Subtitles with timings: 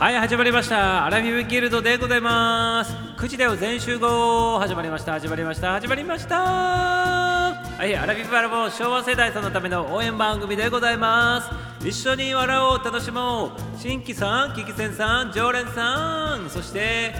[0.00, 1.04] はい始まりました。
[1.04, 2.94] アラフィフギルドでございます。
[3.18, 4.58] 9時だよ全集合。
[4.58, 5.12] 始まりました。
[5.12, 5.72] 始まりました。
[5.72, 6.36] 始まりました。
[6.38, 11.42] はいアラフィフアラボ昭和世代さんのための応援番組でございま
[11.82, 11.86] す。
[11.86, 13.50] 一緒に笑おう楽しもう。
[13.76, 17.12] 新規さん聞き戦さん常連さんそして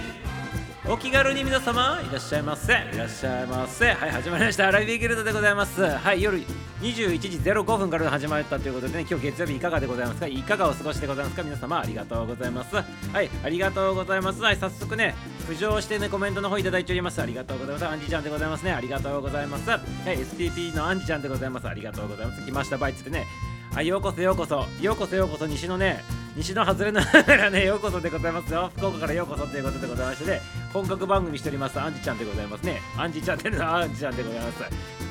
[0.89, 2.73] お気軽に皆様いらっしゃいませ。
[2.73, 3.91] いらっしゃいませ。
[3.91, 4.71] はい始まりました。
[4.71, 5.83] ライブギルドでございます。
[5.83, 6.39] はい夜
[6.81, 10.25] 21時05分から始まったということでね今日月曜日いかがでございますか？
[10.25, 11.43] いかがお過ごしでございますか？
[11.43, 12.75] 皆様ありがとうございます。
[12.75, 12.83] は
[13.21, 14.41] いありがとうございます。
[14.41, 15.13] はい早速ね
[15.47, 17.21] 浮上してねコメントの方いただいております。
[17.21, 17.85] ありがとうございます。
[17.85, 18.71] アンジちゃんでございますね。
[18.71, 19.69] ありがとうございます。
[19.69, 19.81] はい
[20.17, 21.67] STP のアンジちゃんでございます。
[21.67, 22.43] ありがとうございます。
[22.43, 22.77] 来ました。
[22.79, 23.27] バイツってね。
[23.71, 26.03] はい、ようこそようこそ、ようこそようこそ、西のね、
[26.35, 28.71] 西の外れのらね、ようこそでございますよ。
[28.77, 30.41] 福岡からようこそということでございましてね、
[30.71, 32.81] 本格番組しております、アンジちゃんでございますね。
[32.97, 34.63] アンジちゃんでのアンジちゃんでございます。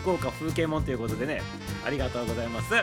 [0.02, 1.42] 福岡風景もんということでね、
[1.86, 2.74] ありがとうございます。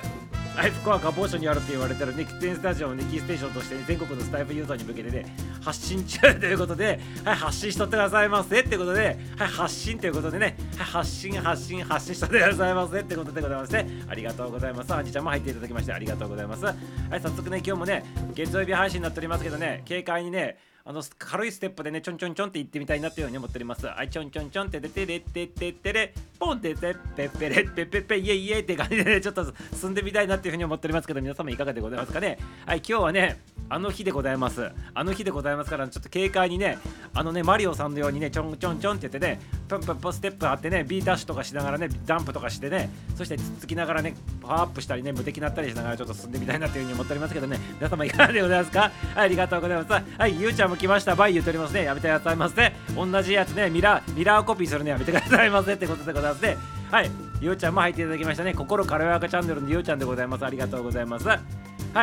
[0.57, 5.23] はい、福岡某所にあるって言われてるね、喫煙スタジオをね、キーステーションとして、ね、全国のスタイフユーザーに向けてね、
[5.61, 14.91] 発信中ということで、はい、発信しとってくださいませってことで、はい、発信ということでね、はい、発信、発信、発信しとってくださいませってことでございまして、ありがとうございます。
[14.91, 16.65] アンジちゃんも入っていただきまして、ありがとうございます。
[16.65, 16.75] はい、
[17.21, 20.57] 早速ね、今日もね、月曜日配信になっておりますけどね、軽快にね、
[20.89, 23.85] あの軽いステップでねちょんちょんちょんって行ってみたいなっていうように思っております。
[23.85, 33.37] はいちょんちょんちょんってでてれてててれポンっててペッペレッペペペイエイエイって感じでねちょっと進んでみたいなっていうふうに思っておりますけど皆様いかがでございますかねはい今日はね
[33.69, 36.77] あの日でございますあの日でございますからちょっと軽快にね
[37.13, 48.91] あのねマリオさんのようにねちょんちょんちょんって言ってねプンプンプンステップあってね B ダッシュとかしながらねジャンプとかしてねそしてつつきながらねパワーアップしたりね無敵になったりしながらちょっと進んでみたいなっていうふうに思っておりますけどね皆様いかがでございますかはい
[49.25, 51.15] ありがとうございますはいゆうちゃんも来ました。
[51.15, 51.83] バイ言っておりますね。
[51.83, 52.73] やめてくださいませ。
[52.95, 53.69] 同じやつね。
[53.69, 55.73] ミラーミラーコピーするのやめてくださいませ。
[55.73, 56.57] ってことでございますね。
[56.91, 57.11] はい。
[57.41, 58.53] ゆうちゃんも入っていただきましたね。
[58.53, 60.45] 心軽やかチャンネルのゆうちゃんでございます。
[60.45, 61.27] ありがとうございます。
[61.27, 61.37] は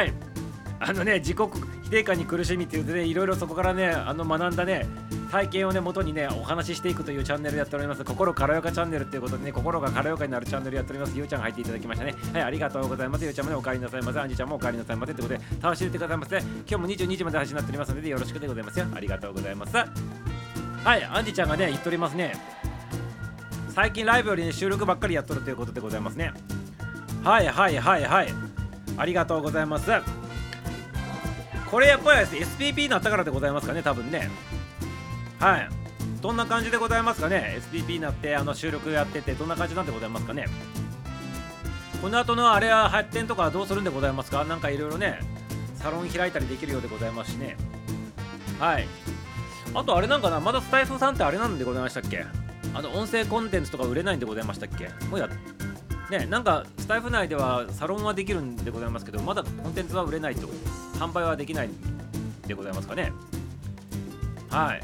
[0.03, 0.13] い。
[0.81, 1.39] あのね自己
[1.85, 4.87] 否定感に苦しみっていうねいろいろそこからねあの学んだね
[5.31, 8.05] 体験をね元にねお話ししていくというチャンネルやっております。
[8.05, 11.17] 心軽やかチャンネルっていうことでね心が軽やかになるチャンネルやっております。
[11.17, 12.15] ゆうちゃんが入っていただきましたね。
[12.33, 13.25] はいありがとうございます。
[13.25, 17.95] ゆうちゃんもねお帰りなさいませアンジちゃんもお帰りなさいませってことで楽しんでてくださいませ今日も22時まで配信になっております。
[17.95, 18.87] のでよろしくでございますよ。
[18.95, 19.77] ありがとうございます。
[19.77, 19.87] は
[20.97, 22.37] いアンジちゃんがね言っておりますね。
[23.71, 26.33] 最近ライブよりね収録ばっかりやっとるということでございますね。
[27.25, 28.29] はいはいはいはい。
[28.97, 29.91] ありがとうございます。
[31.71, 34.31] これやっぱり SPP になったからでございますかね多分ね。
[35.41, 35.69] はい。
[36.21, 40.47] どんな感じでございますかね SPP になってあの収録やっててどんな感じなんでございますかね。
[42.01, 44.45] この後のあれは発展とかどうするんでございますか？
[44.45, 45.21] なんかいろいろね
[45.77, 47.57] サロン開いたりできるようでございますしね。
[48.59, 48.87] はい。
[49.75, 52.25] あとあれなんかなまだスタイフさんってあれなんでございましたっけ？
[52.75, 54.89] あの音声コンテンツとか売れないんでございましたっけ？
[55.09, 55.29] もうや
[56.11, 60.59] ねなんかスタイフ内ではサロンはできるんでございますけどまだコンテンツは売れないってこと。
[60.59, 61.71] です販売はできない
[62.47, 63.13] でございますかね。
[64.51, 64.83] はい。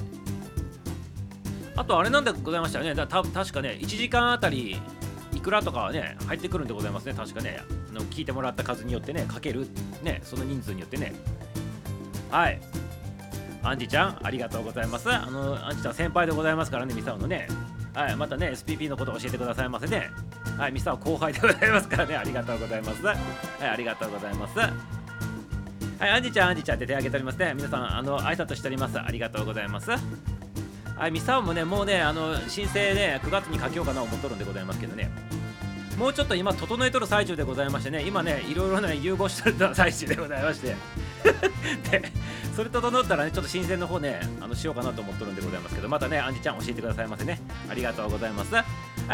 [1.76, 2.94] あとあれなんでございましたよね。
[2.94, 4.80] だた確かね1時間あたり
[5.34, 7.14] いくらとかはね入ってくるんでございますね。
[7.14, 7.62] 確かね。
[7.90, 9.66] あの聞いてもらった数によってねかける。
[10.02, 11.14] ねその人数によってね。
[12.30, 12.60] はい。
[13.62, 15.10] アンジちゃんありがとうございます。
[15.10, 17.48] あのアンジちゃん先輩でございますからねミサオのね。
[17.94, 18.16] はい。
[18.16, 20.10] またね SPP のこと教えてくださいませね。
[20.58, 20.72] はい。
[20.72, 22.16] ミサオ後輩でございますからね。
[22.16, 23.04] ありがとうございます。
[23.04, 23.18] はい
[23.62, 24.99] ありがとうございます。
[26.00, 27.52] はい、アンジちゃん、アンジちゃんって手挙げておりますね。
[27.54, 28.98] 皆さん、あの、挨拶しております。
[28.98, 29.90] ありがとうございます。
[29.90, 35.10] はい、ミサオもね、もうね、あの、申請ね、9月に書きようかな思っとるんでございますけどね。
[35.98, 40.74] もうちょっと今、整えとる最中でございましてね、今ね、いろいろね、融合してる最中でございまして。
[41.90, 42.10] で、
[42.56, 47.38] それ整ったらね、ちょっと申請の方ね、あの、しようかなと思っとるんでございますけど、またね、アンジちゃん教えてくださいませね。
[47.70, 48.54] ありがとうございます。
[48.54, 48.64] は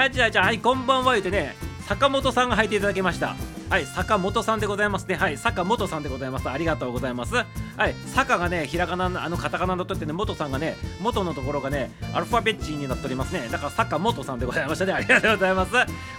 [0.07, 3.37] い、じゃあ、じゃあ、はい、こんばんは言うてね、坂本さんが入っていただきました。
[3.71, 5.15] はい、坂本さんでございますね。
[5.15, 6.51] はい、坂本さんでございます。
[6.51, 7.35] ありがとうございます。
[7.37, 7.45] は
[7.89, 13.49] い、坂がね、ひらがなの、あのカタカナのとってね、元さんがね、元のところがね、アルファベッチになっておりますね。
[13.53, 14.95] だから坂本さんでございましたね。
[14.95, 15.73] ありがとうございます。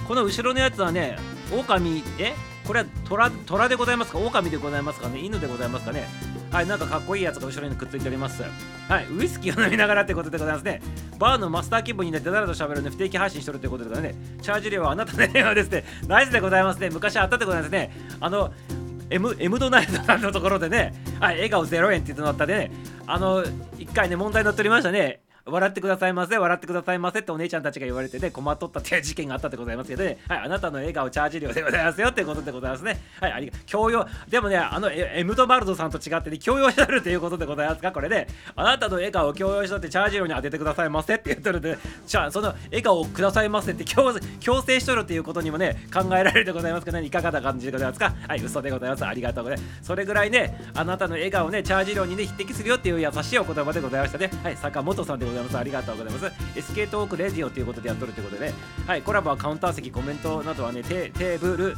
[0.07, 1.17] この後ろのやつはね、
[1.51, 2.33] 狼、え？
[2.65, 4.19] これは虎虎でございますか？
[4.19, 5.19] 狼でございますかね？
[5.19, 6.07] 犬でございますかね？
[6.51, 8.43] はい、なんかかっこいいやつが後ろにくっついております。
[8.87, 10.81] はい、ウイスキーを飲みながらってことでございますね。
[11.19, 15.83] バーのマスター気分になって誰と喋るの不定期配信しとるってことでございますね、チャージ料はあなたの電話ですね。
[16.07, 16.89] ナイスでございますね。
[16.89, 17.91] 昔あったってことですね。
[18.19, 18.53] あの、
[19.09, 22.71] M, M ドナルドさんのところでね、はい、笑顔0円って言ってもらったでね、
[23.05, 25.21] あの、1回ね、問題になっておりましたね。
[25.49, 32.99] 笑ってくださいませ笑ってくださいませってお姉ちゃんたちが言われてね困っとったっていう事件があったでございますけどねはいあなたの笑顔チャージ料でございますよってことでございますね。
[33.19, 37.91] はいありが教養でもねあのエムドバルドさんと違ってね強要しとるということでございますか？
[37.91, 47.05] これねあなたの笑顔を強要しとってチャージ料に当ててくださいませって言っとるんでじゃあその笑顔をくださいませって強強制しとるっていうことにもね考えられるでございますけどね？
[47.05, 48.13] いかがな感じでございますか？
[48.27, 49.05] はい嘘でございます。
[49.05, 49.83] ありがとうございます。
[49.83, 54.29] それぐらいねあなたの笑顔ねチャージ料にね匹敵するよっていう優しいお言葉でございましたね。
[54.43, 55.36] はい坂本さんでございます。
[55.57, 56.25] ありがとうございます
[56.55, 58.53] SK トークレディオということでやっとるということで、
[58.85, 61.75] はい、コラボはカウンター席コメントなどはねテーブル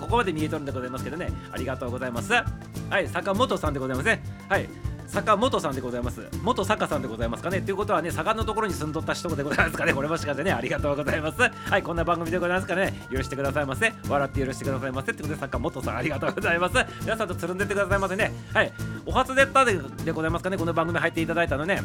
[0.00, 4.68] ここまで見えとるんでございますけどねありがとうございますはい坂本さんでございますねはい
[5.12, 6.26] 坂本さんでございます。
[6.42, 7.60] 元坂さんでございますかね。
[7.60, 9.92] ということはね、坂のところに住んどった人でございますかね。
[9.92, 11.38] これもしかしてね、ありがとうございます。
[11.38, 13.92] はい、こんな番組でございますかね、許してくださいませ。
[14.08, 15.12] 笑って許してくださいませ。
[15.12, 16.74] ってことで、坂本さん、ありがとうございます。
[17.02, 18.32] 皆さんとつるんでってくださいませね。
[18.54, 18.72] はい、
[19.04, 20.56] お初でったででございますかね。
[20.56, 21.82] この番組入っていただいたのね。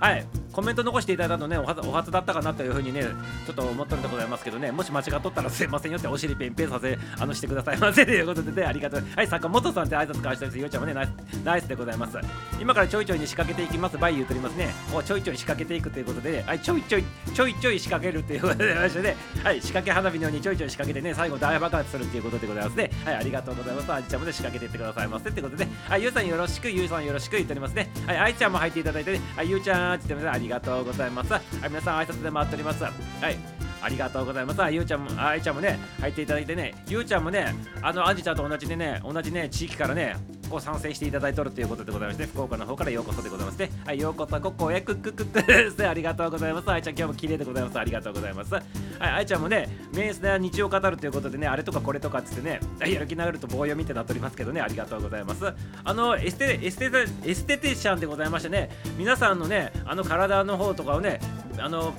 [0.00, 3.02] はい、コメント残していただいたのねお初お初だったかなというふうにね
[3.46, 4.72] ちょっと思ったんでございますけどね。
[4.72, 9.04] もし間違っとったらすいませんよってお尻ペンペンさせあのしてくださいませということでねありがとう。
[9.14, 11.10] はい坂本さんって挨拶返したですようちゃんもねナイス
[11.44, 12.18] ナイスでございます。
[12.58, 13.98] 今からちょいちょいに仕掛けていきます。
[13.98, 14.70] バイ言うとりますね。
[14.94, 17.04] おちょいちょい仕掛けていくということで、ね、はいちょいちょい
[17.34, 19.16] ちょいちょい仕掛けるということでましてね。
[19.44, 22.90] はい仕掛け花火のようにちょいちょい仕掛けてね最後大爆発するっていうことでございますね。
[23.04, 23.92] はいありがとうございます。
[23.92, 27.90] あじちゃんもね仕掛けていってくださいませってことではいゆうさんよろしくゆうさんよろしく言っておりますね。
[28.06, 29.20] はいあいちゃんも入っていただいてね。
[29.36, 31.20] はいゆうちゃんって言ってありがとうございます。
[31.20, 32.84] ますはい皆さん挨拶で回っております。
[32.84, 32.90] は
[33.30, 33.59] い。
[33.82, 34.62] ありがとうございます。
[34.62, 40.16] あゆうちゃんも、あいちゃんもね、入っていただいてね、ゆうちゃんもね、あの、あんじちゃんと同じでね、同じね、地域からね、
[40.50, 43.70] こう参戦していただいておるということでございまして、福岡の方からようこそでございますね。
[43.86, 45.86] はい、ようこそ、ここへくくくくですね。
[45.86, 46.70] ありがとうございます。
[46.70, 47.78] あいちゃん、今日も綺麗でございます。
[47.78, 48.54] ありがとうございます。
[48.54, 48.62] はい、
[49.00, 55.44] あいちゃんもね、メンスで日曜語るということでね、あれとかこれとかっつってね、やる気なると棒読みってなっておりますけどね、ありがとうございます。
[55.84, 56.90] あの、エステ、エステ、
[57.24, 61.20] エステティシャンでございましてね、皆さんのね、あの体の方とかをね、
[61.58, 61.94] あの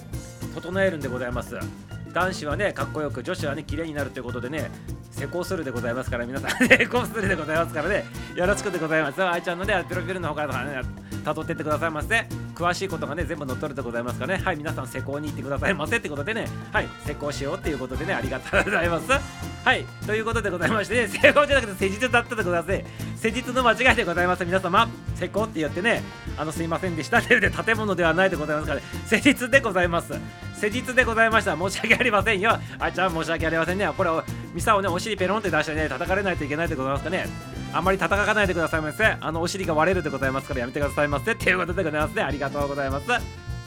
[0.54, 1.56] 整えるんでございます。
[2.14, 4.70] 男子はねかっこよく女子はね綺麗になるということでね
[5.12, 8.06] 施工するでございますから皆さん 施工するでございますからね
[8.36, 9.24] よろしくでございます。
[9.24, 10.82] あいちゃんのねプロフィールの方からね
[11.24, 12.26] 辿ってってくださいませ。
[12.56, 14.44] 詳しいことがね全部載っとるでございますからね。
[14.44, 16.48] はい皆さん施工に行ってくださいませってことでね。
[16.72, 19.12] はい施工しようっていうことでねありがとうございます。
[19.64, 24.46] はいということでございましてね施工じゃなくて施術だったでございます施術の間違いでございます。
[24.46, 26.02] 皆様施工って言ってね
[26.38, 27.22] あのすいませんでした。
[27.22, 30.14] というで建物ではないでございますから、ね、施術でございます。
[30.56, 31.58] 施術でございました。
[31.58, 32.58] 申し訳ありませんよ。
[32.80, 33.88] あちゃん申し訳ありませんね。
[33.96, 34.10] これ
[34.54, 37.28] ミサをねお尻ペロンって出してね叩かれないといけないでございますかね。
[37.74, 39.06] あんまり叩かないでくださいませ。
[39.06, 41.32] あのお尻が割れるでございますからやめてくださいませ。
[41.32, 42.24] っていうことでございますね。
[42.24, 43.06] ありがとうございます。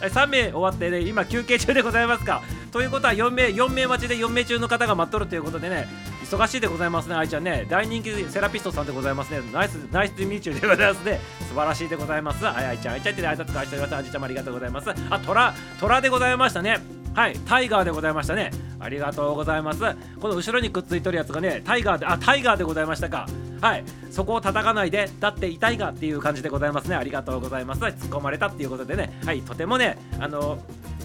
[0.00, 2.42] 3名終わってね今休憩中でございますか。
[2.72, 5.86] ということは4名4名待ちで4名中の方が待っとるということでね
[6.25, 7.14] 忙しいでございますね。
[7.14, 9.40] 愛ちゃんね大人気セラピストさんでございますね。
[9.52, 11.20] ナイスナイスミーチューでございますね。
[11.48, 12.46] 素晴らしいでございます。
[12.46, 13.94] あいちゃん愛ちゃんって挨拶返しております。
[13.94, 14.90] あじちゃんもありがとうございます。
[14.90, 17.03] あトラトラでございましたね。
[17.14, 18.50] はいタイガーでございましたね。
[18.81, 19.81] ありがとうございます。
[20.20, 23.26] この後ろにくっついとるやつがねタイガーであタイガーでございましたか。
[23.61, 26.96] はいそこを叩かないでだって痛いがっていう感じでございますね。
[26.96, 27.82] ありがとうございます。
[27.82, 29.16] 突っ込まれたっていうことでね。
[29.25, 30.58] はいとてもねあの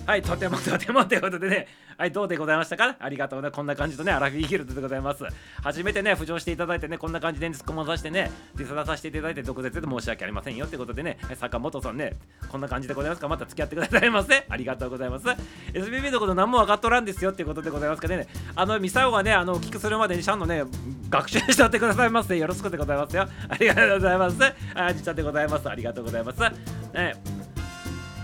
[0.10, 1.68] はいとてもとてもということでね。
[1.96, 2.96] はいどうでございましたか？
[3.00, 3.52] ありがとうね。
[3.52, 5.24] こんな感じとねアラフィーギルドでございます。
[5.62, 11.20] 初めてね浮上していただいてねこんな感じで突っ込まさせてねディスらさせていただいて毒舌で申し訳ありませんよってことでね。
[11.36, 12.18] 坂本さんね
[12.52, 13.28] こんな感じでございますか？
[13.28, 15.28] また付き合ってくださいませありがとうございます。
[15.74, 18.26] SBB のこと何も分かっとらんですよってことでございますかね。
[18.56, 20.64] あのミサオがねあのお聞きするまでにちゃんとね
[21.12, 22.36] 学習してってくださいませ。
[22.36, 23.28] よろしくでございますよ。
[23.48, 24.38] ありがとうございます。
[24.74, 25.70] あじちゃんでございます。
[25.70, 26.40] ありがとうございます。
[26.40, 27.14] ね。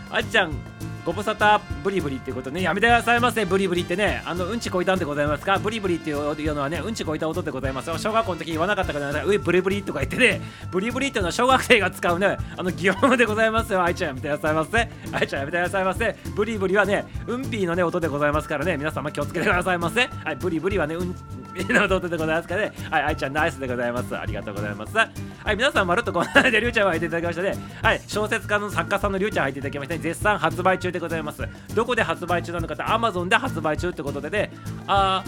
[0.10, 0.75] あっちゃん。
[1.06, 2.62] ご無沙汰ブリブリっていうことね。
[2.62, 3.46] やめてくださいませ。
[3.46, 4.24] ブリブリってね。
[4.26, 5.60] あのうんちこいたんでございますか。
[5.60, 10.42] ブリブリっていうのはねうんちこいた音でございます小学校の時言わなかったからねうブリブリとか言ってね。
[10.72, 13.84] ブリブリっていうのは小学生が使うねあの擬音でございますよ。
[13.84, 14.90] あいちゃんやめてくださいませ。
[15.12, 16.16] あいちゃんやめてくださいませ。
[16.36, 18.78] ブリブリはねうんぴーのね音でございますからね。
[18.78, 20.08] 皆様気をつけてくださいませ。
[20.24, 21.16] はいブリブリはねうん
[21.56, 22.74] の弟でございますからね。
[22.90, 24.18] はい、愛ちゃんナイスでございます。
[24.18, 24.98] ありがとうございます。
[24.98, 25.08] は
[25.54, 27.56] い、皆さんまるっとこの間でりゅうちゃんを入っていただきましたね。
[27.82, 30.02] はい、小説家の作家さんのりゅうちゃん入っていただきましたね。
[30.02, 31.48] 絶賛発売中でございます。
[31.74, 34.52] どこで発売中なのかって Amazon で発売中ってことでね、
[34.88, 35.24] あ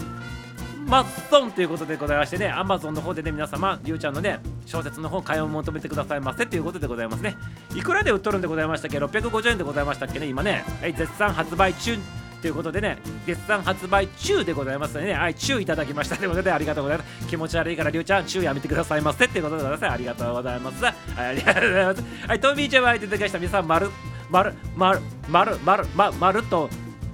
[0.86, 7.36] マッソンということでございましてね、Amazon の方でね、皆様、りゅうちゃんのね、小説の方、買いを求めてくださいませということでございますね。
[7.74, 11.98] いくらで売っとるんでございましたっけ ?650 円でございましたっけね、今ね、はい、絶賛発売中
[12.40, 17.26] ということでね、絶賛発売中でございますのでね、はい、中いただきましたということで、ありがとうございます。
[17.26, 19.92] 気持ち悪いから、りゅうちゃん、中やめてくださいませっていうことでございます。
[19.92, 20.84] ありがとうございます。
[20.84, 22.04] はい、ありがとうございます。
[22.28, 23.38] はい、トミーちゃんは入ってきました。
[23.38, 23.90] 皆さん、まる、
[24.30, 26.68] まる、まる、まる、まる、まるっと、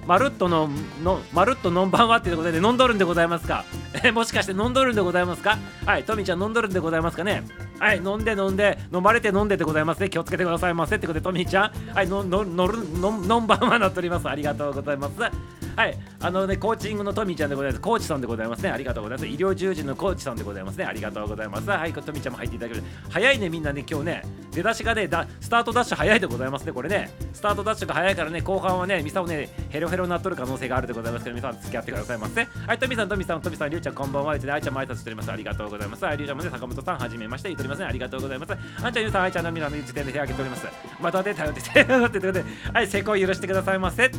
[0.07, 0.69] まるっとの、
[1.33, 3.65] まるっとのんばんはってことで、ね、飲んどるんでございますか？
[4.03, 5.59] えもしかして飲んどるんでございますか？
[5.87, 7.43] はいトミちゃん飲んどるんでございますかね？
[7.79, 10.11] はい飲んで飲んで飲まれて飲んででございますね。
[10.11, 11.95] 気をつけてくださいませってことでトミーちゃん。
[11.95, 14.29] はいのののるののんばんはなっております。
[14.29, 15.15] ありがとうございます。
[15.21, 17.81] はいあのねコーチングのトミーちゃんでございます。
[17.81, 18.71] コーチさんでございますね。
[18.71, 19.27] ありがとうございます。
[19.29, 20.85] 医療従事のコーチさんでございますね。
[20.85, 21.69] ありがとうございます。
[21.69, 22.85] はいトミーちゃんも入っていただける。
[23.11, 24.23] 早いねみんなね今日ね。
[24.53, 27.11] 出だしがねだスタートダッシュ早いでございますねこれね。
[27.33, 40.67] スタートダッシュが早いからね後半はねミサをねヘロヘロになっとる可能性があるでございますけど皆さん付き合ってくださいませはいトミーさんトミーさんトミーさんりゅうちゃんこんばんはであいちゃんも挨拶しておりますありがとうございますはいりゅうちゃんもね坂本さんはじめまして言っておりますねありがとうございますあんちゃんゆうさんあいちゃんの皆さんの時点で手挙げております
[41.01, 44.11] また出たよって手挙げてということではい成功許してくださいませ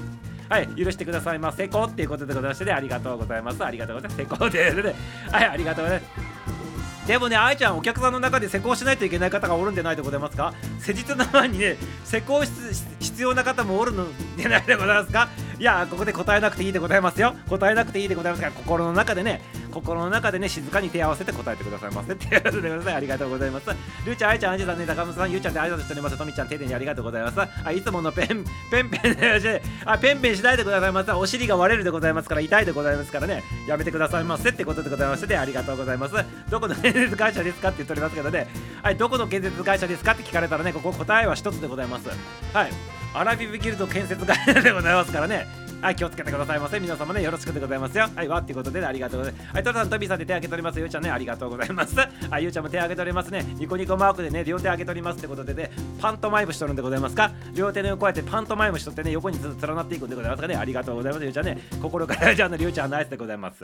[0.47, 1.63] はい、許してくださいませ。
[1.63, 3.65] 成功っていうことでございまして、ね、ありがとうございます。
[3.65, 4.17] ありがとうございます。
[4.17, 4.95] 成功で、ね、
[5.31, 7.07] はい、ありがとうございます。
[7.07, 14.05] でもね、愛ちゃん、お客さんの中で施工しないといけない方がおるんでないでございますか施術の前にね、施工必要な方もおるの
[14.37, 17.35] でないでございますかいや、ここで答えなくていいでございますよ。
[17.49, 22.13] 答えなくていいでございますから、心の中でね、心の中でね、静かに手を合わせて答えてくださいませ。
[22.13, 22.95] っていうことでござい。
[22.95, 23.69] ありがとうございます。
[24.05, 26.17] りゅうちゃん、あいちゃん、あじさんね、高村さん、ゆうちゃんでありがとうございます。
[26.17, 27.39] とみちゃん、丁寧にありがとうございます。
[27.63, 31.11] あいつものペン、 ペンペンで、あ、ペンペンしないでくださいませ。
[31.11, 36.15] お尻が割れるでございますから、痛いでございますからね、やめてくださいませってことでございまして、ありがとうございます。
[36.49, 38.47] どこの建設会社ですかって言っておりますけどね、
[38.81, 42.07] はい、どこの建設会社ですかって聞かれたらね、ここ答えは一つでございます。
[42.53, 42.71] はい、
[43.15, 45.47] アラビブギルド建設会でございますからね。
[45.81, 46.79] はい、気をつけてくださいませ。
[46.79, 48.09] 皆様ね、よろしくでございますよ。
[48.15, 49.53] はい、わっていうことで、ね、ありがとうございます。
[49.53, 50.79] はい、トラさん、トビさんで手挙げております。
[50.79, 51.95] ゆうちゃんね、ありがとうございます。
[52.29, 53.45] はい、ゆうちゃんも手挙げておりますね。
[53.59, 57.31] ニコニコマークでね、両手挙げておりますってことでね、パントマイムしとるんでございますか？
[57.53, 60.55] 両手のこうやってパントマイムしとってね、横にずっと連なっていくんでございますかね。
[60.55, 61.23] ありがとうございます。
[61.23, 63.63] ゆうちゃんね、心から じゃあの、りゅうちゃんナイスでございます。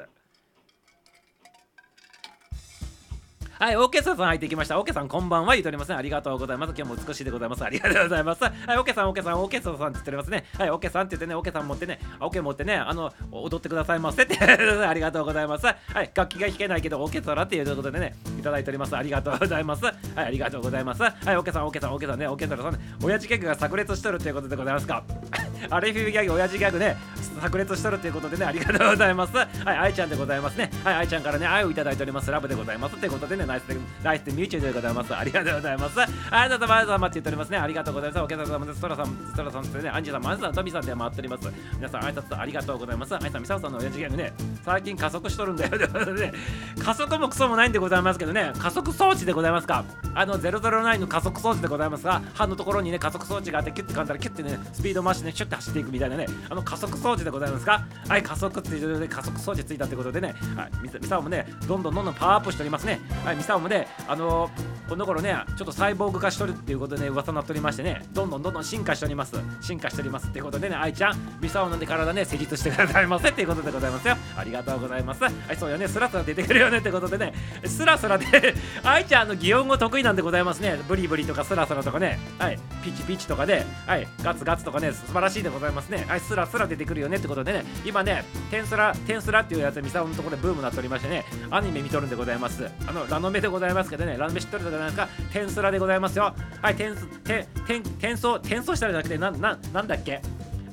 [3.61, 4.79] はい、オーケーさん入ってきました。
[4.79, 5.93] オーケーさんこんばんは言っておりますね。
[5.95, 6.73] ありがとうございます。
[6.75, 7.63] 今日も美しいでございます。
[7.63, 8.43] ありがとうございます。
[8.43, 10.45] はい、オーケーさん、オーケーさん、オーケーさんって言っておりますね。
[10.57, 15.67] はい、オーケーさんって言ってね、オーケーさん持ってね、オーケー持ってね、あの、踊ってくださいませって ありがとうございます。
[15.67, 18.97] はい、楽器が弾けないけど、オーケストラっていうことでね、いただいております。
[18.97, 19.85] ありがとうございます。
[19.85, 21.03] はい、ありがとうございます。
[21.03, 25.03] はい、オーケーさん、オーケーさん、オーケーさんね、オーケストラさんね、親父ギャグが炸裂しとるということでございますか？
[25.69, 26.97] アレフィギャグ、親父ギャグね、
[27.39, 29.37] 炸裂しとるということでね、ありがとうございます。
[29.37, 30.71] はい、愛ちゃんでございますね。
[30.83, 32.31] はい、愛ちゃんからね、愛をいただいております。
[32.31, 32.97] ラブでございます。
[32.97, 35.13] ということでね、ナイスで、ナイスでミューチューでございます。
[35.13, 36.01] ありがとうございます。
[36.01, 36.11] あり
[36.49, 37.11] がとうございます。
[37.11, 37.57] って言っておりますね。
[37.57, 38.23] ありがとうございます。
[38.23, 38.77] お客様です。
[38.77, 41.49] ストラさん、ストラさんですね、アンジーさん、マズさん、トミさんで回っております。
[41.75, 43.15] 皆さん、挨拶ありがとうございます。
[43.15, 45.77] あいさん、ミサオさんの親父ギャグね、最近加速しとるんだよ。
[45.77, 46.33] ね、
[46.79, 49.83] 加速もクソもないんでございますけどね、加速装置でございますか。
[50.13, 57.85] あの、009の加速装置でございますが、歯のところにね、加速装置があって、キュッて噛んだら、キュッてね、スピード増してね、シュッて走っていくみたいなね、あの加速装置でございますか。
[58.07, 62.99] はい、加速っていうで加速装置ついたってことでね、はい、ミサオもね、どんどんどんどんパワーアップしておりますね。
[63.25, 69.33] はい、ミサオもね、あのー、この頃ね、ちょっとサイボーグ化しとるっていうことでね、噂になっておりましてね、どんどんどんどん進化しております。
[69.61, 74.15] 進化しておりますっていうことでね、愛ちゃん、ミサオなんで体ね、施術してくださいませっていうことでございますよ。
[74.37, 75.23] ありがとうございます。
[75.23, 77.33] はい、そうよね、スラスラ出てくるよねってことでね、
[77.65, 78.53] スラスラで
[78.85, 80.79] 愛ちゃんの擬音語得意なんでございますね。
[80.87, 86.05] ブリブリとかスラスラとかね、はい、ピチピチとかで、はい、ガツガツとかね、素晴らしいでございますね。
[86.07, 92.69] はい、スラスラ出てくるよねってことでね、今ね、テンスラ、テンスラっていうやつ、ミサオのところでブームになっておりましてね、アニメ見とるんでございます。
[92.85, 96.35] あの、ラノメでございますけどね、ラノメ知っとるでございますか、テンスラでございますよ。
[96.61, 100.21] はい、テンス、テン、テン、転送、転送したらじゃなくて、な、な、なんだっけ？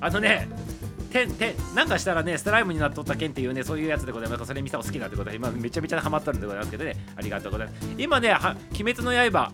[0.01, 0.49] あのね、
[1.11, 4.45] てんてんなんかしたらねスライムになっとったけんっていうねそういうやつでございます。
[4.45, 6.97] それ見たも好きなんでございます今めちゃめちゃハマっとるんでございますけどね。
[7.17, 7.89] ありがとうございます。
[7.97, 9.53] 今ねは鬼滅の刃。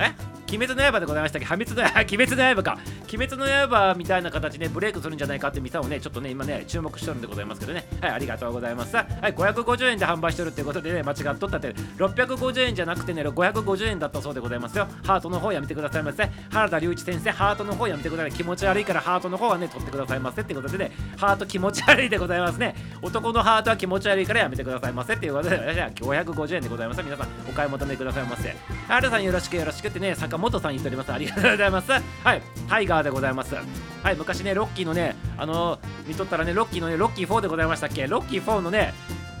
[0.00, 0.37] え？
[0.48, 2.78] 鬼滅の刃でございましたっけ破滅の刃鬼滅の刃か。
[3.12, 7.86] 鬼滅の刃みたいな形でブレイクするんじゃないかって見たをねちょっとね今ね注目してるんでございますけどね。
[8.00, 11.74] はいありがとうございますはい550円で販売してるってことでね間違っとったって。
[11.98, 14.86] 650円じゃなくてね550円だったそうでございますよ。
[15.04, 16.30] ハートの方やめてくださいませ。
[16.50, 18.32] 原田隆一先生ハートの方やめてください。
[18.32, 20.92] 気持ち悪いからハートの方はね取ってくださいませってことでね。
[21.16, 22.74] ハート気持ち悪いでございますね。
[23.02, 25.58] 男のハートは気持ち悪いからやめてくださいませっていうことで。
[25.74, 27.02] じゃあ550円でございます。
[27.02, 28.54] 皆さんお買い求めくださいませ。
[28.88, 31.12] 原田さんよろしくよろしくってね坂本さん言っております。
[31.12, 31.90] ありがとうございます。
[31.90, 31.98] は
[32.34, 32.42] い。
[32.68, 33.54] タイガーでございます。
[33.54, 34.16] はい。
[34.16, 38.06] 昔ねロッキーのねあの見とったらねロッキーのねロッキー4でございましたっけ？
[38.06, 38.94] ロッキー4のね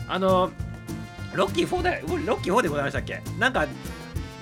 [0.08, 0.50] あの
[1.34, 3.22] ロッキー4でロッキー4でございましたっけ？
[3.38, 3.66] なんか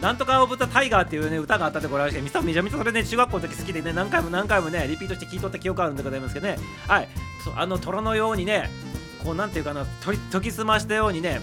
[0.01, 6.59] なんとかオブザタイガーっていうね歌があったでございましてミサめちゃめちゃそれね中学校の時好きでね何回も何回もねリピートして聞いとった記憶あるんでございますけどね。
[6.87, 7.09] はい。
[7.57, 8.69] あの虎のようにね
[9.25, 9.87] こうなんていうかな
[10.33, 11.41] 研ぎ澄ましたようにね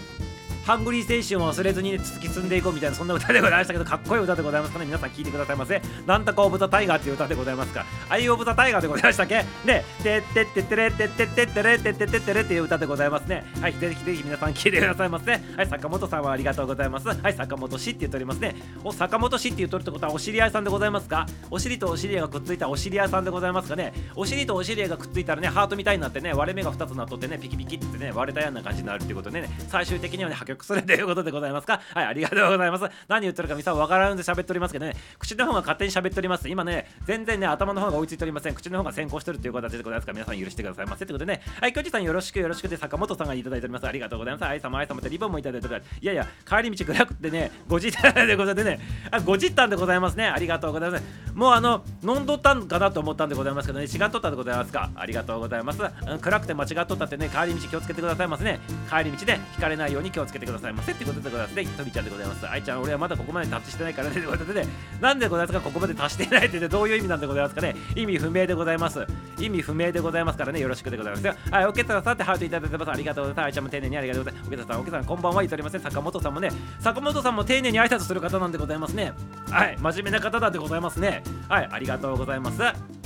[0.64, 4.72] ハングリー精神を忘れずに、ね、突き進んでいこうみたいなそんな歌でございましたけどかっこいい歌でございます。
[4.72, 5.82] かね皆さん聞いてくださいませ。
[6.06, 9.44] なんとかオブザタイガーっていう歌でございますかアイオブザタイガーでございましたっけ？
[9.64, 13.44] ねてってってってれってってってってれってってってれっていう歌でございますね。
[13.60, 15.32] はいぜひぜひ皆さん聞いてくださいませ。
[15.32, 17.08] はい坂本さんはありがとうございます。
[17.08, 18.56] はい坂本氏って言っておりますね。
[18.82, 21.26] お坂本氏って言っとるってことはお知り合いさんでございますか？
[21.50, 23.92] お尻とお尻がくっついたお知り合いさんでございますかね？
[24.16, 31.80] お尻とお尻がくっついたらねハートみたいになってね割れ目が2つなっとってねピキピキってね割れたような感じになるってことでね最終的にはね破局するということでございますか？
[31.94, 32.84] はいありがとうございます。
[33.08, 34.94] 何言ってるかみさんわからんで喋っておりますけどね。
[35.18, 36.48] 口の方が勝手に喋っております。
[36.48, 38.54] 今ね全然ね頭の方が追いついておりません。
[38.54, 41.42] 口の方が先行してるという形でございますから皆さん許してくださいませということでね。
[41.60, 43.86] はい巨人さんよろしくよろしくで坂本さんがいただいております。
[43.86, 44.44] ありがとうございます。
[44.46, 45.98] 愛様愛様ってリボンもいただいております。
[46.00, 48.80] いやいや帰り道暗くてねごじったでございますね。
[49.10, 50.26] あごじったんでございますね。
[50.28, 51.04] ありがとうございます。
[51.34, 53.86] もうあの飲んどったんかなと思ったんでございますけどね。
[53.86, 54.90] 違っとったでございますか？
[54.94, 55.80] ありがとうございます、
[56.20, 58.60] 暗くて間違っとったってね帰り道気をつけてくださいますね。
[58.90, 61.56] 帰り道で引かれないように気をつけてくださいませってことでございます。
[61.56, 62.48] ねとびちゃんでございます。
[62.48, 64.14] 愛ちゃん俺はまだここまで達してないからね。
[64.14, 64.68] ということでね
[65.00, 67.76] なんでございますかここまで達してないって、ね、どういう意味なんでございますかね。
[67.94, 69.06] 意味不明でございます。
[69.38, 70.60] 意味不明でございますからね。
[70.60, 71.26] よろしくでございます。
[71.26, 72.90] よはいおけさんさってハートいただいてます。
[72.90, 73.46] ありがとうございます。
[73.46, 74.48] 愛ちゃんも丁寧にありがとうございます。
[74.48, 75.80] おけさんおけさんこんばんは言っておりません。
[75.80, 76.50] 坂本さんもね。
[76.80, 79.12] 坂本さんも丁寧に挨拶する方なんでございますね。
[79.50, 81.22] はい真面目な方だでございますね。
[81.48, 83.03] はいありがとうございます。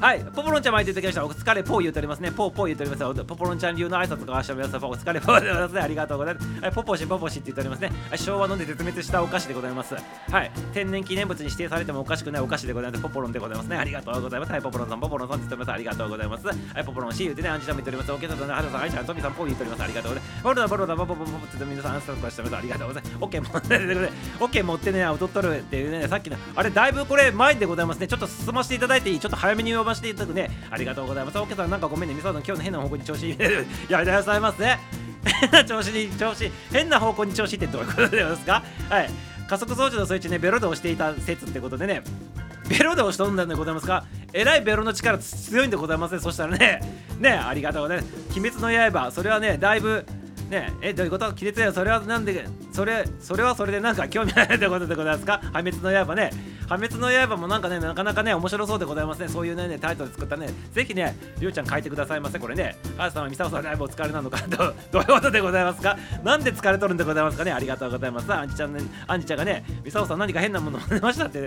[0.00, 1.26] はいポポロンちゃん巻いていただきました。
[1.26, 2.32] お疲れポー言っておりますね。
[2.32, 3.24] ポーポー言っております。
[3.26, 4.76] ポポロンちゃん流の挨拶がしております。
[4.76, 5.74] お疲れポーでございます。
[5.74, 6.48] ねありがとうございます。
[6.62, 7.92] はいポポシポポシって言っておりますね。
[8.16, 9.94] 昭和ので絶滅したお菓子でございます。
[9.94, 10.00] は
[10.42, 13.02] い天然記念物に指定されてもおかしくないお菓子でございます。
[13.02, 13.76] ポポロンでございますね。
[13.76, 14.52] ありがとうございます。
[14.52, 15.74] はいポポロンさんポポロンさんって言っております。
[15.74, 16.46] ありがとうございます。
[16.46, 18.12] はいポポロンシー言ってねアンジさんも言っております。
[18.12, 19.82] オケさんねハルさんアイちゃんトミさんポー言っております。
[19.82, 20.42] ありがとうございます。
[20.42, 23.76] ボロダボロダボボボボボって皆さんアンサーとかしてますありがとうございますオッケー持って
[24.40, 31.38] オッケー持ってね踊っとるっていうねさっきのあれだいぶこれ前でございますねちょっと進ませていただいていいちょっと早めに呼ばせていただくねありがとうございます。
[31.38, 33.36] オッケーさん、なんかごめんね、みささん、今日の変な方向に調子いい。
[33.88, 34.78] やめてくださいますね。
[35.40, 38.62] 変 な調子に、調子、変な方向に調子ってどういうことですか？
[38.88, 39.10] はい。
[39.48, 42.02] 加速装置のスイッチね、ベロで押していた説ってことでね、
[42.68, 44.04] ベロで押しとんだんでございますか？
[44.32, 46.80] えらいベロの力強いんでございません、そしたらね、
[47.18, 48.38] ね、ありがとうございます。
[48.38, 50.06] 鬼滅の刃、それはね、だいぶ、
[50.50, 51.26] ねえ、どういうこと？
[51.26, 55.40] 亀裂やそれはなんで、それ、それはそれでなんか興味ないってことでございますか？
[55.52, 56.30] 破滅の刃ね。
[56.68, 59.28] 破滅の刃もなんかね、なかなかね、面白そうでございますね。
[59.28, 60.48] そういうね、タイトル作ったね。
[60.72, 62.38] ぜひね、りょうちゃん書いてくださいませ。
[62.40, 64.38] これね、あーさんはミサオさんだいぶお疲れなのか？
[64.48, 64.56] ど、
[64.90, 65.96] どういうことでございますか？
[66.24, 67.52] なんで疲れとるんでございますかね？
[67.52, 68.32] ありがとうございます。
[68.32, 71.42] アンジちゃんね、アンジちゃんがね、ミサオさん何か変なもの飲んでましたって、い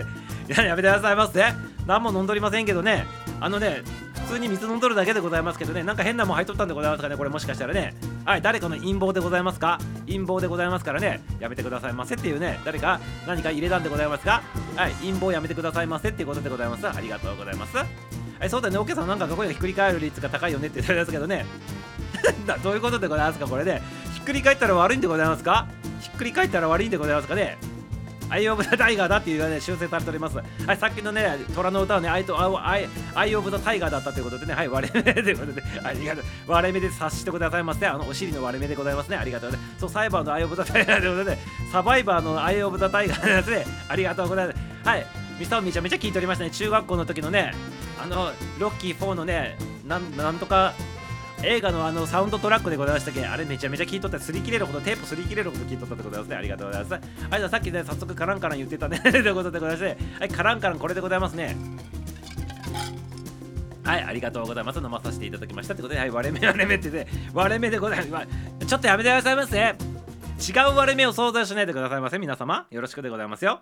[0.48, 1.44] や、やめてくださいませ。
[1.86, 3.04] 何も飲んどりませんけどね、
[3.40, 3.82] あのね、
[4.24, 7.94] 普通に水飲んどるだけでございますけどね、なんか変なもん入っとったんでございますかね、これもしかしたらね。
[8.24, 9.78] はい、誰かの陰謀でございますか？
[10.06, 14.42] 陰謀でございますからね、やめてくださいませっていうね、誰か何か入れたんでございますか？
[14.76, 16.88] はい、陰謀やめてくださいませっていうことでございます。
[16.88, 17.76] ありがとうございます。
[17.76, 17.84] は
[18.46, 21.46] い、そうだね、おけさんなんか声がひっくり返る率が高いよねって言ってますけどね。
[22.62, 23.82] どういうことでございますか、これね。
[24.14, 25.66] ひっくり返ったら悪いんでございますか？
[26.00, 27.58] ひっくり返ったら悪いんでございますかね？
[28.30, 30.36] アイオブ・ザ・タイガーだっていうね、修正されております。
[30.36, 36.24] はい、さっきのね、虎の歌はね、アイとアイアイオブ・ザ・タイガーだったということでね、はい、割れ目 ということで、ありがとう。
[36.46, 37.86] 割れ目で察してくださいませ。
[37.86, 39.16] あの、お尻の割れ目でございますね。
[39.16, 39.58] ありがとうね。
[39.78, 41.38] そう、サバイバーのアイオブ・ザ・タイガーということで、
[41.70, 43.66] サバイバーのアイオブ・ザ・タイガーですね。
[43.88, 44.58] ありがとうございます。
[44.88, 45.06] はい、
[45.38, 46.50] ミサオめちゃめちゃ聞いておりましたね。
[46.50, 47.52] 中学校の時のね、
[48.02, 50.72] あの、ロッキー4のね、なんなんとか、
[51.46, 57.02] 映画のあのサウンドトラックでございましたっけあれめちゃめちゃ聞いとったすり切れるほどテープすり切れるほど聞いとったでございますねありがとうございますはい
[57.38, 61.56] じゃあさっきね早速カランカラン言ってたね ということでございましてはいカランカランこれでございますね
[63.84, 64.78] はい、ありがとうございます。
[64.78, 65.74] 飲まさせていただきました。
[65.74, 68.22] ということで、はい、割れ目割れ目ってね、割れ目でございま
[68.60, 68.66] す。
[68.66, 69.58] ちょっとやめてくださいませ。
[69.58, 72.66] 違う割れ目を想像しないでくださいませ、皆様。
[72.70, 73.60] よろしくでございますよ。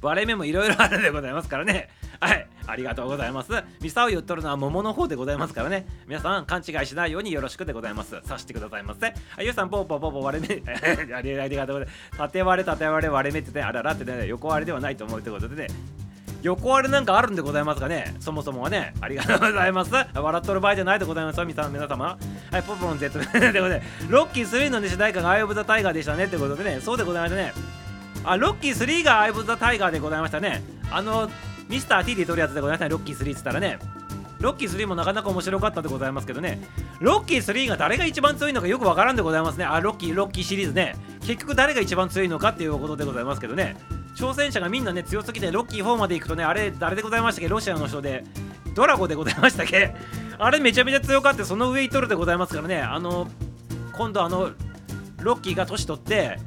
[0.00, 1.88] 割れ目もいろいろあるでございますからね。
[2.20, 3.52] はい、ありがとうございます。
[3.80, 5.86] ミサを言っとるのは桃の方でございますからね。
[6.06, 8.20] 皆さん、勘違いしないようによろしくでございます。
[8.24, 9.08] さしてくださいませ。
[9.08, 11.14] あゆうさん、ポーポーポーポー割れ目。
[11.14, 12.18] ありがとうございます。
[12.18, 15.68] 縦割れ、縦割れ、割れ目ってね、あららってね、横割れではないと思うということでね。
[16.42, 18.94] 横割れなんかあるんでございますかねそもそもはね。
[19.00, 19.90] ありがとうございます。
[19.92, 22.18] 笑っとる場合じゃないでございますよ、皆様。
[22.52, 23.18] はい、ポポン Z
[23.52, 24.06] でございます。
[24.08, 27.75] ロッキー3の、ね、主題歌がアイオブ・ザ・タイガーでしたねってことでね、そうでございましたね。
[28.26, 30.62] あ、ロッキー3がアイブ・ザ・タイガーでございましたね。
[30.90, 31.30] あの、
[31.68, 33.78] ミスター T で撮るやつでございましたね、ロッキー3って言ったらね。
[34.40, 36.60] ロッキー3もなかなか面白かったでございますけどね。
[37.00, 39.64] ロッキー3が誰が一番強いのかよくわからんでございますね。
[39.64, 40.94] あ、ロッキー、ロッキーシリーズね。
[41.20, 43.76] 結局誰が一番強いのかっていうことでございますけどね。
[44.14, 47.48] 挑戦者がみんなね、強すぎて、ロッキー4まで行くとね、あれ、誰でございましたっけ？
[47.48, 48.24] ロシアの人で、
[48.74, 49.94] ドラゴでございましたっけ？
[50.38, 52.80] あれめちゃめちゃ強かって、その上に取るでございますからね。
[52.80, 53.28] あの、
[53.92, 54.50] 今度あの、
[55.20, 56.38] ロッキーが年取って、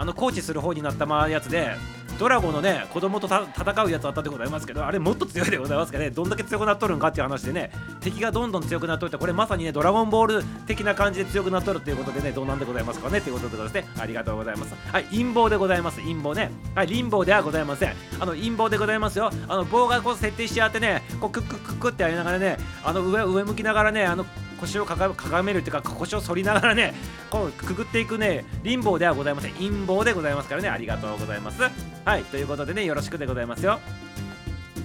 [0.00, 1.76] あの、コーチする方になったまやつで、
[2.18, 6.10] ドラゴンのね子供と戦うやつあったでございますけどあれもっと強いでございますけどね。
[6.10, 13.18] どんだけ強くなっとるんかっていう話でね敵がどんどん強くなっといてこれまさにねドラゴンボール的な感じで強くなっとるっていうことでねどうなんでございますかね。
[13.18, 13.86] っていうことでですね。
[13.98, 14.74] ありがとうございます。
[14.92, 16.00] はい陰謀でございます。
[16.02, 16.50] 陰謀ね。
[16.74, 17.94] はい陰謀ではございません。
[18.20, 19.30] あの陰謀でございますよ。
[19.48, 24.26] あの棒がこう設定してあってねこうクッククックってやりながらねあの上上向きながらねあの
[24.60, 26.94] 腰をかがめるっていうか腰を反りながらね
[27.30, 29.52] こうくぐっていくねリンボーではございません。
[29.54, 30.68] 陰謀でございますからね。
[30.68, 31.62] ありがとうございます。
[32.04, 33.78] はいということでねよろしくでございますよ。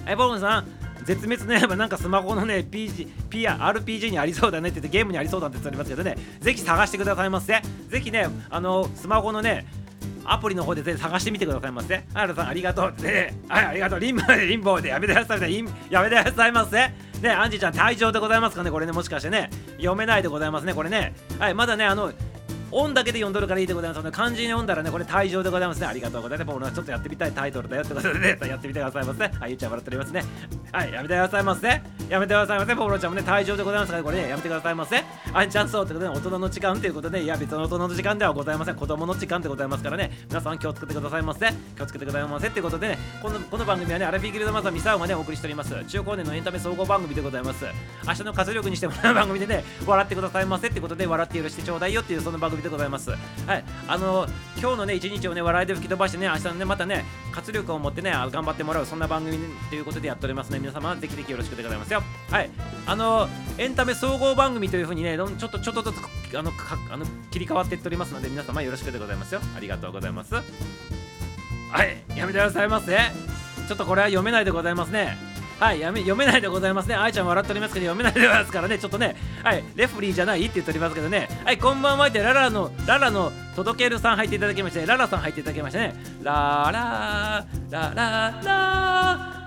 [0.04, 0.66] はいボーンさん。
[1.04, 6.16] 絶滅の刃なんかスマホのね PG、PR、RPG にありそうだねって言ってゲームにありそうだって言っておりますけどね。
[6.40, 7.62] ぜひ探してくださいませ。
[7.88, 9.66] ぜひねあのスマホのね
[10.32, 12.04] アプリの方でぜひ探してみてくださいませ。
[12.14, 13.34] あらさん、ありがとうってね。
[13.48, 14.00] はい、ありがとう。
[14.00, 15.64] リンボで リンボでやめてください。
[15.90, 16.76] やめてくださいませ。
[17.20, 19.50] ね、アンジーちゃん、退場でございますかね、これね、もしかしてね。
[19.78, 21.14] 読めないでございますね、これね。
[21.38, 22.12] はい、まだね、あの、
[22.70, 25.86] 音だけで読んどるからいいでございますので漢字に読んだらねこれ退場でございますね。
[25.86, 26.46] ありがとうございます。
[26.46, 28.38] 僕はちょっとやってみたいタイトルだよってことでね。
[28.48, 30.24] やってみてくださいませはいゆうちゃん笑っておりますね。
[30.72, 30.92] はい。
[30.92, 31.68] やめてくださいませ。
[31.68, 32.74] やめてくださいませ。
[32.74, 35.02] ボロちゃんもね退場でございますからこれねやめてくださいませ。
[35.32, 38.76] あんちゃんそうってことで大人の時間ということでいや別の大人の時間ではございません。
[38.76, 40.10] 子供の時間でございますからね。
[40.28, 41.52] 皆さん気をつけてくださいませ。
[41.76, 45.72] 気をつけてくださいませっていうことでねこのこの番組はねアラフィーギルドマザーミサオがねお送りしております。
[45.84, 47.64] 中高年のエンタメ総合番組でございます。
[48.06, 53.10] 明日の活力にしてもらう番組でね笑ってくださいませってことで笑って許してちょうだいよっていうその番組でございます。
[53.10, 53.64] はい。
[53.88, 54.26] あの
[54.58, 59.38] 今日のね一日をね笑いで吹き飛ばしてね明日のねまたね活力を持ってね頑張ってもらうそんな番組
[59.70, 60.58] ということでやっておりますね。
[60.58, 62.02] 皆様ぜひぜひよろしくでございますよ。
[62.30, 62.50] はい。
[62.86, 69.40] あのエンタメ総合番組というふうにねちょっとちょっとずつあのかあの切り替わっていっておりますので皆様よろしくでございますよ。
[69.56, 70.34] ありがとうございます。
[70.34, 70.42] は
[71.84, 72.02] い。
[72.16, 72.96] やめてくださいませ。
[73.68, 75.16] ちょっとこれは読めないでございますね。
[75.58, 76.94] はいやめ読めないでございますね。
[76.94, 78.78] 愛ちゃん笑っておりますけど読めないでございますからね。
[78.78, 81.28] ちょっとねはいレフリーじゃないって言っておりますけどね。
[81.44, 85.94] はいこんばんはってララのララの届けるさん入っていただきましてララさん入っていただきましてね。
[86.22, 88.40] ラララララ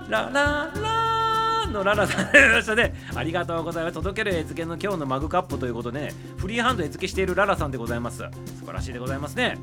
[0.08, 2.92] ラララのララさんでましたね。
[3.14, 3.94] ありがとうございます。
[3.94, 8.18] 届ける絵付けの今日のマグカップということでねフリーハンド絵付けしているララさんでございます。
[8.18, 9.58] 素晴らしいでございますね。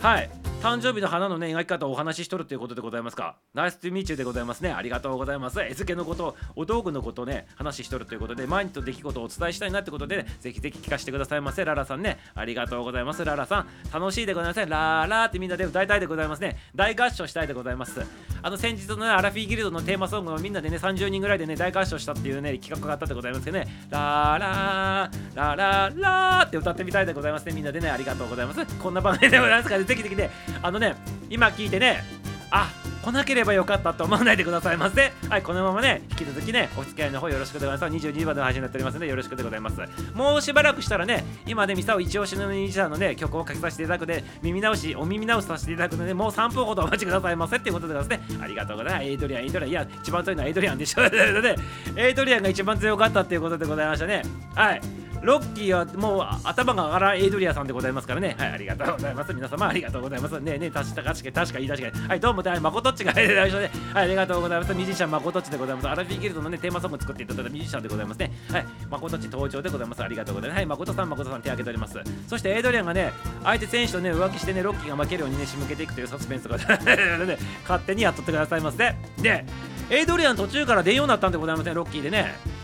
[0.00, 0.30] はい。
[0.62, 3.34] 誕生日の花のね描き方をお話ししとるということでございますか。
[3.52, 4.70] ナイストゥミーチューでございますね。
[4.70, 5.60] ありがとうございます。
[5.60, 11.64] 絵付けのことお道具のことをね話ししとるということで毎日の出来事をお伝えしたいなってことで、ね、ぜひぜひ聞かせてくださいませ。
[11.64, 12.16] ララさんね。
[12.36, 13.24] ありがとうございます。
[13.24, 13.66] ララさん。
[13.92, 16.56] 楽しいでございますララってみんなで歌いたいでございますね。
[16.76, 18.00] 大合唱したいでございます。
[18.40, 23.66] あの先日の、ね、アラフィーギルドのテーマソングをみんなでね30人ぐらいでね大合唱したっていうね企画があったでございますけどね。
[23.90, 27.52] ラーラーラーラーラーって歌ってみたいでございますね。
[27.52, 28.78] みんなでねありがとうございます。
[28.78, 30.96] こんな番組でございますから、ね、ぜひぜひねあのね
[31.30, 32.02] 今聞いてね
[32.50, 32.70] あ
[33.02, 35.12] 来なければよかったと思わないでくださいませ。
[35.28, 38.06] はいこのままね引き続きねお付き合いの方よろしくでございます。
[38.08, 39.80] 22番の配信になっておりますのでよろしくでございます。
[40.14, 47.56] もうしばらくしたらね今でミサオ一押しのミュージシャンのね曲を書きさせていただくで耳直しお耳直しさせていただくのでもう3分ほどお待ちくださいませ。
[47.56, 48.20] っていうことでですね。
[48.40, 49.04] ありがとうございます。
[49.06, 49.70] エイドリアンエイドリアン。
[49.70, 51.08] いや一番強いのはエイドリアンでしょ。
[51.08, 51.56] で
[51.96, 54.22] エイドリアンが一番強かったっていうことでございましたね。
[54.54, 54.80] はい。
[55.22, 58.34] ロッキーはもう頭が上がらエイドリアさんでございますからね。
[58.38, 59.32] はい、ありがとうございます。
[59.32, 60.40] 皆様ありがとうございます。
[60.40, 63.52] ねえねえ、確か確か確か言い出しがはい、どうも、まことっちが、はい、はい、
[63.94, 64.74] ありがとうございます。
[64.74, 65.88] ミュージシャンまことっちでございます。
[65.88, 68.32] アラフィーギルドのね、テーマソング作っていただいたミュージシャンでございますね。
[68.50, 70.02] はい、まことっち登場でございます。
[70.02, 70.58] ありがとうございます。
[70.58, 72.00] はい、まことさん、まことさん手挙げております。
[72.26, 73.12] そしてエイドリアンがね、
[73.44, 78.92] 相手選手とね、浮気してね、ロッキーが負けるようにね、仕向けていくというサスペンスが ね、勝手にやっとってくださいませ。
[79.20, 79.44] で、
[79.88, 82.61] エイドリアン途中から出んようになったんでございません、ロッキーでね。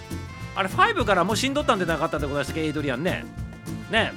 [0.59, 3.25] あれ5からもう死んどったんでなかったってことでしたっけエイドリアンね。
[3.93, 4.13] ね。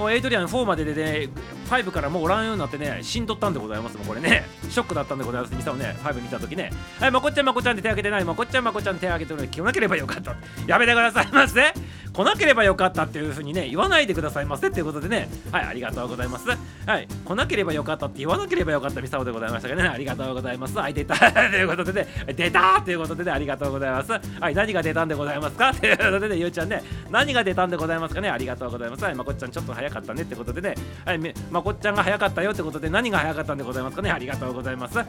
[0.00, 1.28] もうエイドリアン4まででね
[1.68, 3.98] 5からもうおらんようになってね死んどったんでございます。
[3.98, 5.54] もんこれねショックだったんでございます。
[5.54, 6.72] ミサをね5見た時ね。
[6.98, 8.24] はいまこっちゃんまこちゃんで手挙げてない。
[8.24, 10.34] まこっちゃんまこちゃん手挙げてるのに来なければよかった。
[10.66, 11.74] やめてくださいませ。
[12.12, 15.28] 来なければよかったっていうふうにね言わないでくださいませっていうことでね。
[15.52, 16.48] はいありがとうございます。
[16.48, 16.56] は
[16.98, 19.88] い来なければよかったって言わなければよかったミサオでございましたけどね。
[19.88, 20.76] ありがとうございます。
[20.78, 22.08] はい出たということでね。
[22.34, 23.30] 出たということでね。
[23.30, 24.12] ありがとうございます。
[24.12, 26.82] はい何が出たんでございますかということでねゆうちゃんね。
[27.10, 28.30] 何が出たんでございますかね。
[28.30, 29.04] ありがとうございます。
[29.04, 30.74] はいまこっちゃんちょっと早かったねってことでね
[31.04, 31.18] はい
[31.50, 35.06] まこっちゃんが早かったよってことで何が早かったんでございますかねありがとうございますはい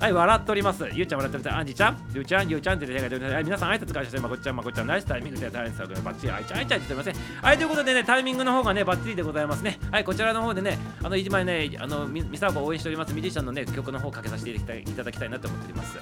[0.00, 0.88] はい、笑っております。
[0.94, 1.56] ゆうちゃん笑っております。
[1.58, 7.42] あんじちゃん、ゆうちゃん、ゆうちゃんって手が出てはい、皆さん挨拶返して、まこっちゃん、まこっちゃん、ナイスタイミングで、タイムサークル、バッチリ、あいちゃん、あいちゃんって言ってません。
[7.42, 9.78] はい、ということでね、タイミングの方がね、バッチリでございますね。
[9.90, 14.58] はい、こちらの方でね、あの、一枚ね、あの、みさこ応援しております、ミュージシャンのね、曲の方をかけさせてい
[14.94, 15.98] ただきたいなと思っております。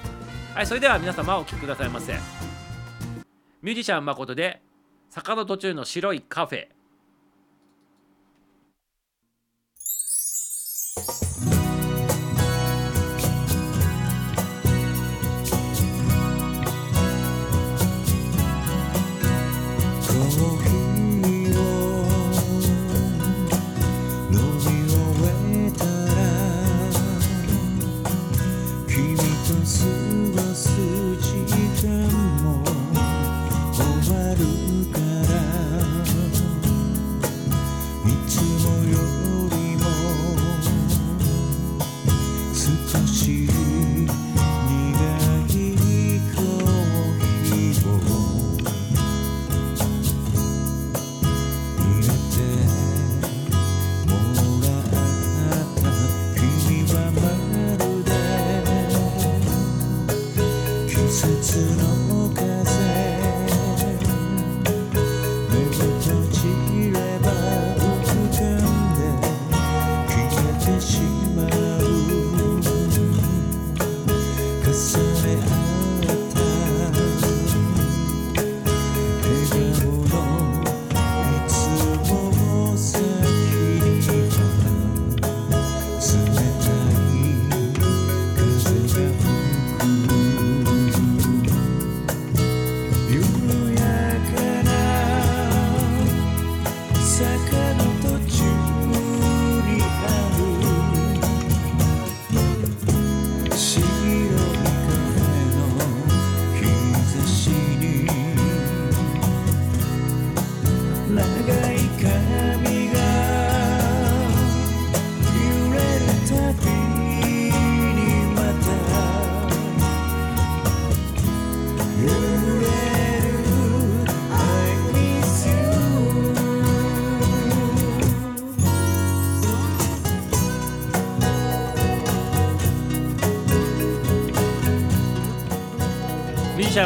[0.55, 2.13] はい、それでは皆様お聴きくださいませ。
[3.61, 4.61] ミュージシャン誠で、
[5.09, 6.78] 坂の途中の白いカフェ。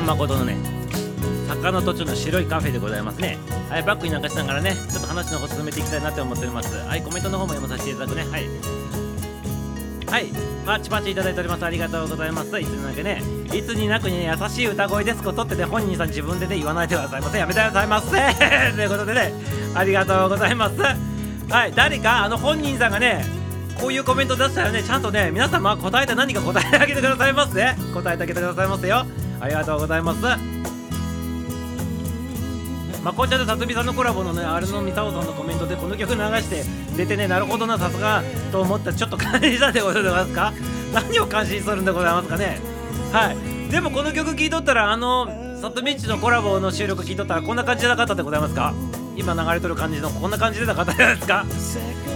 [0.03, 0.57] ュージシャン誠のね
[1.47, 3.37] 坂の途中の白いカフェでございますね。
[3.69, 6.75] はいバックになんかしながらねちょっと話の方進めていきたいなって思っております。
[6.75, 8.47] はいコメントの方も読まさせていただくねはい。
[10.07, 10.27] はい
[10.65, 11.65] パチパチいただいております。
[11.65, 12.59] ありがとうございます。
[12.59, 13.21] いつになくね
[13.53, 15.23] いつになくね優しい歌声です。
[15.23, 17.21] ことってね本人さん自分でね言わないでください。
[17.21, 18.07] ませやめてくださいませ
[18.75, 19.33] ということでね
[19.75, 20.75] ありがとうございます。
[20.81, 23.25] はい誰かあの本人さんがね
[23.79, 29.05] こういうコメント出したらねちゃんとね皆様答えて何か答えてあげてくださいませ答えてあげてくださいますよ。
[29.43, 30.21] ありがとうございます。
[33.03, 36.63] まこちゃんと辰巳さんのコラボのねあれのミサオさんのコメントでこの曲流して
[36.95, 40.53] 出てねなるほどなさすがと思ったちょっと感じたでございますか？
[40.95, 42.61] 何を感心するんでございますかね？
[43.11, 43.69] はい。
[43.69, 45.27] でもこの曲聴いとったらあの
[45.61, 48.73] サトミッチのコラボの収録聴いとったらこんな感じじゃなかったでございますか
[49.17, 51.45] 今流れとる感じのこんな感じでなかったじゃないですか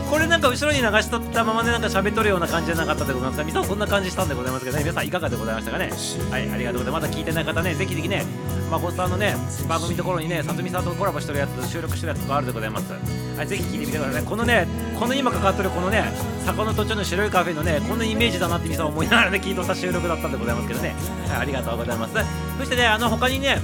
[0.09, 4.83] これなんか後ろに流しとったままでなんか喋っとるような感じじゃなかったでございますかみさんそんな感じしたんでございますけどね。
[4.83, 5.91] 皆さんいかがでございましたかね？
[6.31, 6.49] はい。
[6.49, 7.03] ありがとうございます。
[7.03, 8.23] まだ聞いてない方ねぜひぜひね
[8.71, 9.35] まこさんのね
[9.67, 12.91] 番組のところにねさとみさんとコラボしてるやつ収録してるやつとかあるでございます。
[12.91, 14.67] はいぜひ聞いてみてくださいこのね
[14.99, 16.03] この今かかってるこのね
[16.45, 20.95] 坂の途中の白いカフェのねこんなイメージだなってみさん思いながらね聞いとった収録だったんでございますけどね。
[21.27, 22.13] はいありがとうございます。
[22.57, 23.59] そしてねあの他にね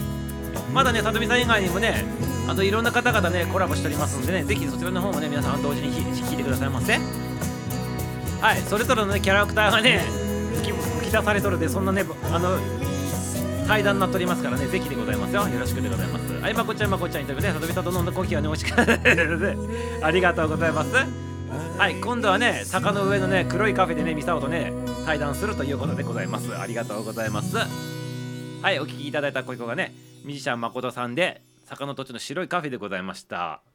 [0.74, 2.04] まだね、さとみさん以外にもね、
[2.48, 7.00] あといろんな方々ね、コラボしておりますのでね、ぜひそちらの方もね、皆さん同時に聞いてくださいませ。
[8.42, 10.02] はい、それぞれの、ね、キャラクターがね、
[11.00, 12.58] 吹き出されとるで、そんなね、あの、
[13.68, 15.48] 対談になっておりますからね、ぜひでございますよ。
[15.48, 16.34] よろしくでございます。
[16.34, 19.58] はい、まこちゃん、まこちゃん、いただくね、さとみさんと飲んだコーヒーはね、美味しかったで、
[20.02, 20.90] ありがとうございます。
[21.78, 24.74] はい、今度はね、坂の上のね、黒いカフェでね、ミサオとね、
[25.06, 26.54] 対談するということでございます。
[26.58, 27.56] ありがとうございます。
[27.56, 33.73] はい、お聞きいただいた声がね、ミュージシャン誠さんで坂の土地の白いカフェでございました。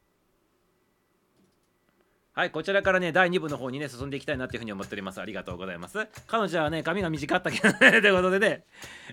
[2.38, 5.20] はいこちらからね第2部の方にね進んでいきたいなというふうに思っております。
[5.20, 6.06] ありがとうございます。
[6.28, 8.62] 彼女はね髪が短か ったけどねということでね。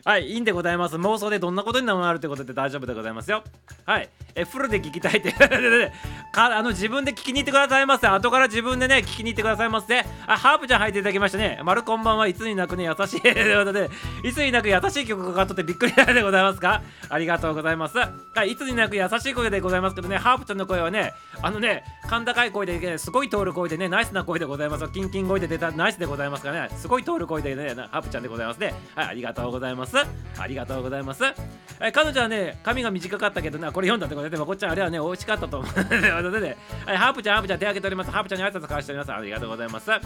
[0.03, 0.95] はいいいんでございます。
[0.97, 3.43] 妄想でどんなことになるということで大丈夫でございますよ。
[3.87, 5.33] はいえフルで聞きたいって。
[6.31, 8.05] かあの自分で聞きに行ってくださいませ。
[8.05, 10.05] 後から自分でね聞きに行ってくださいませ。
[10.27, 11.59] あハープちゃん入っていただきましたね。
[11.63, 12.27] 丸こんばんは。
[12.27, 13.21] いつになくね優しい。
[13.21, 13.89] ということで
[14.23, 16.83] いつになく優しい曲がかかっとってびっくりでございますか？
[17.09, 17.97] ありがとうございます。
[17.97, 24.85] はいいつになく優しい声でございますけどねハープちゃんの声はねあのね甲高い声で、ね、すごい通る声でね、ナイスな声でございます。
[24.89, 28.73] キンキン声で出たナイスでございますからね、すごい通る声でね、ハプちゃんでございますね。
[28.93, 29.95] はい、ありがとうございます。
[30.37, 31.23] ありがとうございます。
[31.79, 38.11] え彼女はね、髪が短かったけどな、これ読んだってことで、こっちゃんあれはね、美味しかったと思うので、ね、はい、ハープちゃん、ハープちゃん手挙げております。
[38.11, 39.13] ハープちゃんに挨拶交わしております。
[39.13, 39.89] ありがとうございます。
[39.89, 39.99] は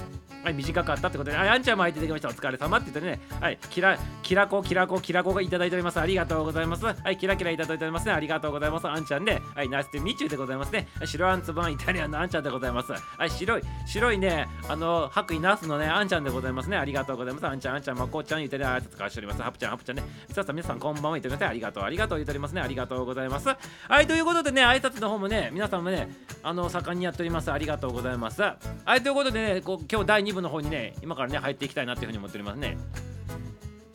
[0.48, 2.30] い、短かったってことで、あ、あんちゃんも入ってきました。
[2.30, 6.00] お疲れ様って言ってね、はい、キラ、キラコ、キラコ、キラコがいただいております。
[6.00, 6.86] ありがとうございます。
[6.86, 8.14] はい、キラキラいただいておりますね。
[8.14, 8.88] ありがとうございます。
[8.88, 10.88] あんちゃんで、はい、ナイスでミチューでございますね。
[11.06, 12.94] 白あんつばんイタリアンのあんちゃんでございます。
[13.18, 16.78] はい、白い、白いね、あの、白衣ナスのね、あんちゃんでございますね。
[16.78, 17.48] ありがとうございます。
[17.48, 19.42] あんちゃん、あんちゃん、まこちゃん言ってね、挨拶交わしております。
[19.42, 20.04] ハプちゃん、ハプちゃんね。
[20.32, 21.50] さあ皆さん、こんばんは言ってください。
[21.50, 22.62] ありがとう、ありがとう言っておりますね。
[22.62, 23.50] ありがとうございます。
[23.50, 26.10] はい、ということでね、挨拶の方もね、皆さんもね、
[26.44, 27.52] あの、盛んにやっております。
[27.52, 28.42] ありがとうございます。
[28.42, 28.58] は
[28.96, 32.78] い、ということでね、こう今日第2部の方にね、今からね、入っていきたいなっていうふうに思っておりますね。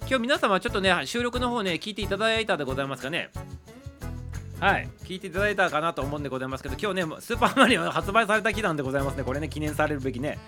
[0.06, 3.30] 今日皆様ちょっとね、収録の方ね、聞いていただいたでございますかね。
[4.64, 9.22] はい、聞いていただいたかなと思うんでございますけど、今日ね、スーパーマリオ発売された日なんでございますね。
[9.22, 10.38] これね、記念されるべきね。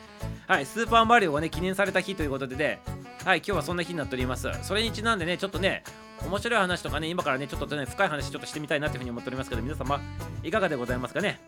[0.46, 2.80] はい、スーパーマリオがね、記念された日ということでね、
[3.26, 4.48] はい、今日はそんな日になっております。
[4.62, 5.84] それにちなんでね、ちょっとね、
[6.24, 10.00] 面白い話とかね、今からね、ちょっとね、深い話ちょっとしてみたいなというふうに思っておりますけど、皆様、
[10.42, 11.38] いかがでございますかね？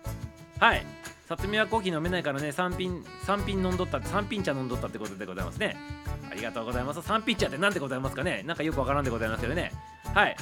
[0.61, 0.85] はい、
[1.27, 5.75] さつみはコーヒー飲めないからね、3品、3品飲んどった、3品茶飲んどったってことでございますね。
[6.31, 7.01] ありがとうございます。
[7.01, 8.43] 3品茶って何でございますかね？
[8.45, 9.73] なんかよくわからんでございますけどね。
[10.13, 10.37] はい。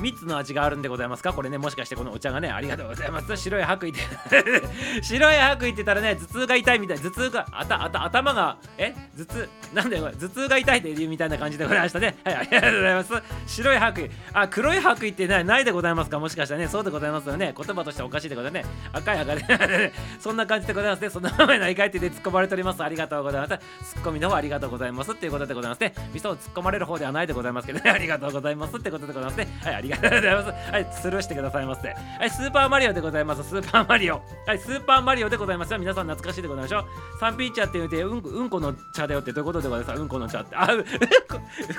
[0.00, 1.32] 3つの味があるんでございますか？
[1.32, 3.36] これねもしかしてこのお茶がねありがとうございます。
[3.36, 4.62] 白い白衣って
[5.02, 8.94] 白い白衣って言ったらね頭痛が痛いみたい頭痛があたあた頭がえ？
[9.16, 9.48] 頭痛？
[9.74, 12.16] なんだよ頭痛が痛いって言うみたいな感じでございましたね。
[12.24, 13.12] はいありがとうございます。
[13.46, 14.14] 白い白衣。
[14.32, 16.18] あ黒い白衣ってねないでございますか？
[16.18, 17.54] もしかしたらねそうでございますよね。
[17.56, 18.70] 言葉としておかしいでございますね。
[18.92, 19.92] 赤い赤で。
[20.20, 21.10] そんな感じでございますね。
[21.10, 22.82] そのままないかいってで突っ込まれております。
[22.82, 23.58] ありがとうございます。
[23.94, 25.94] ツッコミの方ありがとうございますっていうことでございますね。
[26.12, 27.90] 味噌を突っ込まれる方ではないでございますけどね。
[27.90, 29.48] ありがとうございますってことでございますね。
[29.64, 31.88] はいりがとうございますはい、スルーしてくださいませ。
[31.88, 31.94] は
[32.24, 33.42] い、スーパーマリオでございます。
[33.42, 34.22] スーパーマリオ。
[34.46, 35.78] はい、スーパーマリオでございますよ。
[35.78, 36.84] 皆さん懐かしいでございましょう。
[37.20, 39.96] サンピーチャーって言うて、うんうんこの茶だよってどういうことでございます？
[39.96, 40.56] かうんこの茶って。
[40.56, 40.84] あ、う、う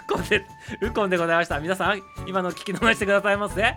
[0.08, 0.46] こんで、
[0.82, 1.60] うこんでございました。
[1.60, 3.62] 皆さん、今の聞き逃してくださいませ。
[3.62, 3.76] はい、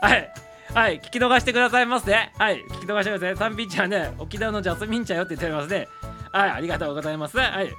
[0.00, 0.32] はい。
[0.74, 2.12] はい、聞き逃してくださいませ。
[2.12, 3.36] はい、聞き逃してください。
[3.36, 5.88] サンピーチャーね、沖縄のジャスミン茶よって言っておりますね。
[6.32, 7.38] はい、ありがとうございます。
[7.38, 7.72] はい。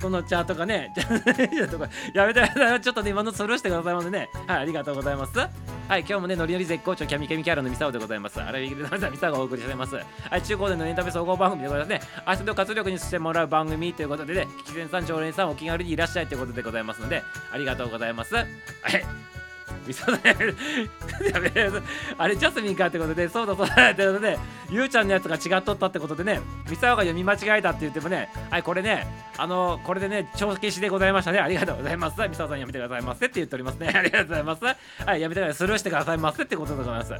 [0.00, 1.00] このチャートがね、と
[1.78, 2.40] かやめて
[2.80, 4.30] ちょっとね、今のスルーしてくださいませね。
[4.46, 5.38] はい、ありがとうございます。
[5.38, 8.40] はい、今日もね、ノリノリ絶好調、キャミキャミキャラのミサオでございます。
[8.40, 9.96] あれ、ビギルのミサオがお送りしております。
[9.96, 12.00] はい、中高年のエンタメ総合番組でございますね。
[12.26, 18.34] 明日の活力にしてもらう番組ということでね、吉前さん、常連さん、お気軽にいらっしゃいということでございますので、ありがとうございます。
[18.34, 19.37] はい。
[19.88, 20.20] みそね
[22.18, 24.38] あれジャスミンかってことでそうだそうだってことで
[24.70, 29.06] ゆうちゃんのやつが違っとったってことでねミサオが読み間違えたって言ってもねはいこれね
[29.38, 37.14] あのこれでね帳消しでございましたねありがとうございますミサオさんやめてくださいませって言っておりますねありがとうございますはいやめてくださいスルーしてくださいませってことでございます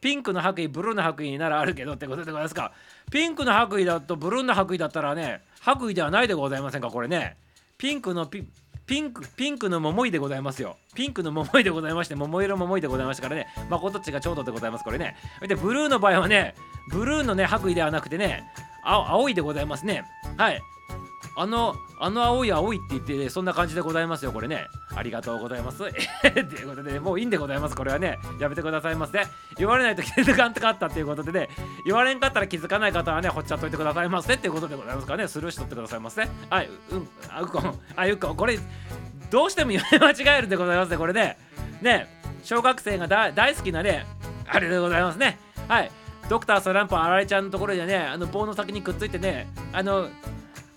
[0.00, 2.72] ピンクの白衣ブルーの白衣ならあるけどってことでございますか
[3.10, 7.36] ピンクの白衣だとブルーの白衣だったらね白衣ではないでございませんかこれね
[7.78, 8.44] ピンクのピ
[8.86, 10.76] ピンク、ピンクの桃井でございますよ。
[10.94, 15.16] ピンクの桃井でございまして、桃色桃井でございましたからね、まことちがちょうどでございます、これね。
[15.46, 16.54] で、ブルーの場合はね、
[16.90, 18.44] ブルーのね、白衣ではなくてね、
[18.82, 20.04] 青青いでございますね。
[20.36, 20.60] はい。
[21.36, 24.68] あの、あの青い青いって言って、ね、そんな感じでございますよ、これね。
[24.94, 25.78] ありがとうございます。
[25.82, 28.18] ということで、もういいんでございます、これはね。
[28.38, 29.20] やめてくださいませ。
[29.58, 31.48] 言われないと気づかんかったっていうことでね、
[31.84, 36.28] 言われんかったら気づかない方はね、ほっちゃっといてくださいませっていうことでございますからね、スルーしとってくださいませ。
[36.50, 38.58] はい、うん、あ、うこん、あ、うこん、これ、
[39.30, 41.36] どうしても読み間違えるんでございますね、これね。
[41.82, 44.06] ね、小学生が大好きなね、
[44.46, 45.38] あれでございますね。
[45.68, 45.90] はい。
[46.28, 50.08] ドクタースランプあられちゃんのところでね、あの棒の先にくっついてね、あの、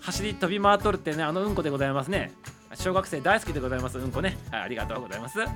[0.07, 2.31] 走り飛び回っとるってね、あのうんこでございますね。
[2.75, 4.37] 小学生大好きでございます、うんこね。
[4.49, 5.37] はい、ありがとうございます。
[5.39, 5.49] わ、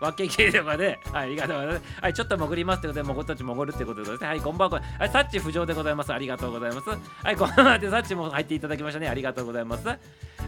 [0.00, 2.00] わけ系とかで、はい、ありがとうございます。
[2.00, 4.28] はい、ちょっと潜りますってことで、もごたち潜るってことでですね。
[4.28, 4.80] はい、こんばんは。
[5.00, 6.12] はい、サッチ浮上でございます。
[6.12, 6.88] ありがとうございます。
[6.90, 9.08] はい、こんばんはで、サッチも入っていただきましたね。
[9.08, 9.84] ありがとうございます。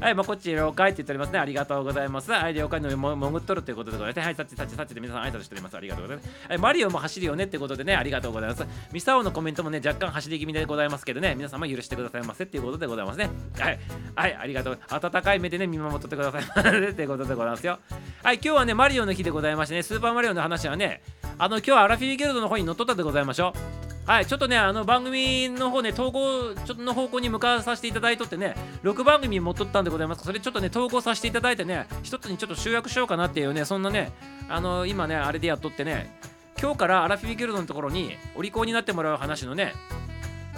[0.01, 1.39] はい、ま、こっち了解って言っておりますね。
[1.41, 2.31] ありがとうございます。
[2.31, 4.25] はい、了解のも潜っとるってことでございます。
[4.25, 5.77] はい、サッチ、サッチ、サッチで皆さん挨拶しております。
[5.77, 6.29] ありがとうございます。
[6.49, 8.65] はい、マリオも走るよねってことでね、ありがとうございます。
[8.93, 13.31] ミサオのコメントもね、若干走り気味でございますけどね、皆様許してくださいませっていうことでございますね。
[13.59, 13.79] はい、
[14.15, 14.79] はい、ありがとう。
[14.89, 17.79] 温かい目でね、見守ってくださいませってことでございますよ。
[18.23, 21.03] はい、今日はね、マリオの日でございましてね、スーパーマリオの話はね、
[21.39, 23.53] あの、今日はアラフィーギルドの方に乗っ取ったでございましょ
[23.95, 23.98] う。
[24.09, 30.25] はい、ちょっとね、あの番組の方ね、投稿ちょっとの方向に向かわさせていただいとってね、6番組持っとったんでございます。
[30.25, 34.13] それちょっとね、投稿させていただいてね、一つにちょっと集約しようかなっていうね、そんなね、
[34.49, 36.19] あの今ね、あれでやっとってね、
[36.59, 39.75] 今日からアラフィビギルドのところにお利口になってもらう話のね、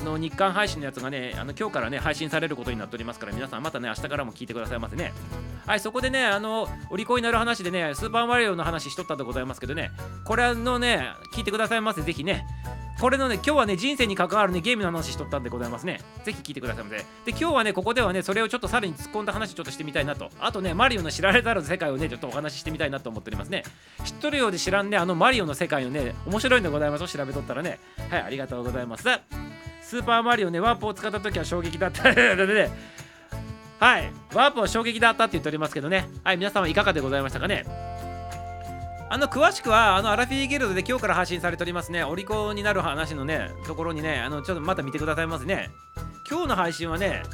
[0.01, 5.13] あの日刊配信のやつがね、あの今日からね、配信されることになっておりますから、皆さんまたね、明日からも聞いてくださいませね。
[5.67, 9.91] はい、そこでね、あの、お利口になる話でね、スーパーマリオの話しとったでございますけどね、
[10.25, 12.47] これのね、聞いてくださいませ、ぜひね。
[12.99, 16.01] これのね、今日はね、人生に関わるね、ゲームの話しとったんでございますね。
[16.25, 16.97] ぜひ聞いてくださいませ。
[16.97, 20.31] で、今日はね、ここではね、それをちょっとさらに突っ込んだ話ちょっとしてみたいなと。
[20.41, 23.65] あとね、マリオの知られざる世界をね、ちょっとお話ししてみたいなと思っておりますね。
[24.05, 27.81] 知っとるようで知らんね、あのマリオの世界をね、面白いんでございます調べとったらね。
[28.11, 29.05] はい、ありがとうございます。
[29.91, 32.71] スーパーマリオね、ワープを使った時は衝撃だった、 ね、
[33.81, 36.09] はい、ワープは衝撃だったって言っておりますけどね。
[36.23, 37.65] はい、皆様いかがでございましたかね。
[39.11, 45.71] あの詳しくはあのアラフィーギルドで今日から配信されておりますね、お利口になる話のね、ところにね、あのちょっとまた見てくださいますね。
[46.31, 47.25] 今日の配信はね、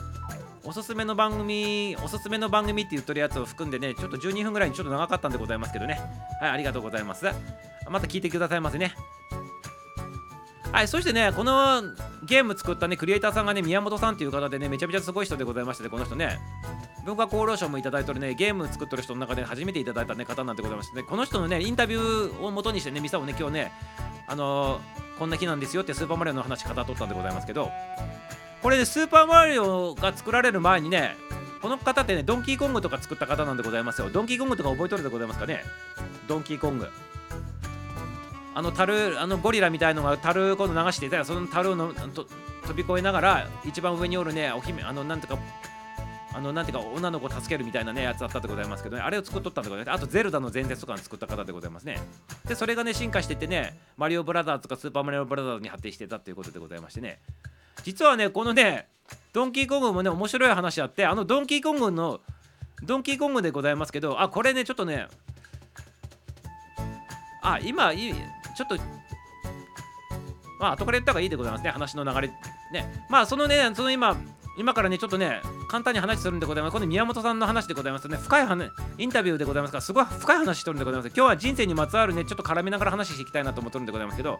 [0.64, 6.00] おすすめの番組、おすすめの番組って言っとるやつを含んでね、ちょっと12分ぐらいにちょっと長かったんでございますけどね。
[6.40, 7.26] はい、ありがとうございます。
[7.90, 8.94] また聞いてくださいませね。
[10.76, 11.82] はい、そしてね、この
[12.22, 16.38] ゲーム作ったね、クリエイターさんがね、宮本さんっていう方でね、めちゃめちゃすごい人でございまして、この人ね、
[17.06, 23.72] 文化功労賞もいただいてるねゲーム作ってる人の中で初めていただいた、ね、方なんでございましてねこの人のねインタビューをもとにしてねミサをね今日ね
[24.26, 27.70] あのー、こんな日なんですよってスーパーマリオの話語っとったんでございますけど
[28.60, 31.14] これねスーパーマリオが作られる前にね
[31.62, 34.10] この方ってねドンキーコングとか作った方なんでございますよ。
[34.10, 35.62] ドンキーコングとか覚えとるでございますかね？
[36.28, 36.88] ドンキーコング。
[38.56, 42.26] あの樽あのゴリラみたいのが樽今度流していたらその樽をのと
[42.62, 45.38] 飛び越えながら一番上におるねお姫あのなんとか
[46.32, 49.02] あのなんていうか女の子を助けるみたいなねやつだったでございますけどね。
[49.02, 49.96] あれを作っとったんでございます。
[49.96, 51.98] あとゼルダの前説とかに作った方でございますね。
[52.48, 57.20] でそれがね進化していてねマリオブラザーズとかスーパーマリオブラザーズに発展してたということでございましてね。
[57.82, 58.88] 実はねこのね
[59.34, 62.20] ドンキーコングもね面白い話あってあのドンキーコングの
[62.82, 65.08] ドンキーコングでございますけどあこれねちょっとね
[67.42, 68.14] あ今い
[68.56, 68.76] ちょっと
[70.58, 72.28] まあ後から言った方がいいでございますね話の流れ
[72.72, 74.16] ねまあそのねその今
[74.58, 76.72] 今からねちょっとね簡単に話するんでございます。
[76.72, 78.16] この宮本さんの話でございますね。
[78.16, 81.12] 深い話、インタビューでございますから、すごい深い話してるんでございます。
[81.14, 84.38] 今日は人生にまつわるね、ちょっと絡めながら話していきたいなと思ってるんでございますけど、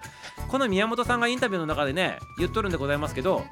[0.49, 3.45] この宮本さんがインタビューの中でね、言っとるんでございますけど、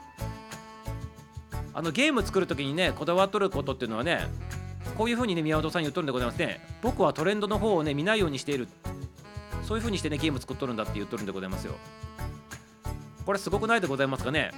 [1.75, 4.29] あのゲーム作るときにね、こだわっとることっていうのはね、
[4.97, 6.61] こういうふうにね、宮本さん言っとるんでございますね。
[6.83, 8.69] 僕はトレンドの方をね、見ないようにしている。
[9.65, 11.75] そういうふうにしてね、ゲーム作っとるんだって言っとるんでございますよ。
[13.27, 14.51] これすごくないでございますかね？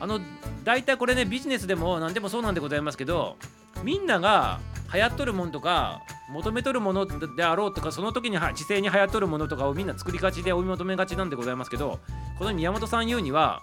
[0.00, 0.20] あの
[0.64, 3.36] 大体これねビジネスでも何でもそうなんでございますけど
[3.82, 4.60] みんなが
[4.92, 11.98] 流行っとるもんとか求めとるものであろうとかその時に時勢に流行っとるものとかをみんな作りがちで追い求めがちなんでございますけど
[12.38, 13.62] この宮本さん言うには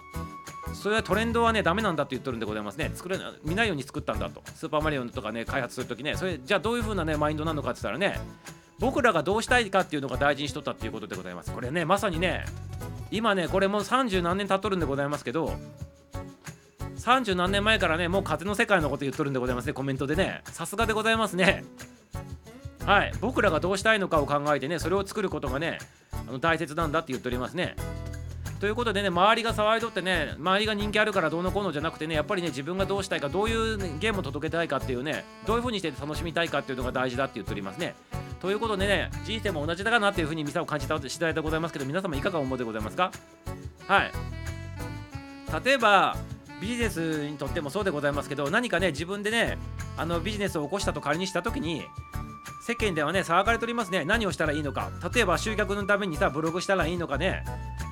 [0.74, 8.20] それはトレンドはねダメなんだって言っとるんでございますね作れ見ないように作ったんだとスーパーマリオとかね開発する時ねそれじゃあどういう風なねマインドなのかって言ったらね
[8.78, 11.52] 僕らがどうしたいかっていうのが大事にしとったっていうことでございます。
[11.52, 12.44] これねまさにね
[13.10, 15.52] 今ねこれもう30何年経っとるんでございますけど
[16.98, 20.42] 30何年前からねもう風の世界のこと言っとるんでございますねコメントでね。
[20.44, 21.64] さすがでございますね。
[22.84, 23.12] はい。
[23.20, 25.78] 僕らがどうしたいのかを考えてねそれを作ることがね
[26.28, 27.76] あの大切なんだって言っておりますね。
[28.60, 37.94] ということでね周りが騒いどってね周りが人気あるからどうのこうのじゃなくてねやっぱりね自分がどうしたいかどういう、ゲームを届けたいかっていうねどういう風にして楽しみたいかっていうのが大事だって言っておりますね。
[38.40, 43.10] ということでね人生も同じだかなっていう風にミサを感じた次第でございますけど皆様いかがお思いでございますか？
[43.88, 44.12] はい。
[45.64, 46.16] 例えば
[46.60, 49.58] ビジネスにとってもそうでございますけど何かね自分でね
[49.96, 51.82] あのビジネスを起こしたと仮にした時に
[52.66, 54.04] 世間ではね騒がれておりますね。
[54.04, 54.90] 何をしたらいいのか。
[55.14, 57.44] 例えば集客のためにさブログしたらいいのかね。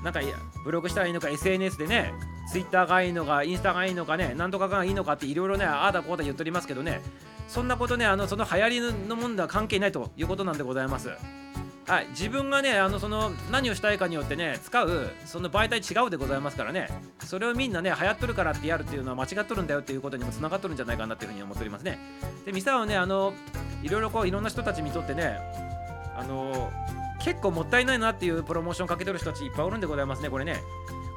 [0.02, 0.20] なんか
[0.64, 1.28] ブログしたらいいのか。
[1.28, 2.12] SNS でね
[2.52, 4.34] Twitter がいいのかインスタがいいのかね。
[4.36, 7.00] なんとかがいいのかっていろいろねああだこうだ言っておりますけどね。
[7.48, 11.10] そんなことねあのその流行りのもんでは関係ないということなんでございます。
[11.86, 16.88] はい、自分がねあのその何をしたいかによってね使うその媒体違うでございますからね。
[17.24, 21.98] それをみんなね流行っとるからってやるっていうのは間違っとるんだよっていうことにもつながっとるんじゃないかなっていうふうに思っておりますね。
[22.46, 23.34] でミサはねあの
[23.82, 25.38] いろいろこういろんな人たちにとってね
[26.16, 26.72] あの
[27.22, 30.56] 結構もったいないなっていうプロモーションかけてる人たちいっぱいおるんでございますねこれね。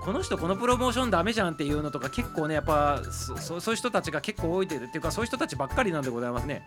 [0.08, 6.66] この人このプロモーションダメじゃんっていうのとか結構ねやっぱそういう人たちが結構多いっていうかそういう人たちばっかりなんでございますね。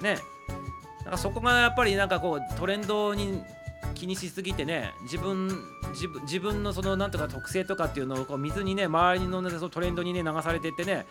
[0.00, 0.18] ね。
[1.02, 3.42] なんかそこがやっぱりなんかこうトレンドに
[3.96, 5.48] 気にしすぎてね自分
[5.94, 11.06] 自分自分のそのなんとか特性とかっていうのをこう水にね周りの,、ね、そのトレンドにね流されてってね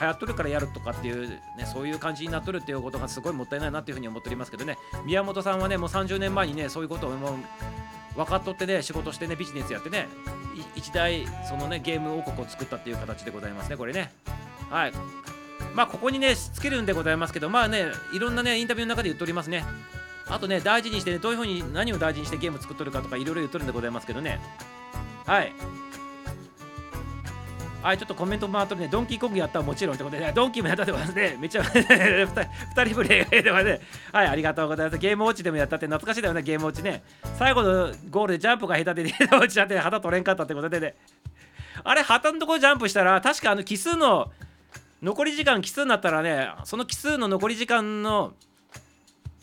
[0.00, 1.38] 流行っとるからやるとかっていうね
[1.72, 4.78] そういう感じになっとるっていうことがすごいもったいないなっていうふうに思っておりますけどね。
[5.06, 7.34] 宮本さんはねもう30年前にねそういうことをもう
[8.16, 10.08] 分かっとってね仕事してねビジネスやってね
[10.74, 14.12] 一大そのねゲーム王国を作ったっていう形でございますねこれね
[14.68, 14.92] はい
[15.74, 19.64] まあここにねつけるんでございますけどまあねいろんなねインタビューの中で言っておりますね
[20.30, 24.40] あとね、大事にしてね、どういうふうに何を大事にしてゲーム作っとるかとかいろいろ言っとるんでございますけどね。
[25.26, 25.52] はい。
[27.82, 33.80] はい、ちょっとコメント回っとるね、ドンキーコングやったらもちろんってことでね、ドンキーもやったってことですね、 めっちゃ2人プレイではね、
[34.12, 34.98] はい、ありがとうございます。
[34.98, 37.02] ゲームウォッチでもやったって懐かしいだよね、ゲームウォッチね。
[37.38, 40.94] 最後のゴールでジャンプが下手で、ゲームウォッチだって旗取れんかったってことでね。
[41.82, 44.30] あれ、旗のところジャンプしたら、確かあの奇数の、
[45.02, 48.34] 残り時間奇数になったらね、その奇数の残り時間の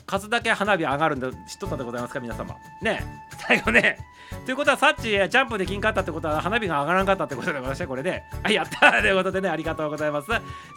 [0.08, 3.04] 数だけ花火上がるんだ知っとったでございますか皆様ね
[3.46, 3.98] 最後ね
[4.46, 10.28] ということはさっちジャンプできんかったってことは花火が上がらんかったってことでございましてこれで、ね、あやったということでねありがとうございます。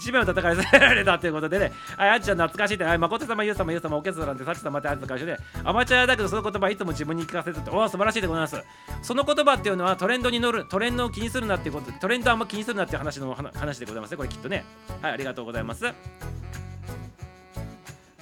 [0.03, 1.73] 地面を戦いさせられたということでね。
[1.97, 2.85] あやっちゃん懐かしいって。
[2.85, 5.37] あ誠様ゆう様ゆう様おけつなんてさっち様ってあると会社で。
[5.65, 8.63] アマチュアだけどその言葉いつも自分に聞かせてておお素晴らしいでございます。
[9.03, 14.65] その言葉っていうのはトレンドに乗るトレンドを気にするなっていうことトレンドあんま気にするなっていう話の話でございますねこれきっとね。
[15.03, 15.85] はいありがとうございます。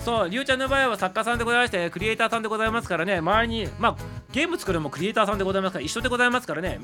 [0.04, 3.96] そうりゅうちゃんの場合は作家さんでございましてクリエイターさんでございますからね周りにまあ
[4.32, 6.80] ゲーム作るのもクリエイターさんでございますから一緒でございますからね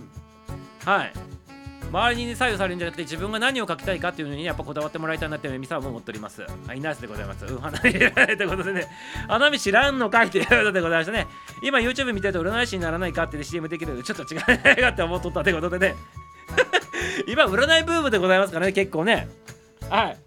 [0.85, 1.12] はい
[1.95, 6.43] 周りに左右されるんじゃなくて自分が何を書きたいかっていうのにやっぱこだわってもらいたいなっていうミサも思っております。
[6.67, 7.45] はい、ナイスでございます。
[7.45, 8.07] うん、花見とい
[8.47, 8.89] うことでね、
[9.29, 11.29] 花見知らんのかいということでございましたね。
[11.62, 15.95] 今 YouTube 見てると占い師にならないかって CM できるのでちょっと違うないかって思っとったということでね。
[17.29, 19.29] 今占いブームでございますからね、結構ね。
[19.89, 20.19] はい。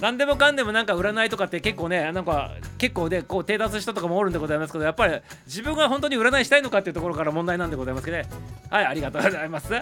[0.00, 8.24] 何でもかんでもなんか占いとかって結構ねなんか結構でこう手出す人とかもおるんでございますけどやっぱり自分が本当に占いしたいのかっていうところから問題なんでございますけどね。
[8.70, 9.72] はいありがとうございます。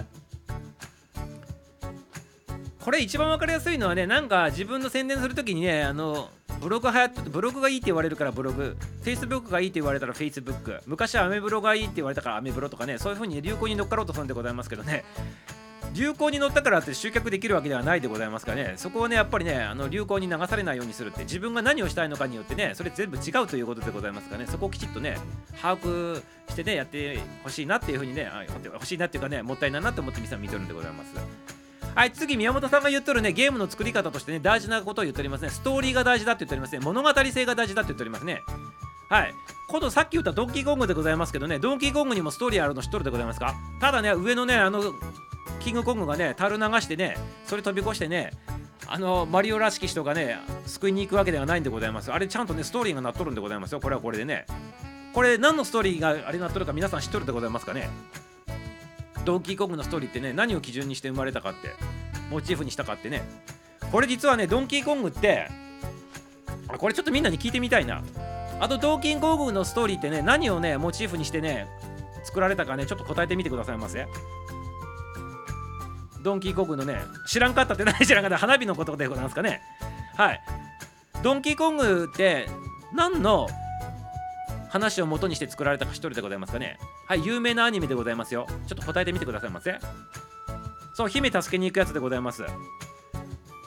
[2.84, 8.76] これ一番分かりやすいのはねなんか自分の宣伝するときにねあのブログはやっブログがいいって言われるからブログ。
[9.04, 15.04] Facebook がいいって言われたら Facebook 昔はアメブロがいいって言われたからアメブロとかねそういう風に流行に乗っかろうとするんでございますけどね。
[15.94, 18.74] 流行に乗ったからって集客できるわけではないでございますからね。
[18.76, 24.46] そこをねやっぱりねあの流行に流されないようにするって自分が何をしたいのかによってねそれ全部違うということでございますからね。
[24.46, 25.18] そこをきちっとね
[25.60, 28.30] 把握してねやってほしいなっていうふうにね
[28.64, 31.14] 欲しいなっていうかねもったいないなって思って皆さん見とるんでございます。
[31.94, 35.50] はい次宮本さんが言っとるねゲームの作り方としてね大事なことを言っておりますね。
[35.50, 36.80] ストーリーが大事だって言っておりますね。
[36.80, 38.42] 物語性が大事だって言っておりますね。
[39.08, 39.34] はい。
[39.68, 43.54] 今度さっき言ったドンキーコングでございますけどねドンキーコングにもストーリーあるの知っとるでございますか？
[43.80, 44.82] ただね上のねあの
[45.60, 48.32] キングコングがね樽流してねそれ飛び越してね
[48.86, 52.12] あのマリオらしき人がね救いに行くわけではないんでございます。
[52.12, 53.80] あれちゃんとねストーリーがなっとるんでございますよ。
[53.80, 54.46] これはこれでね。
[55.12, 57.90] これ何のストーリーがあれなっとるか皆さん知っとるでございますかね？
[59.24, 61.74] ドンキーコングのストーリーってね何を基準にして生まれたかって
[62.30, 63.22] モチーフにしたかってね。
[63.90, 65.48] これ実はねドンキーコングって
[66.68, 68.02] あこれちょっとみんなに聞いてみたいな。
[68.60, 71.68] あとドンキーコングのストーリーってね何をねモチーフにしてね
[72.24, 74.06] 作られたかねちょっと答えてみてくださいませ。
[76.22, 79.60] ドンキーコングのね知らんかったって何知らんかった花火のことでございますかね。
[80.16, 80.40] はい。
[81.22, 82.48] ドンキーコングって
[82.92, 83.48] 何の
[84.68, 86.78] 話を元にして作られたか一人でございますかね。
[87.06, 88.46] はい有名なアニメでございますよ。
[88.66, 89.78] ちょっと答えてみてくださいませ。
[90.94, 92.44] そう姫助けに行くやつでございます。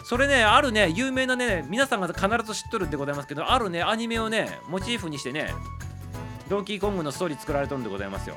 [0.03, 5.53] それねあるね有名なね皆さんが必ず知っとるんでございますけどあるねアニメをねモチーフにしてね
[6.49, 8.35] ドンキーコングのストーリー作られとんでございますよ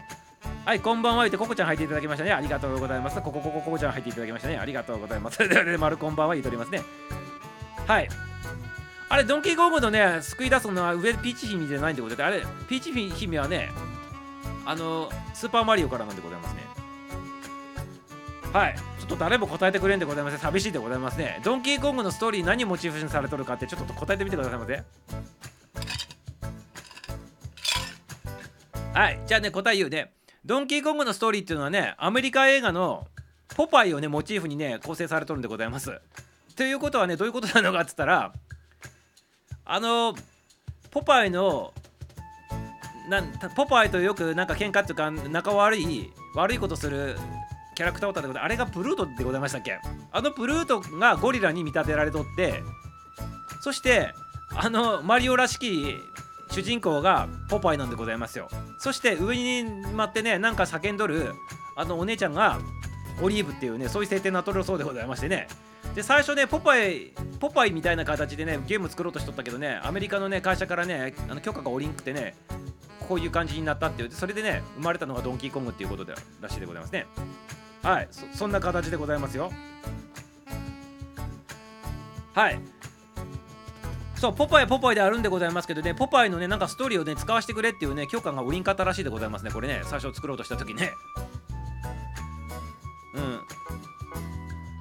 [0.64, 1.24] はい、こんばんは。
[1.24, 2.32] 言って、ココちゃん入っていただきましたね。
[2.32, 3.20] ありがとうございます。
[3.20, 4.56] ここ、ここ、ここちゃん入っていただきましたね。
[4.56, 5.46] ありがとうございます。
[5.46, 6.82] では、丸こんばんは言っておりますね。
[7.86, 8.08] はい。
[9.10, 12.26] あれ、ドンキーコングのね、救い出すのは上ピーチ姫じゃないんでございます。
[12.26, 13.70] あれ、ピーチ姫はね、
[14.64, 16.63] あの、スーパーマリオからなんでございますね。
[18.55, 18.76] はい。
[18.98, 20.38] ちょっと誰も答えてくれんでございません。
[20.38, 21.40] 寂しいでございますね。
[21.44, 24.82] ドンキーコングのストーリー何モチーフにされとるかって、ちょっと答えてみてくださいませ。
[28.94, 29.20] はい。
[29.26, 30.14] じゃあね、答え言うね。
[30.46, 33.07] ドンキーコングのストーリーっていうのはねアメリカ映画の
[33.57, 35.90] ポパイをねモチーフにね構成されとるんでございます。
[36.55, 38.32] ということはねどういうことなのかっつったら
[39.64, 40.14] あの
[40.90, 41.72] ポパイの
[43.09, 47.16] なんポパイとよくなんか喧嘩っていうか仲悪い悪いことする
[47.75, 49.79] キャラクターを立ててあれがプルートでございましたっけ？
[50.12, 52.62] あのプルートがゴリラに見立てられとって
[53.61, 54.14] そして
[54.55, 55.97] あのマリオらしき
[56.51, 58.49] 主人公がポパイなんでございますよ。
[58.79, 59.64] そして上に
[59.95, 61.33] 待ってねなんか叫んどる
[61.77, 62.61] あのお姉ちゃんが
[63.20, 65.49] オリーブっていうねそういう設定になっとるそうでございましてね。
[65.95, 72.35] で最初ねポパイポパイみたいな形でねゲーム作ろうとしとったけどねアメリカのね会社からねあの許可が下りんくてね
[73.09, 74.11] こういう感じになったっていう。
[74.11, 77.07] それでね生まれたのがドンキーコングっていうことでらしいでございますね。
[77.85, 79.53] はいそそんな形でございますよ。
[82.35, 82.59] はい。
[84.16, 89.82] そうポパイポパイであるんでございますけどねポパイのねなんかストーリーをね使わせてくれっていうね許可がおりんかったらしいでございますねこれね。
[89.85, 90.93] 最初作ろうとした時ね。
[93.14, 93.41] うん。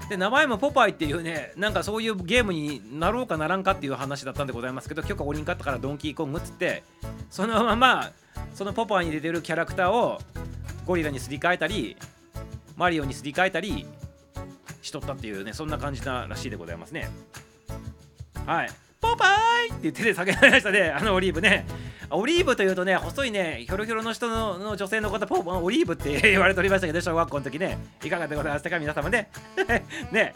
[0.09, 6.83] で名前もポパイっていうねなんかそういうゲームになろうかならんかっていう話だったんでございますけど許可おりんかったからドンキーコングっつって
[7.29, 8.11] そのまま
[8.53, 10.19] そのポパイに出てるキャラクターを
[10.85, 11.97] ゴリラにすり替えたり
[12.83, 13.85] マリオにすり替えたり
[14.81, 17.09] しとったっていうねそんな感じならしいでございますね。
[18.45, 18.69] はい。
[18.99, 19.25] ポパ
[19.63, 19.69] イ！
[19.69, 20.89] って言ってね叫びましたね。
[20.89, 21.65] あのオリーブね。
[22.09, 27.77] オリーブというとね細いねひょろひょろの人のの女性の方ポオリーブって 言われておりましたけど小学校の時ね。
[28.03, 28.79] いかがでございましたか？
[28.79, 29.29] 皆様ね。
[30.11, 30.33] ね。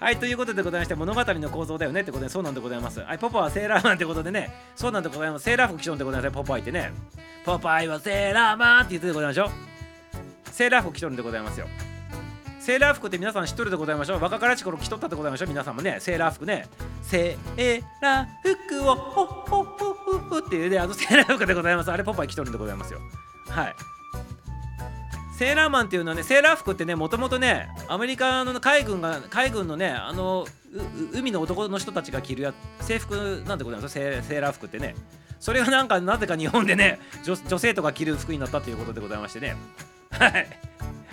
[0.00, 2.00] はいということでございまして物語の構造だよね。
[2.00, 2.98] ってことでそうなんでございます。
[3.02, 4.52] はいポパはセーラーマンってことでね。
[4.74, 5.44] そうなんでございます。
[5.44, 6.92] セーラー服着とんでございますポパイってね。
[7.44, 9.73] ポパイはセーラーマンって言ってでございましょ
[10.54, 11.66] セーラー服着とるんでございますよ。
[12.60, 14.20] セーラー服って皆さん知っとるでございましょう？
[14.20, 15.48] 若からち頃着とったでございましょう？
[15.48, 16.68] 皆さんもねセーラー服ね。
[17.02, 18.26] セーラー
[18.68, 21.90] 服をホッホッホッホッホっていうねあの セーラー服でございます。
[21.90, 23.00] あれポパイ着とるんでございますよ。
[23.48, 23.74] はい。
[25.36, 30.46] セーラーマンっていうのはねセーラー服ってねもともとねアメリカの海軍が海軍のねあの
[31.12, 34.94] 海の男の人たちが着るや制服なんてことなんですセーラー服ってね。
[35.40, 39.56] それがなんかなぜか日本でね女性とか着る服になったということでございましてね。
[40.18, 40.46] はい。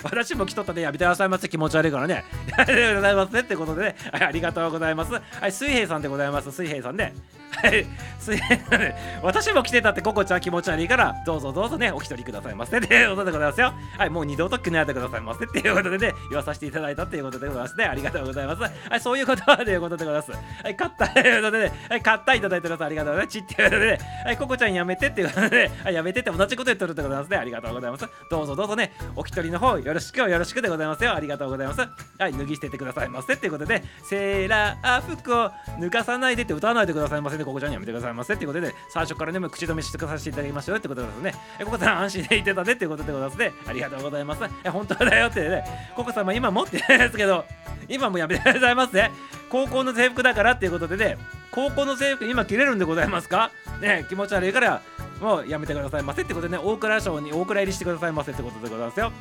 [0.03, 2.23] 私も来とったでやめてくださいませ気持ち悪いからね。
[2.57, 5.13] ありがとうございますねってことでね、ありがとうございます。
[5.13, 6.51] はい、水平さんでございます。
[6.51, 7.13] 水平さんね。
[7.51, 7.85] はい、
[8.17, 8.95] 水平さんね。
[9.21, 13.73] 私も来てたってココちゃん気持ち悪いから、どうぞどうぞね、お一人くださいませっていうことでございますよ。
[13.97, 17.85] はい、もう二度と来ないでくださいませっていうことでね、言わさせていただいたっていうことでございますね。
[17.85, 18.61] ありがとうございます。
[18.61, 20.31] はい、そういうことでございます。
[20.31, 22.87] はい、買ったということでね、はい、買ったいただいてください。
[22.87, 23.31] ありがとうございます。
[23.31, 27.37] ちっていうことで、ね、はい、ココちゃんやめてっていうことで、はい、やめてって同じこと言ってるってことなんですね。
[27.37, 28.05] ありがとうございます。
[28.29, 31.13] どうぞどうぞね、お一人の方よよろしくよろしくでございますよ。
[31.13, 31.81] ありがとうございます。
[31.81, 37.43] はい、脱ぎ捨ててくださいませっていうことで、セーラー服を脱がさないでって歌わないでくださいませね。
[37.43, 41.35] ここちゃんにやめてくださいませっていうことで、最初からね、も口止めしてくださせていただきましょうってことですね。
[41.59, 43.51] え、ここさん安心で言ってたねってことでございますね。
[43.67, 44.43] ありがとうございます。
[44.63, 47.43] え、本当だよってね、ココ様今持ってないですけど、
[47.89, 49.11] 今もやめてくださいますね。
[49.49, 51.17] 高校の制服だからっていうことでね、
[51.51, 53.51] 高校の制服今着れるんでございますか？
[53.81, 54.81] ね、気持ち悪いから
[55.19, 59.11] もうやめてくださいませってことでね、大蔵省に大蔵入りしてくださいませってことでございますよ。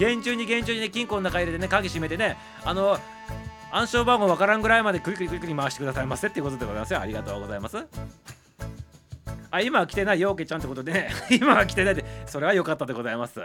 [0.00, 2.98] 厳重に厳重にね金庫の中入れてね鍵閉めてねあの
[3.70, 7.00] 暗証番号わからんぐらいまでクリクリクリクリ回してくださいませっていうことでございますよ。
[7.00, 7.76] ありがとうございます。
[9.50, 11.10] あ今は来てないようけちゃんってことでね。
[11.30, 13.40] 今は来てないでそれは良かったでございます。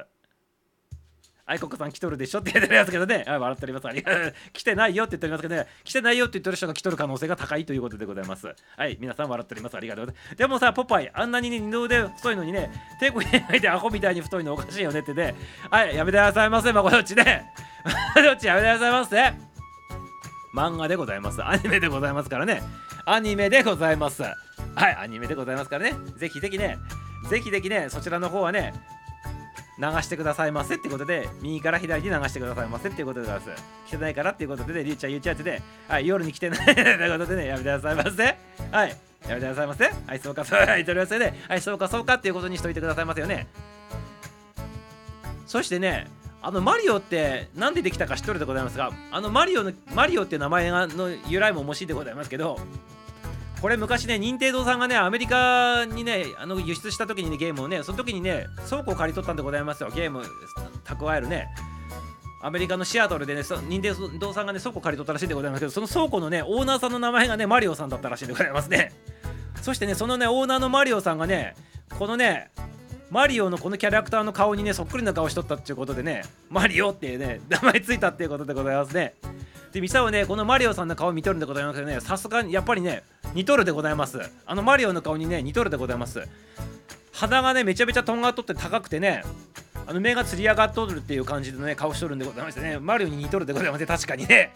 [1.46, 3.88] 愛国さん来とるでしょって言ってるやつけどね、 笑っております。
[3.88, 4.34] ありがとう。
[4.52, 8.48] 来てないよって言っておりますけどね、来てないよって言ってる人が来とる可能性が高いということでございます。
[8.78, 9.78] はい、皆さん笑っております。
[9.78, 10.36] ありがとうございます。
[10.36, 15.36] でもさ、ポパイ、あんなに、二の腕太いのにね、手こにないでアホみたいに太いのおかしいよねってね、
[15.70, 17.52] はい、やめてくださいませ、まこどっちね。
[18.16, 19.56] どっちやめてくださいませ。
[20.56, 22.64] 漫画でございますアニメでございますからね
[23.06, 24.30] アニメでございますは
[24.90, 26.78] いアニメでございますからねぜひぜひね
[27.30, 28.74] ぜひぜひねそちらの方はね
[29.78, 33.64] 流してくださいませってことで右から左に流してくださいませっていうことでございます。
[33.88, 38.24] 来てないからっていうことでねりゅうちゃん言っちゃってで、はい、夜に来てないということでねやめてくださいませ。
[38.72, 38.90] はい
[39.28, 39.86] やめてくださいませ。
[39.86, 43.48] はいそうかそうはいとりあえずねはいそうかそうかっていうことにしといてくださいますよね。
[45.46, 46.08] そしてね
[46.42, 52.60] あのマリオって何でできたか知っとるでございますがあのマリオのマリオっていう名前の由来も面白いでございますけど
[53.66, 59.90] これ昔ね任天堂さんがねアメリカにねあの輸出した時にねゲームをねその時にね倉庫を借り取ったんでございますよ。
[59.90, 60.22] ゲーム
[60.84, 61.48] 蓄えるね。
[62.44, 68.92] アメリカのシアトルでね任天堂さんがね倉庫借り取ったらしいでございますけどその倉庫のねオーナーさんの名前がねマリオさんだったらしいでございますね。
[69.64, 71.56] そしてねそのねオーナーのマリオさんがね
[71.98, 72.52] このね
[73.10, 79.16] マリオのこのキャラクターの顔にねそっくりな顔しとったっていうことでねマリオっていうね名前ついたっていうことでございますね。
[79.76, 82.00] でミサはねこのマリオさんの顔見とるんでございますけどね。
[82.00, 83.04] さすがにやっぱりね
[83.34, 84.22] 似とるでございます。
[84.46, 86.26] あのマリオの顔にね似とるでございます。
[87.12, 89.22] 肌がねめちゃめちゃとんがっとって高くてね
[89.86, 92.80] あの目がつり上がっとるっていう感じのね顔しとるんでございましてね。
[92.80, 94.54] マリオに似とるでございます確かにね。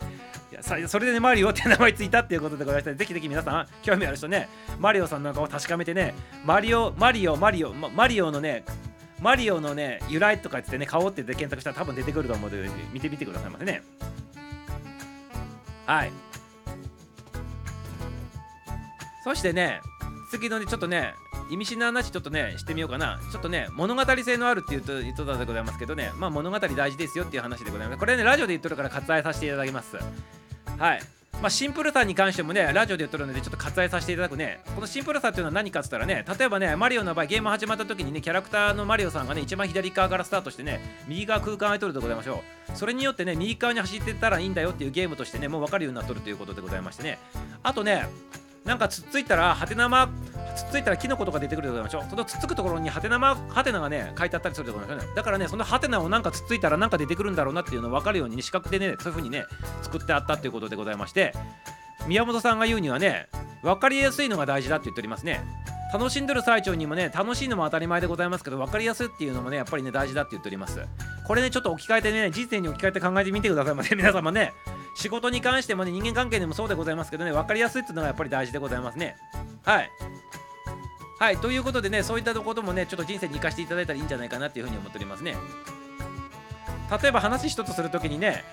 [0.54, 4.48] いやそれでね、マリオって名前ついたっていうことでございまして、ぜひぜひ皆さん、興味ある人ね、
[4.80, 6.16] マリオさんの顔を確かめてね、
[6.46, 8.64] マリオ、マリオ、マリオ、マリオのね、
[9.22, 13.84] マリオのね、由来とか言ってね、顔って言って検索したら多分出てくると思うので、見てみてくださいませね。
[15.90, 16.12] はい。
[19.24, 19.82] そしてね、
[20.30, 21.16] 次のね、ちょっとね、
[21.50, 23.20] 意味深な話ちょっとねしてみようかな。
[23.32, 26.12] ちょっとね物語性のあるって言うと言っとでございますけどね。
[26.16, 28.00] まあ物語大事ですよっていう話でございます。
[28.00, 29.98] これねラジオで言っとるから割愛させていただきます。
[30.78, 31.02] はい。
[31.42, 42.78] まあ、シンプルさに関してもね、ラジオで言っとるので、ちょっと割愛させていただくね、このシンプルさっていうのは何かっつったらね、例えばね、マリオの場合、ゲーム始まった時にね、キャラクターのマリオさんがね、一番左側からスタートしてね、右側空間空いとるでございましょう。
[42.78, 47.20] それによってね、右側に走ってたらいいんだよっていうゲームとしてね、もう分かるようになっとるということでございましてね、
[47.64, 48.10] あとね、
[48.66, 50.10] なんかつっついたら、はてなま、
[50.55, 52.03] つっついたらキノコとか出てくるでございましょう。
[52.10, 55.16] そのつっつくところにはてなま、はてながね、書いてあったりするでございますよね。
[55.16, 59.45] だからね、そのはてなをなんかつっついたらなんか出てくるんだろうなっていうのを分かるように、ね、四角でね、そういう風にね、
[59.82, 61.34] 作ってあったっていうことでございまして、
[62.07, 63.28] 宮本さんが言うにはね、
[63.64, 65.41] 分かりやすいのが大事だって言っておりますね。
[65.91, 70.80] 楽しんでる最中にもね、楽しいのも当たり前でございますけど、分かりやすいっていうのもね、やっぱりね、大事だって言っております。
[71.26, 74.53] これね、ちょっと置き換えてね、人生に置き換えて考えてみてくださいませ、皆様ね。
[74.96, 79.16] 仕事に関してもね、人間関係でもそうでございますけどね、分かりやすいっていうのがやっぱり大事でございますね。
[79.64, 79.90] はい。
[81.20, 85.36] はい、ということでね、そういったこともね、ちょっと人生に生かしていただいたらいいんじゃないかなっていうふうに思っておりますね。
[87.02, 88.44] 例えば話一つするときにね、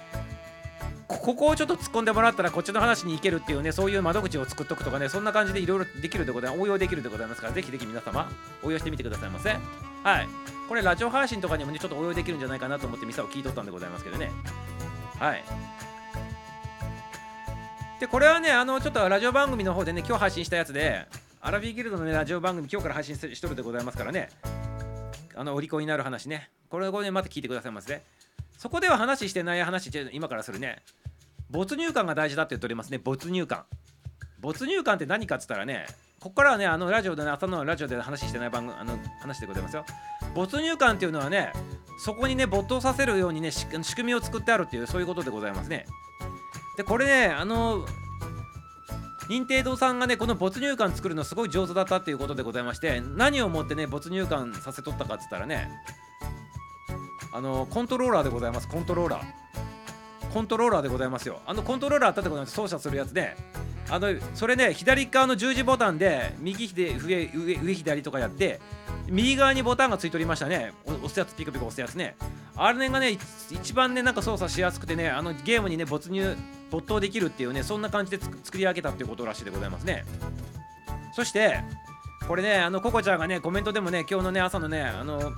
[1.26, 8.30] ここをちょっと突っ込んでもらったらこっちの話に行けるっていうねそういう窓口を作っとくとかねそんな感じでいろいろできるでございます応用できるでございますからぜひぜひ皆様
[8.62, 10.28] 応用してみてくださいませはい
[10.68, 14.30] これラジオ配信とかにもねちょっと応用できるんじゃないかなと思ってミサを聞いとったんでございますけどね
[15.18, 15.44] はい
[18.00, 21.06] でこれはねあのちょっとラジオ番組の方でね今日配信したやつで
[21.40, 24.28] アラフィーギルドの、ね、ラジオ番組今日から配信しとるでございますからね。
[25.34, 26.50] あのお利口になる話ね。
[26.68, 28.02] これをねまた聞いてくださいませ、ね、
[28.58, 30.82] そこでは話してない話今からするね。
[31.50, 32.98] 没入感が大事だって言っておりますね。
[32.98, 33.64] 没入感。
[34.40, 35.86] 没入感って何かっつったらね
[36.20, 39.86] ここからはねあのラジオでね朝のラジオで話してない番組あの話でございますよ。
[40.34, 41.52] 没入感っていうのはね
[42.04, 45.86] そこにね没頭させるようにね仕組みを作ってあるっていうそういうことでございますね。
[46.76, 47.86] でこれねあの
[49.28, 55.68] 任天堂さんがねこの没入感作るのすごい上手だったっていうことでございまして何をもってね没入感させとったかっつったらね
[57.32, 58.68] あのコントローラーでございます。
[58.68, 60.32] コントローラー。
[60.32, 61.40] コントローラーでございますよ。
[61.44, 63.36] あのコントローラーあったってことなん操作するやつで。
[63.90, 68.60] あのそれね左側の十字ボタンで右で上上上左とかやって
[69.06, 70.72] 右側にボタンがついておりましたね。
[70.86, 72.16] 押すやつピクピク押すやつね。
[72.56, 73.18] あれがね
[73.50, 76.36] 一番ねなんか操作しやすくてねあのゲームにね没入
[76.70, 80.04] 没頭できるっていうねそんな感じで作り上げたっていうことらしいでございますね。
[81.14, 81.60] そして
[82.26, 85.32] これねあのココちゃんがねコメントでもね今日のね朝のねあの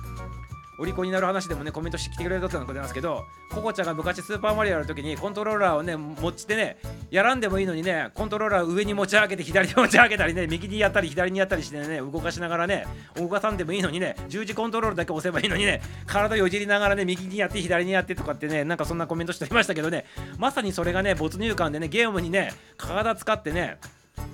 [0.79, 6.77] お利口になる話でもねコメントしてきてくれたとございますけどココちゃんが昔スーパーマリオやるときにコントローラーをね持ちてね
[7.11, 20.05] やらんでもいいのにねコントローラーを上に持ち上げて左に持ち上げたりね右にやったり左にやったりしてね動かしながらね動かさんでもいいのにね十字コントロールだけ押せばいいのにね体よじりながらね右にやって左にやってとかってねなんかそんなコメントしておりましたけどね
[20.37, 23.77] まさにそれがね没入感でねゲームにね体使ってね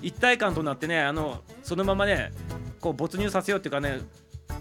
[0.03, 2.31] 一体感となってねあのそのままね
[2.81, 4.01] こう没入させようっていうかね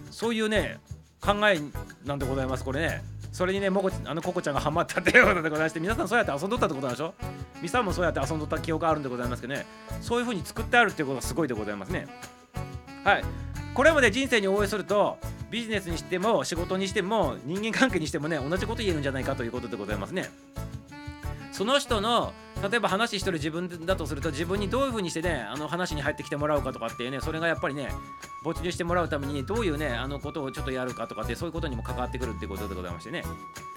[0.09, 0.79] そういうね
[1.25, 1.59] 考え
[2.05, 3.03] なんでございますこれね。
[3.31, 7.13] それにねもこあのココちゃんがハマったっていうことでございまして皆さんそうやって遊んどったってことなんでしょ？
[7.61, 9.65] ミサもそうやって遊んどった記憶があるんでございますけどね。
[10.01, 12.07] そういう風に作ってあるっていうことがすごいでございますね。
[13.03, 13.23] はい。
[13.73, 15.17] これまで人生に応援すると
[15.51, 20.29] ビジネスにしても仕事にしても人間関係にしてもね同じこと言えるんじゃないかということでございますね。
[21.51, 22.31] その人の
[22.63, 27.89] 例えば話してる自分だとすると自分にどういう風にしてねあの話に入ってきてもらうかとかっていうねそれがやっぱりね
[28.43, 33.23] 没入してもらうためにどういうねあのことをちょっとやるかとかってそういうことにも関わってくるっていうことでございましてね。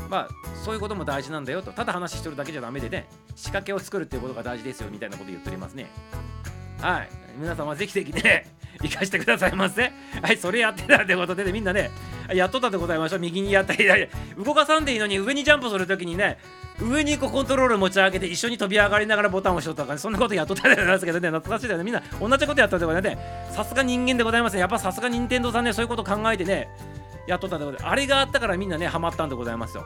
[0.09, 0.29] まあ
[0.65, 1.73] そういうことも大事なんだよと。
[1.73, 5.91] ただ話してるだけじゃダメでね仕掛けを作るっていうことが大事ですよみたいなこと言っておりますね。
[6.81, 7.28] はい。
[7.39, 8.47] 皆様ぜひぜひね
[8.83, 9.93] 生かしてくださいませ。
[10.23, 11.91] はい、それやってたってことで、ね、みんなね、
[12.33, 13.19] やっとったでございましょう。
[13.19, 13.87] 右にやったり、
[14.37, 16.39] 動かさんでいいのに上にジャンプするときにね、
[16.81, 21.85] 上にこうコントロール持ち上げて一緒に飛び上がりながらボタンを押しとったか、ね、そんなことやっとったんですけどね、懐かしいだよね。
[21.85, 23.51] みんな同じことやったでございますね。
[23.51, 24.61] さすが人間でございますね。
[24.61, 26.69] やっぱさすが任天堂さんね、そういうこと考えてね、
[27.27, 27.91] やっとったでございます。
[27.91, 29.85] あれがあったからみんなね、ハマったんでございますよ。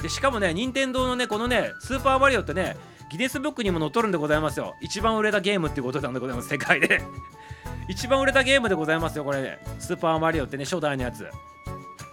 [0.00, 2.76] で、しかもね、任天堂のね、このね、スーパーマリオってね、
[3.12, 4.74] ギネスブックにも載っとるんでございますよ。
[4.80, 7.02] 一番売れたゲームっていうことなんでございます、世界で。
[7.86, 9.58] 一番売れたゲームでございますよ、これ、ね。
[9.78, 11.28] スーパーマリオってね、初代のやつ。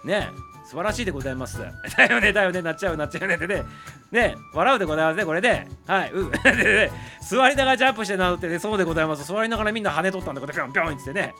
[0.04, 0.28] ね
[0.66, 1.58] 素晴らしいでございます。
[1.96, 3.62] だよね、だよね、なっちゃう、なっちゃうねってね。
[4.12, 5.66] ね笑うでございますね、これで。
[5.86, 6.30] はい、う。
[6.44, 6.92] でね、
[7.22, 9.26] 座りながらジャンプしてなってね、そうでございます。
[9.26, 11.34] 座りながらみんな跳ね取ったんで、これ、ぴょんぴょんってね。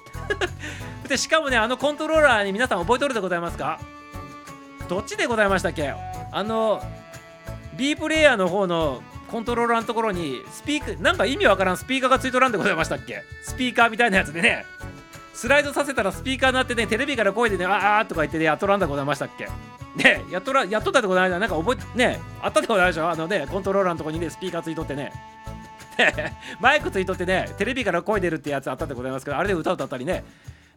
[1.07, 3.79] で、しかもね、あのコントローラーに皆さん覚えとるでございますか？
[4.89, 5.95] どっちでございましたっけ？
[6.33, 6.83] あの、
[7.77, 13.22] B プレイヤーの方のコントローラーのところにスピーカーなんか意味わからんスピーカーがついとらんでございましたっけ？
[13.43, 14.66] スピーカーみたいなやつでね。
[15.33, 19.49] スライドさせたらスピーカーになってねテレビから声でねあーとか言ってねやっとらんでございましたっけ？
[19.97, 23.09] ねやっとらやっとったでございましたなんか覚えねあったでございましょ？
[23.09, 25.12] あのねコントローラーのとこにねスピーカーついとってね。
[26.61, 30.24] マイクついとってねテレビから声出るってやつあったでございますけどあれで歌歌ったりね。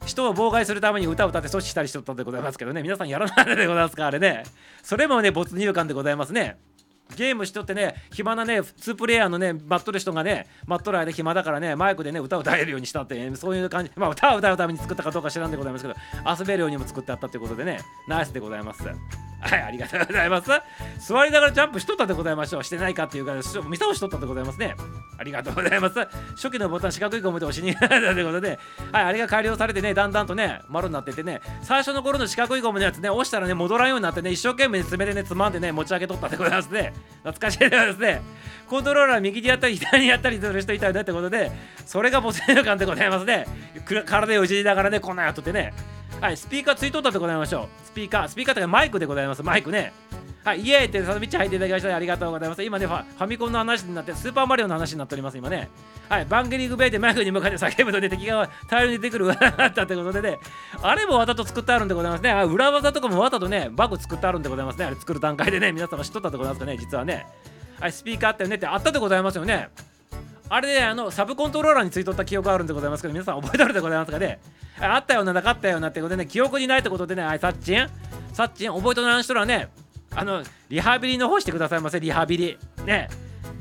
[0.06, 2.84] 人を妨害するために歌を歌って阻止したりしとったんでございますけどね。
[2.84, 4.44] 皆さんやらないでございますかあれね。
[4.82, 6.58] それもね没入感でございますね。
[7.16, 13.92] ゲームしとってね暇なね2プレイヤーのね待っとる人がね待っとる間暇だからねマイクでね歌を歌えるようにしたって、ね、そういう感じ。
[13.96, 15.96] まあ歌を歌うために作ったかどうか知らんでございますけど
[16.40, 18.84] 遊べるようにも作ってあったってことでねナイスでございます。
[19.44, 20.50] はいありがとうございます。
[21.00, 22.64] 座りながらジャンプしとったでございましょう。
[22.64, 23.34] してないかっていうか
[23.68, 24.76] 見倒しとったでございますね。
[25.18, 25.96] ありがとうございます。
[26.36, 28.60] 初期のボタン四角いゴムで押しにということで
[28.92, 31.42] はいあれが改良されてねだんだんとね丸になっててね。
[31.62, 36.94] 最初の頃の四角いゴムのやつね押したらね戻らんようになってね一生懸命爪でねつまんでね持ち上げとったでございますね。
[37.24, 38.22] 懐かしいですね。
[38.68, 41.52] コントローラー右にやったり左にやったりする人いたよねってことで
[41.86, 43.46] それが没入感でございますね。
[44.06, 45.74] 体をいじりながらねこんなやっとってね。
[46.22, 49.94] はいスピーカーついとったでございましょうスピーカースピーカーとかマイクでございますマイクね
[50.44, 52.62] はい、イエーイってサンドビッチ入っていただきましたありがとうございます。
[52.64, 55.70] 今ねファ、ファミコンの話になって、スーパーマリオの話になっております、今ね。
[56.10, 60.40] はい、バンゲリングベイでマイクに向かって叫ぶとね、敵が大量に出てくる 技だったってことでね、
[60.82, 62.32] あれもわざと作ってあるんでございますね。
[62.32, 64.84] あ裏技とかもわざとね、バグ作ってあるんでございますね。
[64.84, 67.26] あれ作る段階でね、皆様知っとったでございますかね、実はね。
[67.80, 69.70] はい、スピーカーったよねってあったでございますよね。
[70.54, 74.40] あれで、ね、あのサブコントローラーについとった記憶があるんでございますけど、皆さん覚えてるでございますかね？
[74.80, 77.90] あったような、なかったようなってことでね、記憶にないってことでね、あい、サッチン、
[78.34, 79.70] サッチン、覚えとらん人はね、
[80.16, 82.60] あのリハビリの方してくださいませリハビリ。
[82.86, 83.10] ね。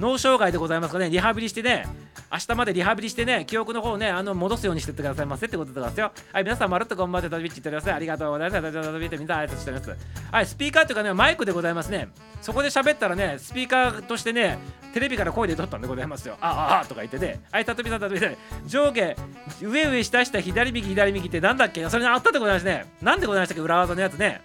[0.02, 1.08] 脳障害でございますかね。
[1.08, 1.86] リハビリしてね
[2.32, 5.26] 明日までリハビリしてね記憶の方をねあの戻すようにしてってください。
[5.26, 6.12] ませってことでございますよ。
[6.32, 8.66] はい皆さんまるっとこんばんはとビッチってくださいありがとうございます。
[8.66, 9.96] 私はビッチみんな挨拶しております
[10.32, 12.08] はいスピーカーというかねマイクでございますね。
[12.40, 14.58] そこで喋ったらねスピーカーとしてね
[14.92, 16.36] テレビから声で撮ったんでございますよ。
[16.40, 18.20] あああとか言ってねはいたとびさんたとび。
[18.20, 18.36] さん
[18.66, 19.14] 上下
[19.60, 21.88] 上上下下左右左右ってなんだっけ。
[21.88, 22.86] それがあったでございますね。
[23.00, 23.62] なんでございましたっけ。
[23.62, 24.42] 裏技のやつね。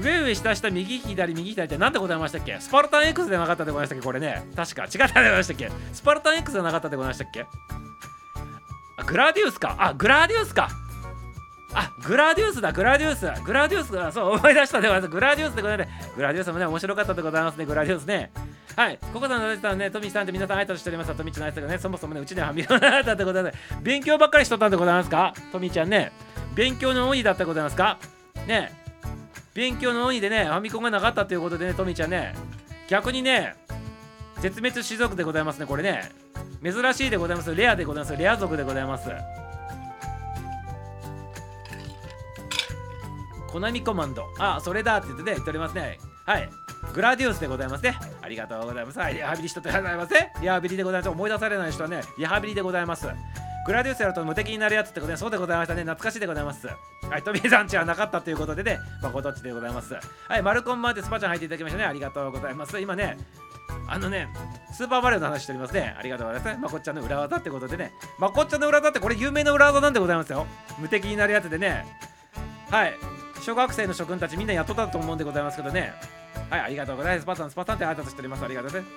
[0.00, 2.56] 上上下下右左右左って何でございましたっけ？
[2.60, 4.04] スパルタン X でなかったでございましたっけ？
[4.04, 4.48] これね。
[4.54, 4.84] 確か。
[4.84, 5.70] 違ったでございましたっけ？
[5.92, 7.46] スパルタン X でなかったでございましたっけ？
[8.96, 9.76] あグラディウスか。
[9.78, 10.68] あグラディウスか。
[11.74, 12.72] あグラディウスだ。
[12.72, 14.10] グラディウスグラディウスだ。
[14.10, 15.08] そう思い出したでございます。
[15.08, 17.66] グラディウスでございますグラディウスもね面白かったでございますね。
[17.66, 18.32] グラディウスね。
[18.74, 18.98] はい。
[19.12, 21.14] ココさんのさんねトミさんって皆さん挨拶しております。
[21.14, 21.78] トミーちゃんの挨拶がね。
[21.78, 23.56] そもそもねうちでは見らなかったでございます。
[23.82, 25.34] 勉強ばっかりしとったんでございますか？
[25.52, 26.12] トミーちゃんね。
[26.54, 27.98] 勉強の鬼だったでございますか？
[28.46, 28.87] ね。
[29.58, 32.32] 勉強の鬼でね、ファミコンがなかったということでね、トミちゃんね、
[32.86, 33.56] 逆にね、
[34.40, 36.12] 絶滅種族でございますね、これね。
[36.62, 37.52] 珍しいでございます。
[37.52, 38.16] レアでございます。
[38.16, 39.10] レア族でございます。
[43.48, 44.26] コナミコマンド。
[44.38, 45.98] あ、それだって言ってね、言っておりますね。
[46.24, 46.48] はい。
[46.94, 47.98] グラディウスでございますね。
[48.22, 48.98] ありがとうございます。
[49.12, 50.32] リハビリしとってございますね。
[50.40, 51.08] リハビリでございます。
[51.08, 53.08] 思い出されない人はね、リハビリでございます。
[53.68, 55.82] グラディウスやると無敵になるやつってことで、そうでございましたね。
[55.82, 56.66] 懐かしいでございます。
[56.66, 59.94] はい、トミーさんちはなかったということでね、まあ、ご当地でございます。
[60.26, 61.84] はい、マルコンマンでスパちゃん入っていただきましたね。
[61.84, 62.80] ありがとうございます。
[62.80, 63.18] 今ね、
[63.86, 64.28] あのね、
[64.72, 65.94] スーパーマリオの話しておりますね。
[65.98, 66.58] ありがとうございます。
[66.62, 70.46] まこっちゃんの裏技ってことでね、まこっちゃんの裏技ってこれ有名な裏技なんでございますよ。
[70.78, 71.84] 無敵になるやつでね、
[72.70, 72.94] はい、
[73.42, 75.92] 小学生の諸君たちみんなやっとったと思うんでございますけどね、
[76.48, 77.24] はい、ありがとうございます。
[77.24, 78.44] スパさん、スパさんって挨拶しております。
[78.46, 78.94] ありがとうございます。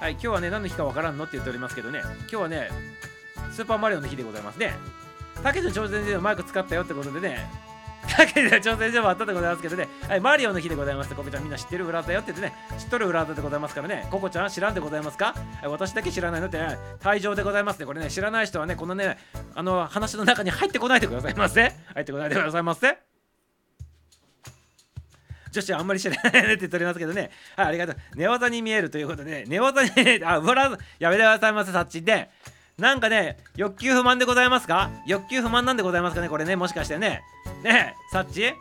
[0.00, 2.70] はい、今日はね、何の日かわからんのって言っておりますけどね、今日はね、
[3.52, 4.74] スーパーマリオの日でございますね。
[5.42, 7.48] たけしの超全然のマイク使ったよってことでね、
[8.16, 11.14] だけで挑戦状もあったでございますけどね、はい、マリオの日でございます。
[11.14, 12.54] ココちゃんみんな知ってる裏技よって言ってね。
[12.78, 14.06] 知っとる裏技でございますからね。
[14.10, 15.34] ココちゃん知らんでございますか、は
[15.64, 17.86] い、私だけ知らないのって、ね、退場でございますね。
[17.86, 19.18] これね知らない人はねこのね
[19.54, 21.72] あの話の中に入ってこないでくださいませ。
[21.94, 22.98] 入ってこないでくださいませ。
[25.50, 27.30] 女子はあんまり知らないねって言っておりますけどね。
[27.56, 27.96] はい、ありがとう。
[28.14, 29.90] 寝技に見えるということで、ね、寝技に、
[30.24, 32.30] あ、裏、やめてくださいませ、さっちで。
[32.78, 34.90] なんかね、欲求不満でございますか？
[35.06, 36.28] 欲求不満なんでございますかね？
[36.28, 37.22] これね、もしかしてね。
[37.62, 38.52] ねえ、サッチ？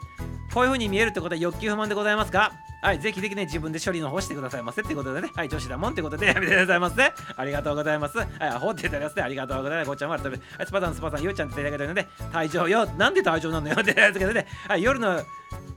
[0.54, 2.52] こういう風に見えるってことは欲求不満でございますか？
[2.84, 7.14] はい、ぜひぜひね、自分で処理の方してくださいませってことでね、はい、女子だもんってことで、やめてくださいませ。
[7.38, 8.18] ありがとうございます。
[8.18, 9.22] はい、アホって言っておりますね。
[9.22, 9.88] ありがとうございます。
[9.88, 12.88] ごちゃんは食べ、はい、スパさん、スパさん、ゆうちゃんっていただけたので、退場よ。
[12.98, 15.22] なんで退場なのよって言ってけどね、はい、夜の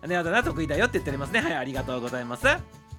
[0.07, 1.41] 寝技が得意だよって言っておりますね。
[1.41, 2.47] はい、ありがとうございます。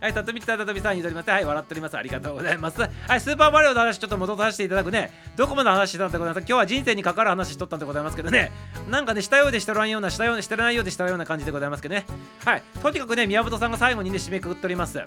[0.05, 1.31] はい、たとみたたとみさん、ゆとります。
[1.31, 1.97] はい、笑っております。
[1.97, 2.79] ありがとうございます。
[2.79, 5.11] はい、スーパーマリオの話、ちょっと戻させていただくね。
[5.35, 8.51] どこまで話してたんでございます今日は人生にかかる話しとったんでございますけどね。
[8.87, 12.05] なんかね、したようでしたらんような、したようでしてらないようでしたような感じでございますけどね。
[12.45, 15.03] はい、とにかくね、宮本さんが最後にね、締めくくっております。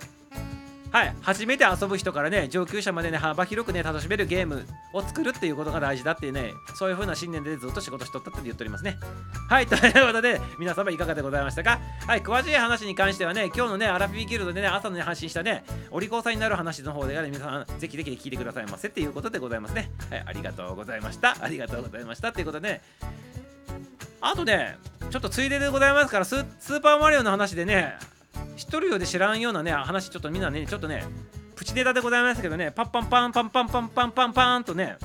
[0.90, 4.64] はい、初めて遊ぶ人からね、上級者までね、幅広くね、楽しめるゲーム
[4.94, 8.96] を作るっていうことが大事だっていうね、そういう風な信念でずっと仕事しとったって言っておりますね。
[9.50, 11.78] はい、 ということで、皆様いかがでございましたか？
[12.06, 19.90] はい、詳しい話に関してはね、今日のね、アラフィーギルドでね、朝のね、発信したね、お利口さんになる話の方で、ね、皆さん、ぜひぜひ聞いてくださいませっていうことでございますね。
[20.10, 21.36] はい、ありがとうございました。
[21.40, 22.32] ありがとうございました。
[22.32, 22.82] ということでね、
[24.20, 24.78] あとね、
[25.10, 27.94] ちょっとついででございますから、スーパーマリオの話でね、
[28.56, 31.04] 知っとるようで知らんようなね話ちょっとみんなねちょっとね
[31.54, 34.96] プチネタでございますけどねパンパンパンパンパンパンパンパンパンとね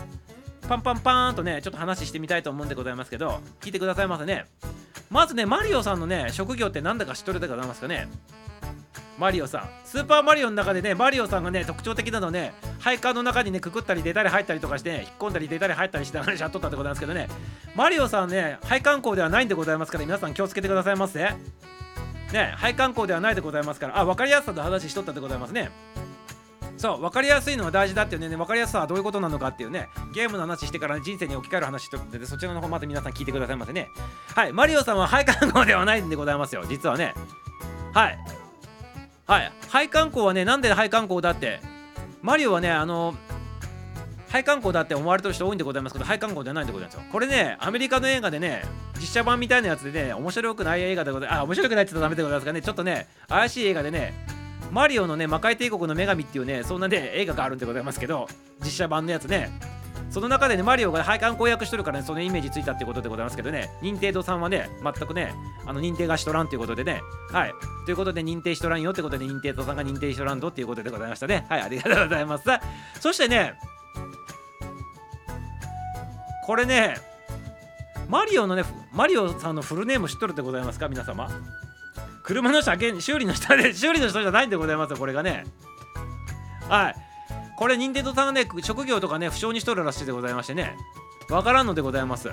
[0.68, 4.46] パンパンパンとねちょっと話してみたいと思うんでございますけど聞いてくださいませね
[5.10, 8.08] まずねマリオさんのね職業って何だか知っとるでございますかね
[9.18, 17.28] マリオさんスーパーマリオの中でねマリオさんがね特徴的なのね配管の中にねくくったり出たり入ったりとかして、ね、引っ込んだり出たり入ったりして話し合っとったでございますけどね
[17.76, 21.30] マリオさんね配管工ではないんでございますから皆さん気をつけてくださいませ
[22.34, 23.98] ね配管工ではないでございますから。
[23.98, 25.72] あ分かりやすさの話しとったでございますね。
[26.76, 28.36] そう分かりやすいのが大事だっていうね。
[28.36, 29.88] 分かりやすさはどういうことなのかっていうね。
[30.14, 33.88] ゲームの話してから、人生に置き換える話しとってそちらの方また皆さん聞いてくださいませね。
[34.36, 36.64] はいマリオさんは配管工ではないんでございますよ。
[36.68, 37.14] 実はね。
[37.94, 38.18] はい。
[39.28, 39.52] はい。
[39.70, 41.62] 配管工はねなんで配管工だって。
[42.22, 43.16] マリオはねあの
[44.34, 47.04] 配管工だって思われてる人多いんでございますけど配管工じゃないんでございますよ。
[47.12, 48.64] これねアメリカの映画でね
[49.00, 54.12] 実写版みたいなやつでね面白くない映画でございますあ面白くないって言ったらダメでございますかねちょっとね怪しい映画でね
[54.72, 58.28] マリオのね魔界帝国の女神っていうねそんなね映画があるんでございますけど
[58.64, 59.52] 実写版のやつね。
[60.10, 65.34] その中でねマリオが配管公約しとるからねそのイメージついたってことでございますけどね認定度さんはね全くね
[65.66, 67.54] あの認定がしとらんということでねはい。
[67.86, 71.46] ということで認定しとらんよってことで認定度さんが認定しとらんとっていうことでございましたね。
[71.50, 72.44] はいありがとうございます。
[73.00, 73.56] そしてね
[76.46, 76.96] これね
[78.10, 80.88] マリオのねマリオさんのフルネーム知っとるでございますか？
[80.90, 81.30] 皆様。
[82.24, 85.46] 車の車検修理の人で 修理の人じゃないんでございますよこれがね。
[86.70, 86.96] はい。
[87.58, 90.76] これ任天堂さんがね職業とかね不詳にしとるらしいでございましてね。
[91.30, 92.30] わからんのでございます。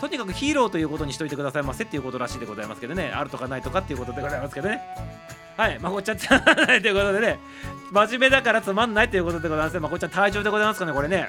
[0.00, 3.12] とにかくヒーローということにしといてくださいませっていうことらしいでございますけどね。
[3.14, 4.80] あるとかないとかっていうことでございますけどね。
[5.56, 5.78] はい。
[5.78, 7.38] まこっちゃんつまんないということでね。
[7.92, 9.80] 真面目だからつまんないということでございます。
[9.80, 11.28] まこっちゃん退場でございますかねこれね。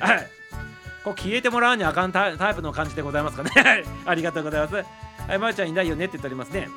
[0.00, 0.26] はい。
[1.06, 4.74] こう消えてもらわにあかんタイプの感じでございますかね ありがとうございます。
[4.74, 6.68] はい、まるちゃんいないよねって言っておりますね。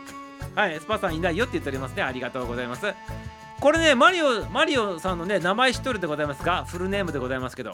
[0.54, 2.04] はい、スパさんいないよって言っておりますね。
[2.04, 2.94] ありがとうございます。
[3.60, 7.74] これね、マリオ、マリオさんのね、名前知っとるでございますかフルネームでございますけど。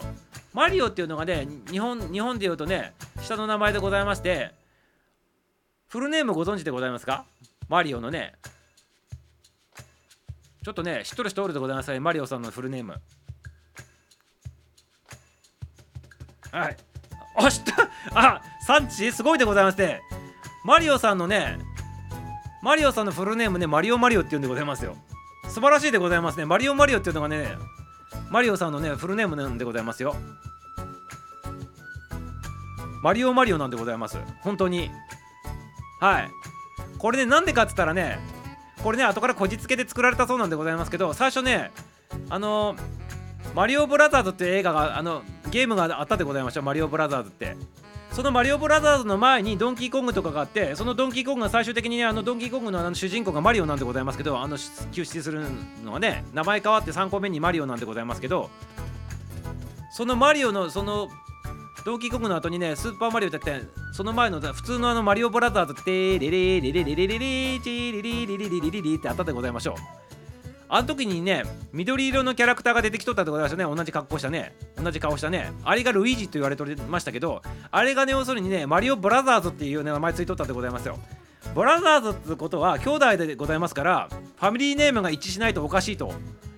[0.54, 4.54] マリオっていうのがね、日本、日本で言うとね、下の名前でございまして、
[5.88, 7.26] フルネームご存知でございますか？
[7.68, 8.32] マリオのね、
[10.64, 12.98] ちょっとね、知っとる人おるでございますね、マリオさんのフルネーム。
[16.52, 16.76] はい。
[17.36, 20.00] あ、知ったあ、産地すごいでございまして、
[20.64, 21.58] マリオさんのね、
[22.62, 24.96] マリオさんのフルネームね、マリオマリオって言うんでございますよ。
[25.48, 26.44] 素晴らしいでございますね。
[26.44, 27.56] マリオマリオっていうのがね、
[28.30, 30.16] マリオさんのね、フルネームなんでございますよ。
[33.02, 34.18] マリオマリオなんでございます。
[34.40, 34.90] 本当に。
[36.00, 36.30] はい。
[36.98, 38.18] これね、なんでかって言ったらね、
[38.82, 41.70] これね、後からこじつけで作られたそうなんでございますけど、最初ね、
[42.30, 42.74] あの、
[43.54, 45.22] マリオブラザーズっていう映画が、あの、
[45.56, 46.60] ゲームがあったでございました。
[46.60, 47.56] マリオブラザーズって。
[48.12, 54.56] そのマリオブラザーズの前にドンキーコングとかがあってそのドンキーコングが最終的に、ね、あのドンキーコングのあの主人公がマリオなんでございますけどあの
[54.92, 55.44] 救出する
[55.84, 58.48] のはね名前変わって3個目にマリオなんでございますけど
[59.90, 61.08] そのマリオのその
[61.84, 63.40] ドンキーコングの後にねスーパーマリオって
[63.92, 67.18] その前の普通のあのマリオブラザーズってレレレレレレレレ
[67.54, 70.05] レチリリリリリリリリってあったでございましょう
[70.68, 73.64] あの時にね緑色のキャラクターが出てきとったでございましたね。
[73.64, 74.54] 同じ格好したね。
[74.82, 75.52] 同じ顔したね。
[75.64, 80.98] あれがルイージと言われてましたけどあれがね要するにねマリオブラザーズっていう、ね、名前ついとったでございますよ。
[81.54, 86.12] ブラザーズってことは兄弟でございますからファミリーネームが一致しないとおかしいと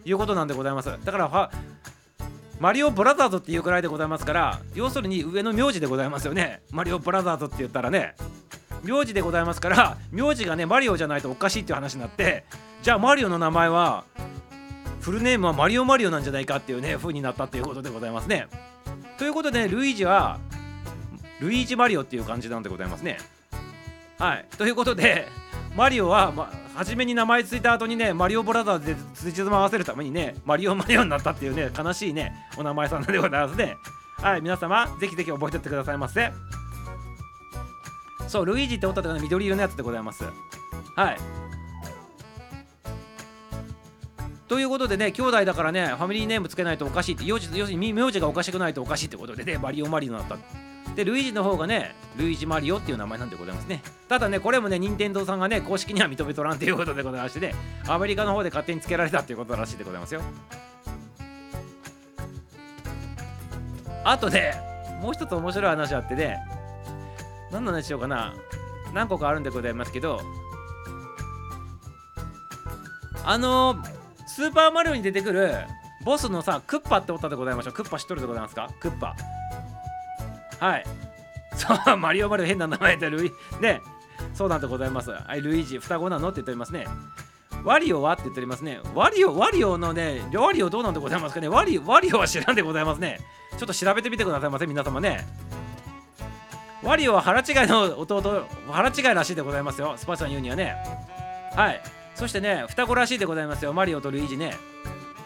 [0.05, 0.91] いうことなんでございます。
[1.05, 1.51] だから
[2.59, 6.63] マリオブラザーズっていうくらいでございますから要するに上の名字でございますよね。
[6.73, 8.17] マリオブラザーズって言ったらね。
[8.83, 12.45] 名字でございますから名字がねマリオじゃないとおかしいっていう話になって
[12.83, 14.05] じゃあマリオの名前は
[15.01, 18.47] フルネームはマリオマリオなんじゃないかっていうね風になったっていうことでございますね。
[19.17, 20.39] ということでルイージは
[21.41, 23.19] ルイージマリオっていう感じなんでございますね。
[24.19, 24.47] はい。
[24.57, 25.27] ということで
[25.77, 33.77] マリオは、ま、初めに名前ついた後にねマリオブラザーズでつじつま合わせるためにねマリオマリオになったっていうね悲しいねお名前さんでございますね。
[34.17, 34.41] はい。
[34.43, 36.33] 皆様ぜひぜひ覚えておってくださいませ。
[38.29, 40.25] そうルイージっておったとね緑色のやつでございます。
[40.95, 41.17] はい。
[44.47, 50.37] ということでね兄弟だからねファミリーネームつけないとおかしいって要するに名字がおかしくないとおかしいってことでねマリオマリオになった。
[50.95, 53.83] でルイージの方がねルイージマリオっていう名前なんでございますね。
[54.09, 57.55] ただねこれもね任天堂さんがね公式には認めとらんということでございましてね
[57.87, 60.23] アメリカの方で勝手につけられたっていうことらしいでございますよ。
[64.05, 64.55] あとね
[65.03, 66.39] もう一つ面白い話あってね
[67.51, 68.35] 何の話しようかな。
[68.95, 70.21] 何個かあるんでございますけど。
[73.25, 73.77] あの
[74.27, 75.55] スーパーマリオに出てくる
[76.05, 77.73] ボスのさクッパっておったでございましょう。
[77.75, 78.71] クッパ知っとるでございますか？
[78.81, 79.15] クッパ。
[80.61, 80.85] はい。
[81.55, 83.83] そうマリオマリオ変な名前でルイね。
[84.33, 85.11] そうなんでございます。
[85.11, 86.29] はいルイージ双子なの？
[86.29, 86.87] って言っておりますね。
[87.65, 88.13] ワリオは？
[88.13, 88.81] って言っておりますね。
[88.95, 91.49] ワリオワリオのねワリオどうなんでございますかね？
[91.49, 93.19] ワリワリオは知らんでございますね。
[93.59, 95.27] ちょっと調べてみてくださいませ皆様ね。
[96.89, 99.93] ワリオは腹違いの弟腹違いらしいでございますよ。
[99.99, 100.75] スパチャン言うにはね。
[101.55, 101.83] はい。
[102.15, 103.75] そしてね双子らしいでございますよ。
[103.75, 104.57] マリオとルイージね。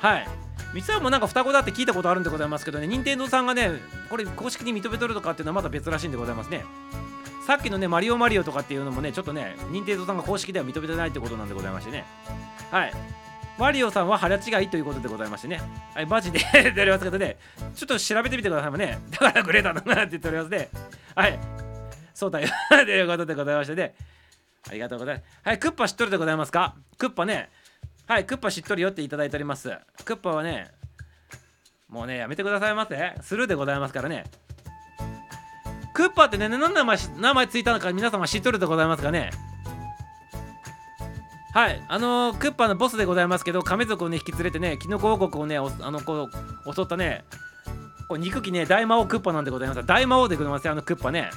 [0.01, 0.29] はい。
[0.75, 3.71] 三つもなんか双子だって聞いたことあるんでございますけどね任天堂さんがね
[4.11, 6.65] これ公式に認めとるとかっていうのはまた別らしいんでございますね。
[7.47, 12.05] さっきのねマリオマリオとかっていうのもねちょっとね任天堂さんが公式では認めてないってことなんでございましてね。
[12.73, 12.93] はい。
[13.59, 15.61] マリオさんは腹違いということでございましてね。
[15.95, 17.37] はい、マジで 出ておりますけどね、
[17.77, 18.99] ちょっと調べてみてくださいもね。
[19.11, 20.69] だからグレーだなって言っておりますね。
[21.15, 21.39] はい。
[22.15, 23.95] そうだよ ということでございましてね。
[24.69, 25.27] ありがとうございます。
[25.45, 26.75] はい、クッパ知っとるでございますか？
[26.99, 27.51] クッパね、
[28.07, 29.71] はい、クッパ知っとるよっていただいております。
[30.05, 30.71] クッパはね、
[31.89, 33.15] もうね、やめてくださいませ。
[33.23, 34.25] スルーでございますからね。
[35.95, 39.31] クッパってね、何名前名前ついたのか皆様知っとるでございますかね？
[41.53, 46.31] はい、あのー、クッパのボスでございますけど、亀族をね、引き連れてね、キノコ王国をね、あの、こ
[46.67, 47.25] う、襲ったね、
[48.09, 49.85] こう憎きね、大魔王クッパなんでございます。
[49.87, 51.31] 大魔王でございますよ、あのクッパね。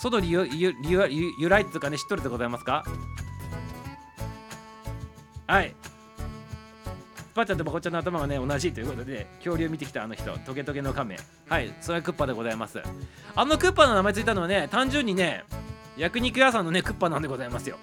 [0.00, 2.84] その由由来っていうかね知っとるでございますか？
[5.48, 5.74] はい。
[7.34, 10.38] ばあちゃんとまこちゃんの頭がね同じということで恐竜見てきたあの人。
[10.46, 11.18] トゲトゲの亀。
[11.48, 11.74] はい。
[11.80, 12.80] それはクッパでございます。
[13.34, 15.42] あのクッパの名前ついたのはね単純にね
[15.96, 17.76] 焼肉屋さんのねクッパなんでございますよ。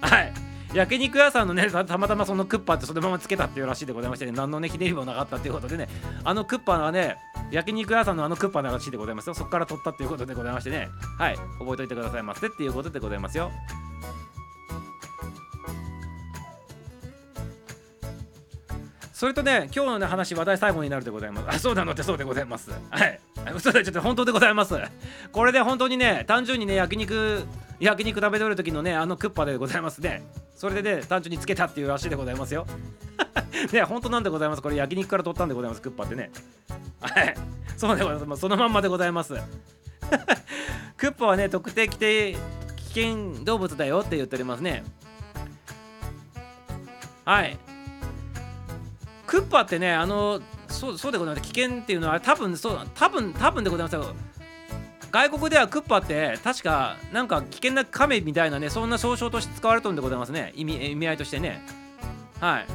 [0.00, 0.32] はい。
[0.74, 5.88] 焼肉屋さんのねたまたまそのクッパってそのままつけたっていうらしいでございましてね何のねひねりもなかったっていうことでね。
[6.24, 7.16] あのクッパはね
[7.50, 9.34] 焼肉屋さんのあのクッパならしいでございますよ。
[9.34, 10.88] そこから取ったっていうことでございましてね。
[11.18, 11.36] はい。
[11.58, 13.50] 覚えといてくださいませっていうことでございますよ。
[19.16, 21.56] それとね、今日のね、話、話題最後になるでございます。
[21.56, 22.70] あ、そうなのってそうでございます。
[22.90, 23.18] はい。
[23.56, 24.74] 嘘でちょっと本当でございます。
[25.32, 27.46] これで本当にね、単純にね、焼肉、
[27.80, 30.22] 焼肉食べとる時のね、あのクッパでございますね。
[30.54, 32.66] それでね、単純につけたっていうらしいでございますよ。
[33.72, 34.60] ね、本当なんでございます？
[34.60, 36.30] これ焼肉から取ったんでございます、クッパってね。
[37.00, 37.34] はい。
[37.78, 38.40] そうでございます。
[38.42, 39.32] そのまんまでございます。
[40.98, 44.84] クッパはね、特定規定危険動物だよって言っておりますね。
[47.24, 47.58] はい。
[49.26, 51.52] クッパってねあのそうそうでございます。
[51.52, 54.14] 危険っていうのは多分そう多分多分でございますよ。
[55.10, 60.52] 外国ではクッパって確かなんか危険な亀みたいなねそんな総称として使われてるんでございますね。
[60.54, 61.62] 意味意味合いとしてね。
[62.40, 62.66] はい。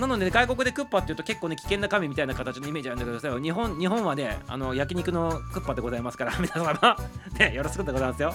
[0.00, 6.96] なので、ね、外国でクッパっていうと結構ね危険な亀みたいな形のイメージあるんだけどさ日本日本はねあの焼肉のクッパでございますから 皆様。
[7.38, 8.32] ねよろしくでございますよ。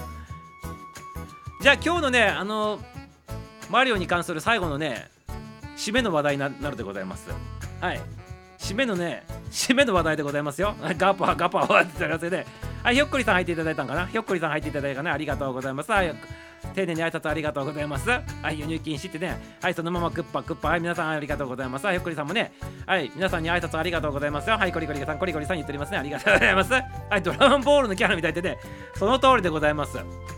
[1.61, 2.79] じゃあ今日のねあの
[3.69, 5.09] マリオに関する最後のね
[5.78, 7.30] 締めの話題になるでございます
[7.82, 8.01] はい
[8.59, 12.45] 締めのね締めの話題でございますよ ガパガパはって言ったらで
[12.84, 14.05] はいひょっこりさん入っていただいたんかな？
[14.07, 15.13] ひょっこりさん入っていただいたかな？
[15.13, 16.15] ありがとうございますはい
[16.74, 18.09] 丁寧に挨拶ありがとうございます。
[18.09, 19.38] はい、輸入禁止ってね。
[19.61, 20.69] はい、そのままクッパクッパ。
[20.69, 21.86] はい、皆さんありがとうございます。
[21.86, 22.53] はい、ひょっこりさんもね。
[22.86, 24.57] はい、皆さんに挨拶ありがとうございますよ。
[24.57, 25.97] はい、コリコリさん、コリコリさん言っておりますね。
[25.97, 26.71] ありがとうございます。
[26.74, 26.82] は
[27.17, 28.57] い、ドラゴンボールのキャラみたいでね。
[28.95, 29.97] その通りでございます。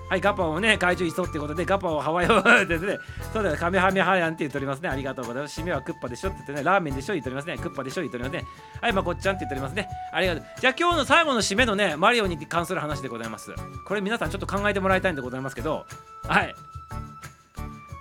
[0.10, 3.00] はい、ガパオをね、怪獣いそうってことで、ガパオハワイを ですね、
[3.34, 4.90] そうだよ、カメハメハヤンって言っておりますね。
[4.90, 5.60] ありがとうございます。
[5.60, 7.58] 締めはクッパでしょって言ってね、ラーメンでしょ言っておりますね。
[7.58, 8.46] クッパでしょ言っておりますね。
[8.82, 9.90] はい、まこっちゃんって言っておりますね。
[10.12, 10.46] ありがとう。
[10.60, 13.54] じゃあ今日の最後の締めのね、マリオに関する話でございます。
[13.86, 15.86] これ皆さんちょっと考えてもらいたいんでございますけど、
[16.28, 16.56] はい。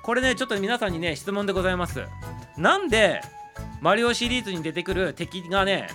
[0.02, 2.04] これね、ちょっと皆さんにね、質問でございます。
[2.58, 3.22] なんで、
[3.80, 5.88] マリオシリーズに出てくる敵がね、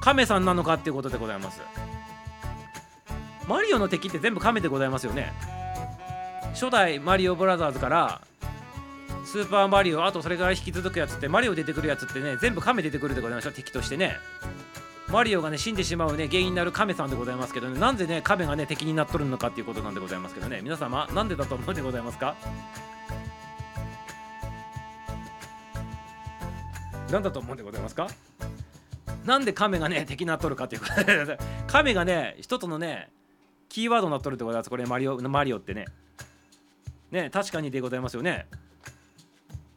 [0.00, 1.60] カメさんなのかっていうことでございます。
[3.50, 5.32] マリオの敵って全部カメでございますよね。
[6.54, 8.20] 初代マリオブラザーズから
[9.24, 14.18] スーパーマリオあとそれから引き続くやつってマリオ出てくるやつってね全部亀出てくるでございましょ敵としてね。
[15.08, 17.80] マリオがね死んでしまうね原因になる亀さんでございますけどね。
[17.80, 20.60] なんでね亀がね敵になっとるのかっていうことなんでございますけどね。
[20.62, 22.36] 皆様なんでだと思うんでございますか？
[27.10, 28.06] 何だと思うんでございますか？
[29.24, 33.10] なんで亀がね敵になっとるかっていうことで亀がね一つのね
[33.70, 35.86] キーワードになっとるってことですこれマリオマリオってね。
[37.10, 38.46] ね確かにでございますよね。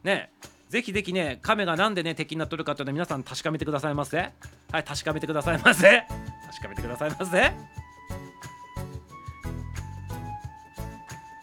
[0.02, 0.30] ね
[0.68, 4.18] ぜひぜひね亀がなんでね敵になっとるかっていうのは皆さん確かめてくださいませ。
[4.18, 6.02] はい確かめてくださいませ。
[6.50, 7.83] 確かめてくださいませ。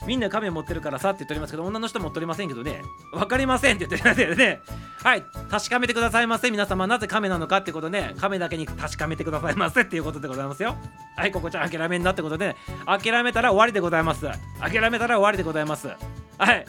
[0.08, 2.82] みんな亀持ってるからさって言っておりますけど女の人持っておりませんけどね。
[3.14, 4.60] 分かりませんって言ってますよね。
[5.04, 5.24] はい。
[5.50, 8.16] 確かめてくださいませ皆様なぜ亀なのかってことね。
[8.20, 10.76] 亀だけに確かめてくださいませっていうことでございますよ。
[11.16, 14.28] はいここちゃん諦めんなってことで、ね、諦めたら終わりでございます。
[14.60, 15.90] 諦めたら終わりでございます。
[16.38, 16.66] はい。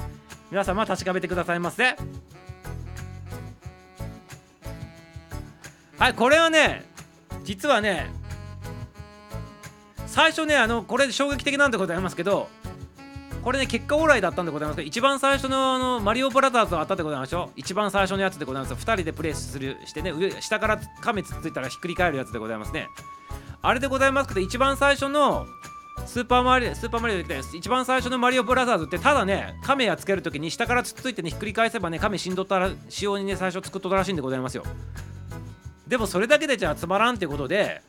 [0.50, 1.96] 皆様確かめてくださいませ。
[5.98, 6.84] はいこれはね
[7.44, 8.10] 実はね
[10.06, 12.48] 最初ねあのこれ衝撃的なんでございますけど
[13.42, 14.76] これね結果オーライだったんでございます。
[14.76, 18.74] けど一番最初のあのマリオブラザーズはあったでございましょう一番最初のやつでございます。
[18.74, 20.12] 2人でプレイするしてね。
[20.12, 22.86] 上下から亀つついたらひっくり返るやつでございますね。
[23.60, 25.46] あれでございますけど一番最初の
[26.06, 34.64] スーパーマリオスーパーマリオで一番最初のマリオブラザーズってただね亀やつけるときに下からつっついてねひっくり返せばね亀死んどったら仕様にね最初作っとったらしいんでございますよ。
[35.86, 37.82] でもそれだけでじゃあつまらんってことで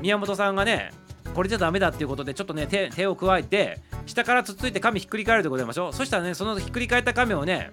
[0.00, 0.92] 宮本さんがね
[1.34, 3.78] これじゃダメだっていうことでちょっとね手を加えて
[4.10, 5.92] 下からつっついて亀ひっくり返るでございましょう。
[5.92, 7.70] そしたらねそのひっくり返った亀をね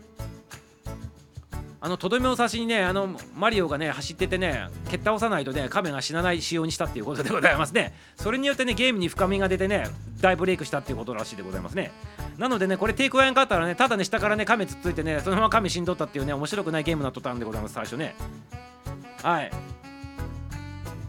[1.80, 7.94] あのとどめを刺しにねあのマリオがね走っててね蹴っ倒さないとね亀が死なない仕様にしたっていうことでございますね。
[8.16, 9.86] それによってねゲームに深みが出てね
[10.22, 11.92] 大ブレイクしたっていうことらしいでございますね。
[12.38, 18.16] なのでねこれ手加えんかったらねただね下からね亀つっついてねそのまま亀死んどったっていうね面白くないゲームになっとったんでございます最初ね。
[19.24, 19.52] はい。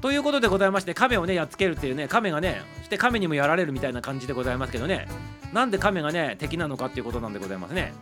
[0.01, 5.09] ということでございまして亀をねやっつけるっていうね亀がねそして亀にもやられるみたいな感じでございますけどね。
[5.53, 7.93] なんで亀がね敵なのかっていうことなんでございますね。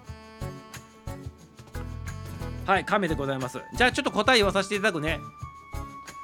[2.67, 3.61] はい亀でございます。
[3.75, 5.21] じゃあちょっと答え言わさせていただくね。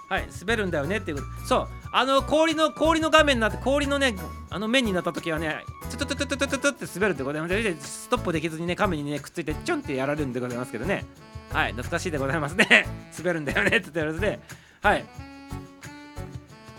[0.08, 1.46] はい滑るんだよねっていうこと。
[1.46, 4.14] そうあの氷の氷の画面になって氷のね
[4.50, 8.02] あの面になった時はねトゥトゥトゥトゥトゥトゥって滑るってございます。
[8.02, 11.06] ストップできずにね亀にねくっついてチョンってやられるんでございますけどね。
[11.50, 12.86] はい懐かしいでございますね。
[13.16, 14.40] 滑るんだよねって言ってますね。
[14.82, 15.31] はい。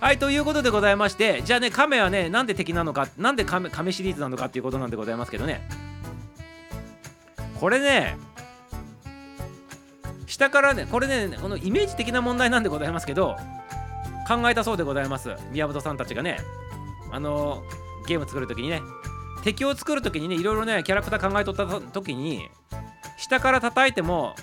[0.04, 5.66] はいということでございましてじゃあね亀はねなんで敵なのかなんで亀亀シリーズなのかっていうことなんでございますけどね。
[7.58, 8.18] これね
[10.28, 13.38] 下からねこれねこのイメージ的な問題なんでございますけど
[14.28, 16.38] 考えたそうでございます宮本さんたちがね。
[17.10, 17.64] あの
[18.06, 18.82] ゲーム作る時にね
[19.46, 22.50] 敵を作る時にねいろいろねキャラクター考えとった時に
[23.18, 24.36] 下から叩いても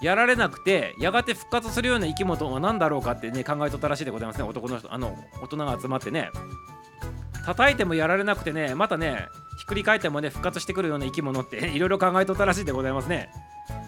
[0.00, 4.44] やられなくてやがて復活するような生き物は何だろうかってね考えとったらしいでございますね。
[4.44, 6.30] 男の人あの大人が集まってね。
[7.44, 9.26] 叩いてもやられなくてねまたね
[9.58, 13.30] ひっくり返ってもね復活してくるような生き物って いろいろ考えとったらしいでございますね。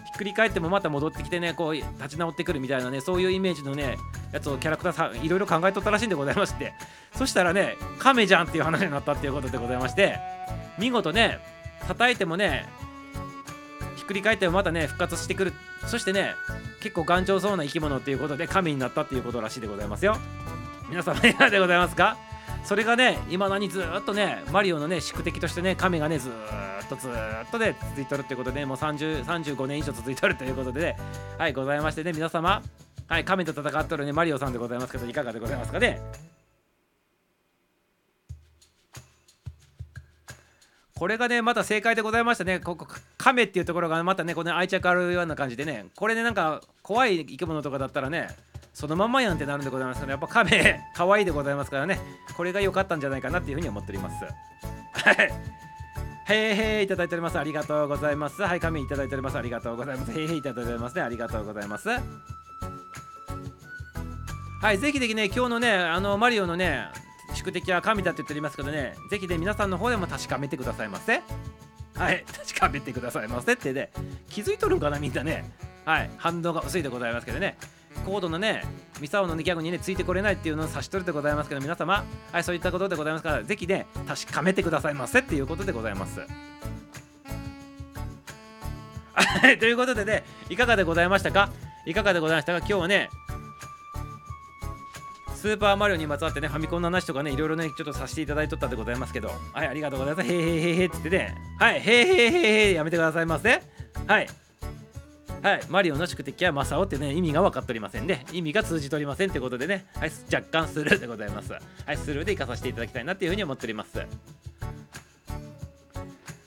[0.05, 3.97] ひっくり返ってもまた戻ってきてねこう立ち直ってくるみたいなねそういうイメージのね
[4.31, 6.73] やつをキャラクターさんいろいろ考えとったらしいんでございまして。
[7.15, 10.19] そしたらね亀じゃんっていう話になったっていうことでございまして。
[10.77, 11.39] 見事ね
[11.87, 12.67] 叩いてもね
[14.03, 15.53] ひっくり返ってもまたね復活してくる。
[15.87, 16.35] そしてね
[16.81, 20.17] 結構頑丈そうな生き物っていうことで亀になったっていうことらしいでございますよ。
[20.89, 22.17] 皆様いかがでございますか？
[22.65, 26.31] それがねいまだにずっとねマリオのね宿敵としてね亀がねずっ
[26.89, 27.11] とずっ
[27.49, 30.97] とね続いとるってことでもう30 35年以上続いとるということで、ね、
[31.37, 32.61] はいございましてね皆様。
[33.07, 36.01] はい亀と戦っとるねマリオさんでございますけどいかがでございますかね？
[40.97, 42.59] これがねまた正解でございましたね。
[42.59, 42.87] ここ
[43.17, 45.87] 亀っていうところがまたねこの愛着あるような感じでね。
[45.95, 48.27] これねなんか怖い生き物とかだったらね
[48.73, 51.99] そのまんまやんってなるんでございますけど、やっぱ亀 可愛いでございますからね。
[52.35, 54.25] これが良かったんじゃないかなっていうふうに思っております。
[54.25, 55.33] はい。
[56.25, 57.37] へいへいいただいております。
[57.37, 58.41] ありがとうございます。
[58.41, 59.37] はい亀いただいております。
[59.37, 60.11] ありがとうございます。
[60.11, 61.01] へいへいいただいておりますね。
[61.01, 61.89] ありがとうございます。
[64.61, 66.87] はいぜひぜひね今日のねあのマリオのね
[67.43, 68.95] 宿敵は神だって言っておりますけどね。
[69.09, 71.21] ぜひね皆さんの方でも確かめてくださいませ。
[71.95, 72.23] はい。
[72.25, 73.91] 確かめてくださいませってね。
[74.29, 75.43] 気づいとるんかなみんなね。
[75.85, 76.09] はい。
[76.17, 77.57] 反応が薄いでございますけどね。
[78.05, 78.63] 高度のね
[78.99, 82.03] ミサオの、ね、ギャグにねついてこれないっていうのを指しとるでございますけど皆様。
[82.31, 86.21] はいそういったことでございますからぜひね確かめてくださいませっていうことでございます。
[89.13, 89.59] はい。
[89.59, 91.51] ということでねいかがでございましたか？
[91.85, 92.59] いかがでございましたか？
[92.59, 93.09] 今日はね
[95.43, 100.29] スーパーマリオにまつわってね、ファミコンの話とかね、いろいろね、ちょっとさせていただいとったでございますけど、はい、ありがとうございます。
[100.29, 103.61] へーへーへへーって言ってね、はい、へーへーへーへーやめてくださいませ。
[104.07, 104.29] はい。
[105.41, 108.25] はい、マリオの宿敵はマサオってね、意味が分かっておりませんね。
[108.31, 111.51] 意味が通じておりませんってことでね、はい、若干スルーでございます。
[111.51, 111.59] は
[111.91, 114.01] い、スルーで行かさせていただきたいなっていうふうに思っております。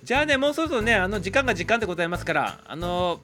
[0.04, 3.20] じゃあね、もうそろそろね、あの時間が時間でございますから、あの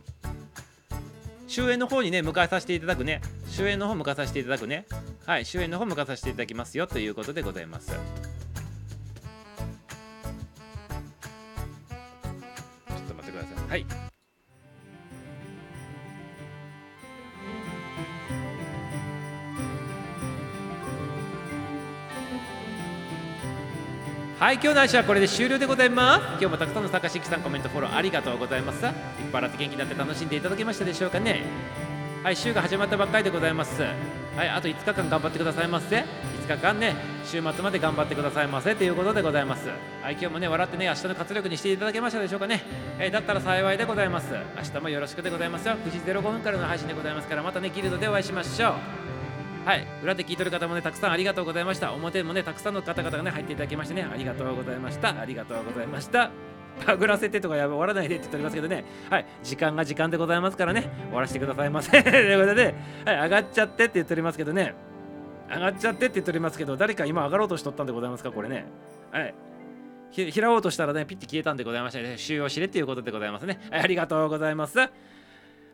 [1.52, 3.20] 終焉の方にね、迎えさせていただくね、
[3.50, 4.86] 終焉の方向かさせていただくね、
[5.26, 7.88] はい、終焉の方向かさせていただきますよということでございます。
[7.88, 7.96] ちょ
[12.94, 13.68] っと待ってください。
[13.68, 14.11] はい。
[24.42, 26.20] はい、今日の話はこれで終了でございます。
[26.30, 28.84] 今日もたくさんの坂敷さんコメントフォローありがとうございます。
[28.84, 28.92] いっ
[29.30, 31.44] ぱいあって元気になって楽しんでいただけましたでしょうかね。
[32.24, 33.80] はい、週が始まったばっかりでございます。
[33.80, 35.96] はい、あと5日間頑張ってくださいませ。
[35.96, 39.68] 5日間ね、週末まで頑張ってくださいませということでございます。
[40.02, 42.64] はい、今日もね、笑ってね、明日の活力にしていただけましたでしょうかね。
[42.98, 44.26] えー、だったら幸いでございます。
[44.56, 45.76] 明日もよろしくでございますよ。
[45.76, 49.11] 9時05分からの配信でございますから、またね、ギルドでお会いしましょう。
[49.64, 51.92] はい、裏で聞いてる方もね、たくさんありがとうございました。
[51.92, 55.20] 表もね、たくさんの方々がね、入っていただきましてね、ありがとうございました。
[55.20, 56.30] ありがとうございました。
[56.84, 61.90] パグらせてとかやば終わらないでって言っておりますけどね、はい、時間が時間でございますからね、終わらせてくださいませ。
[62.02, 62.74] ということで、
[63.04, 64.74] はい、上がっちゃってって言っておりますけどね、
[65.48, 68.64] 上がっちゃってって言っておりますけど、誰か今上がろうとしとったんでございますか、これね。
[69.12, 69.34] はい。
[70.10, 73.60] ひらおうとしたらね、ピッて消えたんでございましてね、収容しれっていうことでございますね。
[73.70, 74.78] はい、ありがとうございます。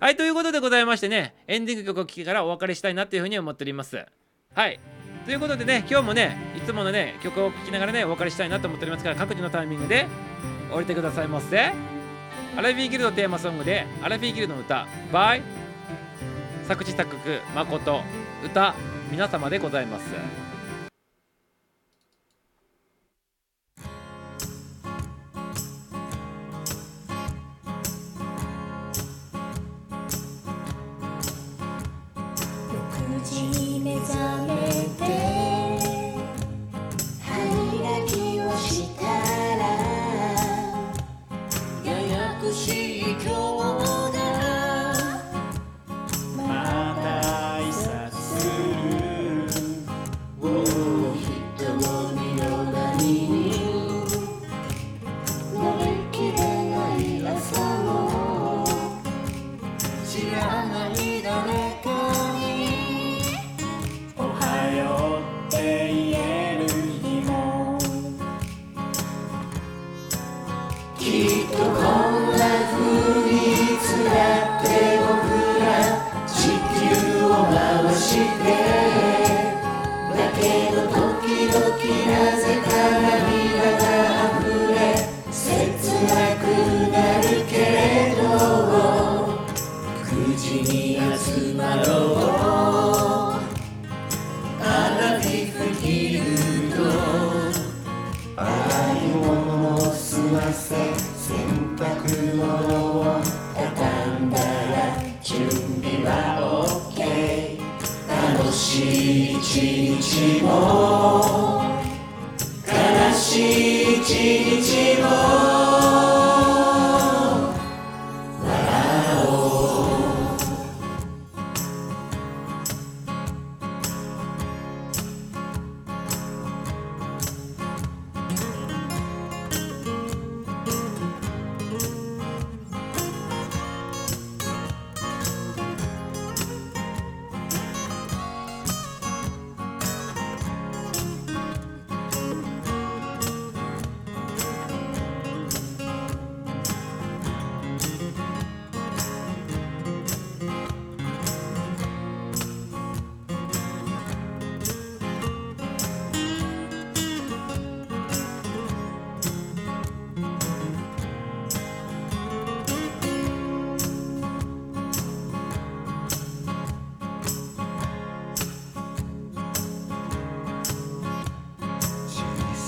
[0.00, 4.06] はい、ということでございましてね、エンディング曲を聴きからお別れしたいなっていうふうに思っております。
[4.54, 4.78] はい。
[5.24, 10.06] ということでね今日もねいつものね曲を聴きながらねお別れしたいなと思っておりますから各自のタイミングで
[10.72, 11.72] 降りてくださいませ。
[12.56, 15.42] アラフィーギルドテーマソングでアラフィーギルドの歌 by
[16.68, 18.02] 作詞作曲誠。
[18.44, 18.74] 歌
[19.10, 20.47] 皆様でございます。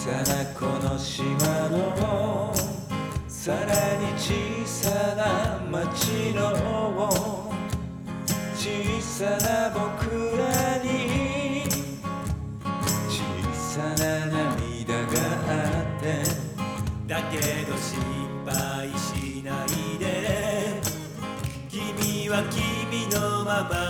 [0.00, 1.36] さなこの島
[1.68, 2.54] の
[3.28, 3.66] さら
[3.96, 4.32] に小
[4.64, 7.12] さな町の
[8.56, 11.64] 小さな僕らに
[13.10, 13.20] 小
[13.52, 15.04] さな涙が
[15.48, 16.24] あって
[17.06, 17.36] だけ
[17.70, 18.00] ど心
[18.46, 20.80] 配しないで
[21.68, 23.89] 君は君のまま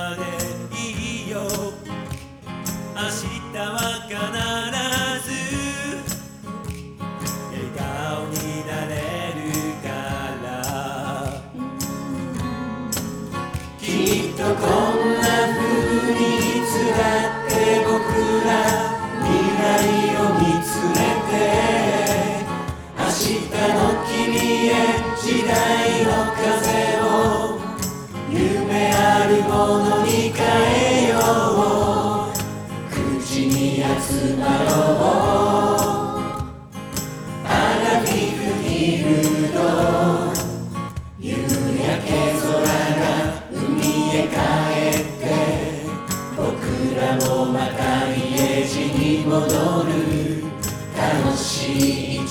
[49.49, 52.29] 楽しい一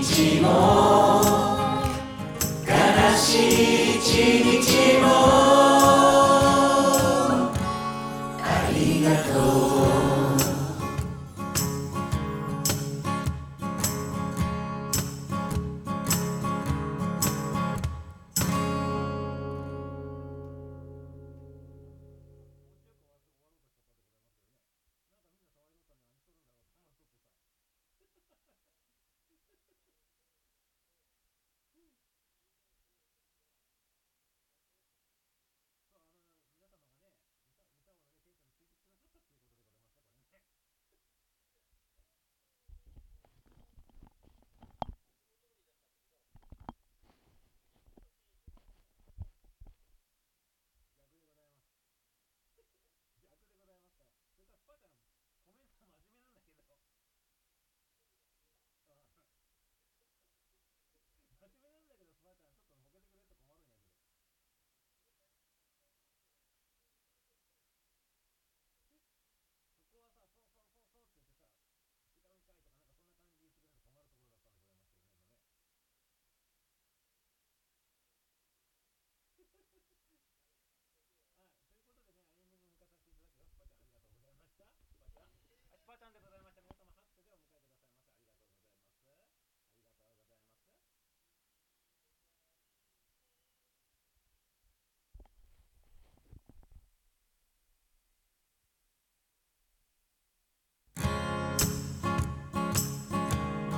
[0.00, 1.20] 日も。
[2.66, 2.70] 悲
[3.16, 4.04] しい一
[4.62, 4.95] 日も。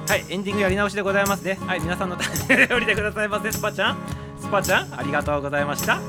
[0.09, 1.59] はいエンディングやり直しでございますね。
[1.66, 3.52] はい皆さんの誕生日で降りてくださいませ。
[3.52, 3.98] スパちゃん？
[4.40, 4.98] スパちゃん？
[4.98, 6.01] ありがとうござざいました。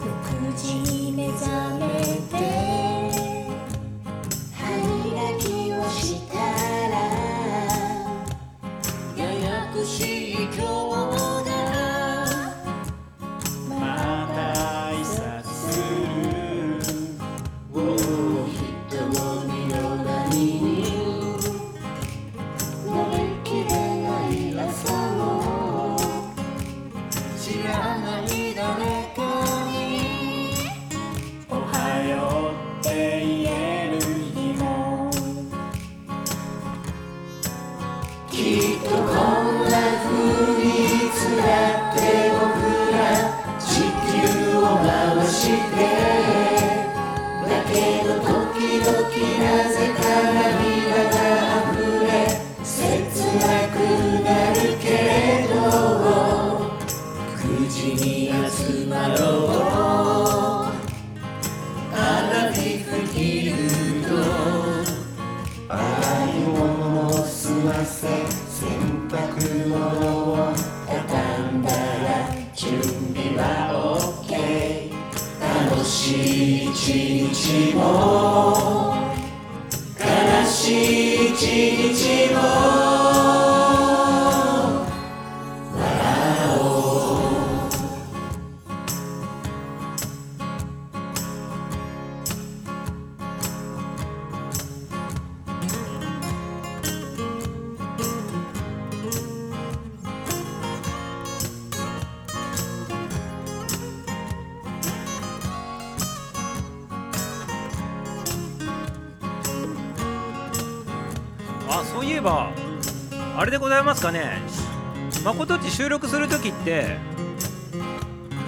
[116.70, 116.98] て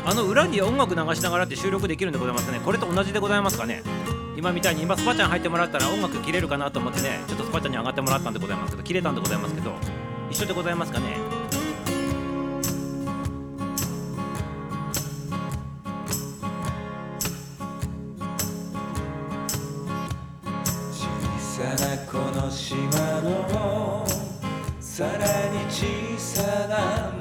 [0.06, 2.60] あの裏に音楽流しながらって収録できるんでございますね。
[2.64, 3.84] これと同じでございますかね。
[4.38, 9.74] 今みたいに今スパちゃん入ってもらったら音楽切れるかなと思ってねちょっとスパちゃんに上がってもらったんでございますけど切れたんでございますけど
[10.32, 11.31] 一緒でございますかね。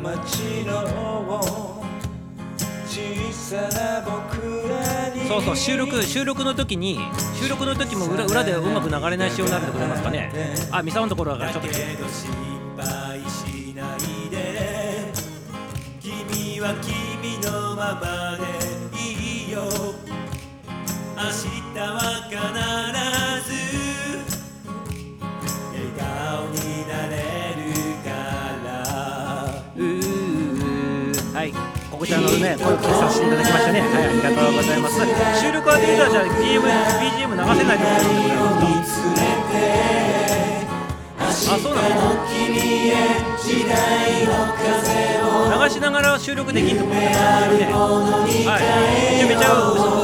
[0.01, 1.41] な町の
[2.87, 6.99] 小さな僕らにそうそう収録収録の時に
[7.41, 10.33] 収録の時も裏裏で音楽流れない仕様になるんでございますかね。
[10.73, 12.31] あミサオのところだからちょっとけど心
[12.77, 15.13] 配しないで。
[16.01, 19.63] 君は君のままでいいよ。
[21.17, 22.70] 明日は必
[32.41, 33.81] ね声を消させていただきましたね。
[33.81, 35.01] はいありがとうございます。
[35.41, 36.65] 収録はできたらじゃあ BGM,
[37.37, 39.11] 流せないと思うんでございますか
[41.53, 43.30] あそうなの
[45.51, 47.01] 流しながら収録できんってことで。
[47.01, 47.73] すね
[48.47, 48.63] はい。
[49.19, 49.51] 一応めちゃ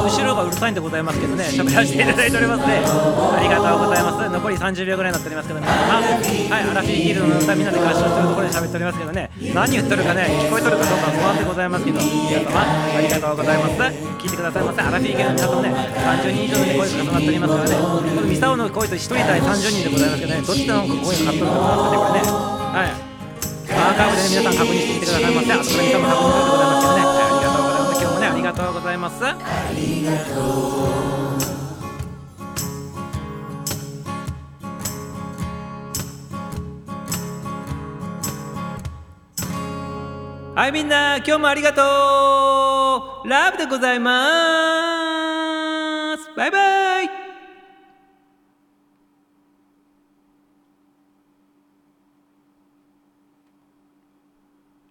[0.05, 1.44] 後ろがうるさいんでございますけどね。
[1.44, 4.31] 喋らせていただいておりますねありがとうございます。
[4.31, 6.62] 残り30秒ぐらいになっておりますけど皆様はい。
[6.70, 9.31] アラフィーギルドの歌みんなで合唱してるところで喋っておりますけどね。
[9.55, 10.27] 何言っとるかね。
[10.27, 12.01] 聞こえとるかどうか不安でございますけど。
[12.01, 13.73] 皆様ありがとうございます。
[14.20, 14.82] 聞いてくださいませ。
[14.82, 15.70] アラフィーギルドの方もね。
[15.73, 17.77] 30人以上で声が重なっておりますからね。
[17.77, 20.43] このミサオの声と1人対30人でございますけどね。
[20.43, 22.56] どっちの声がかかっとるかわかんないですかねこれね。
[22.77, 23.06] はい。
[23.86, 25.52] アーカイブで、ね、皆さん確認してみてくださいませ。
[25.52, 28.26] あとから皆さんも確認するでございますけどね。
[28.26, 29.14] はい、ありがとうございます。
[29.20, 30.66] 今日もね、ありがとうございます。
[40.56, 41.82] はい、みんな、今日もありがと
[43.24, 44.16] うラブでございま
[46.16, 46.95] すバイバイ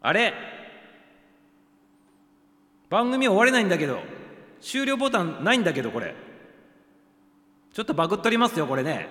[0.06, 0.34] あれ？
[2.90, 4.00] 番組終われないんだけど。
[4.62, 6.16] 終了ボタンないんだけどこれ。
[7.74, 9.08] ちょっとバグっとりますよこれね。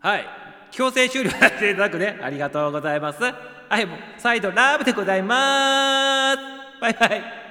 [0.00, 0.26] はい。
[0.70, 2.18] 強制終了させていただくね。
[2.22, 3.22] ありがとうございます。
[3.22, 3.32] は
[3.80, 6.38] いもう再度ラブでございます。
[6.80, 7.41] バイバイ。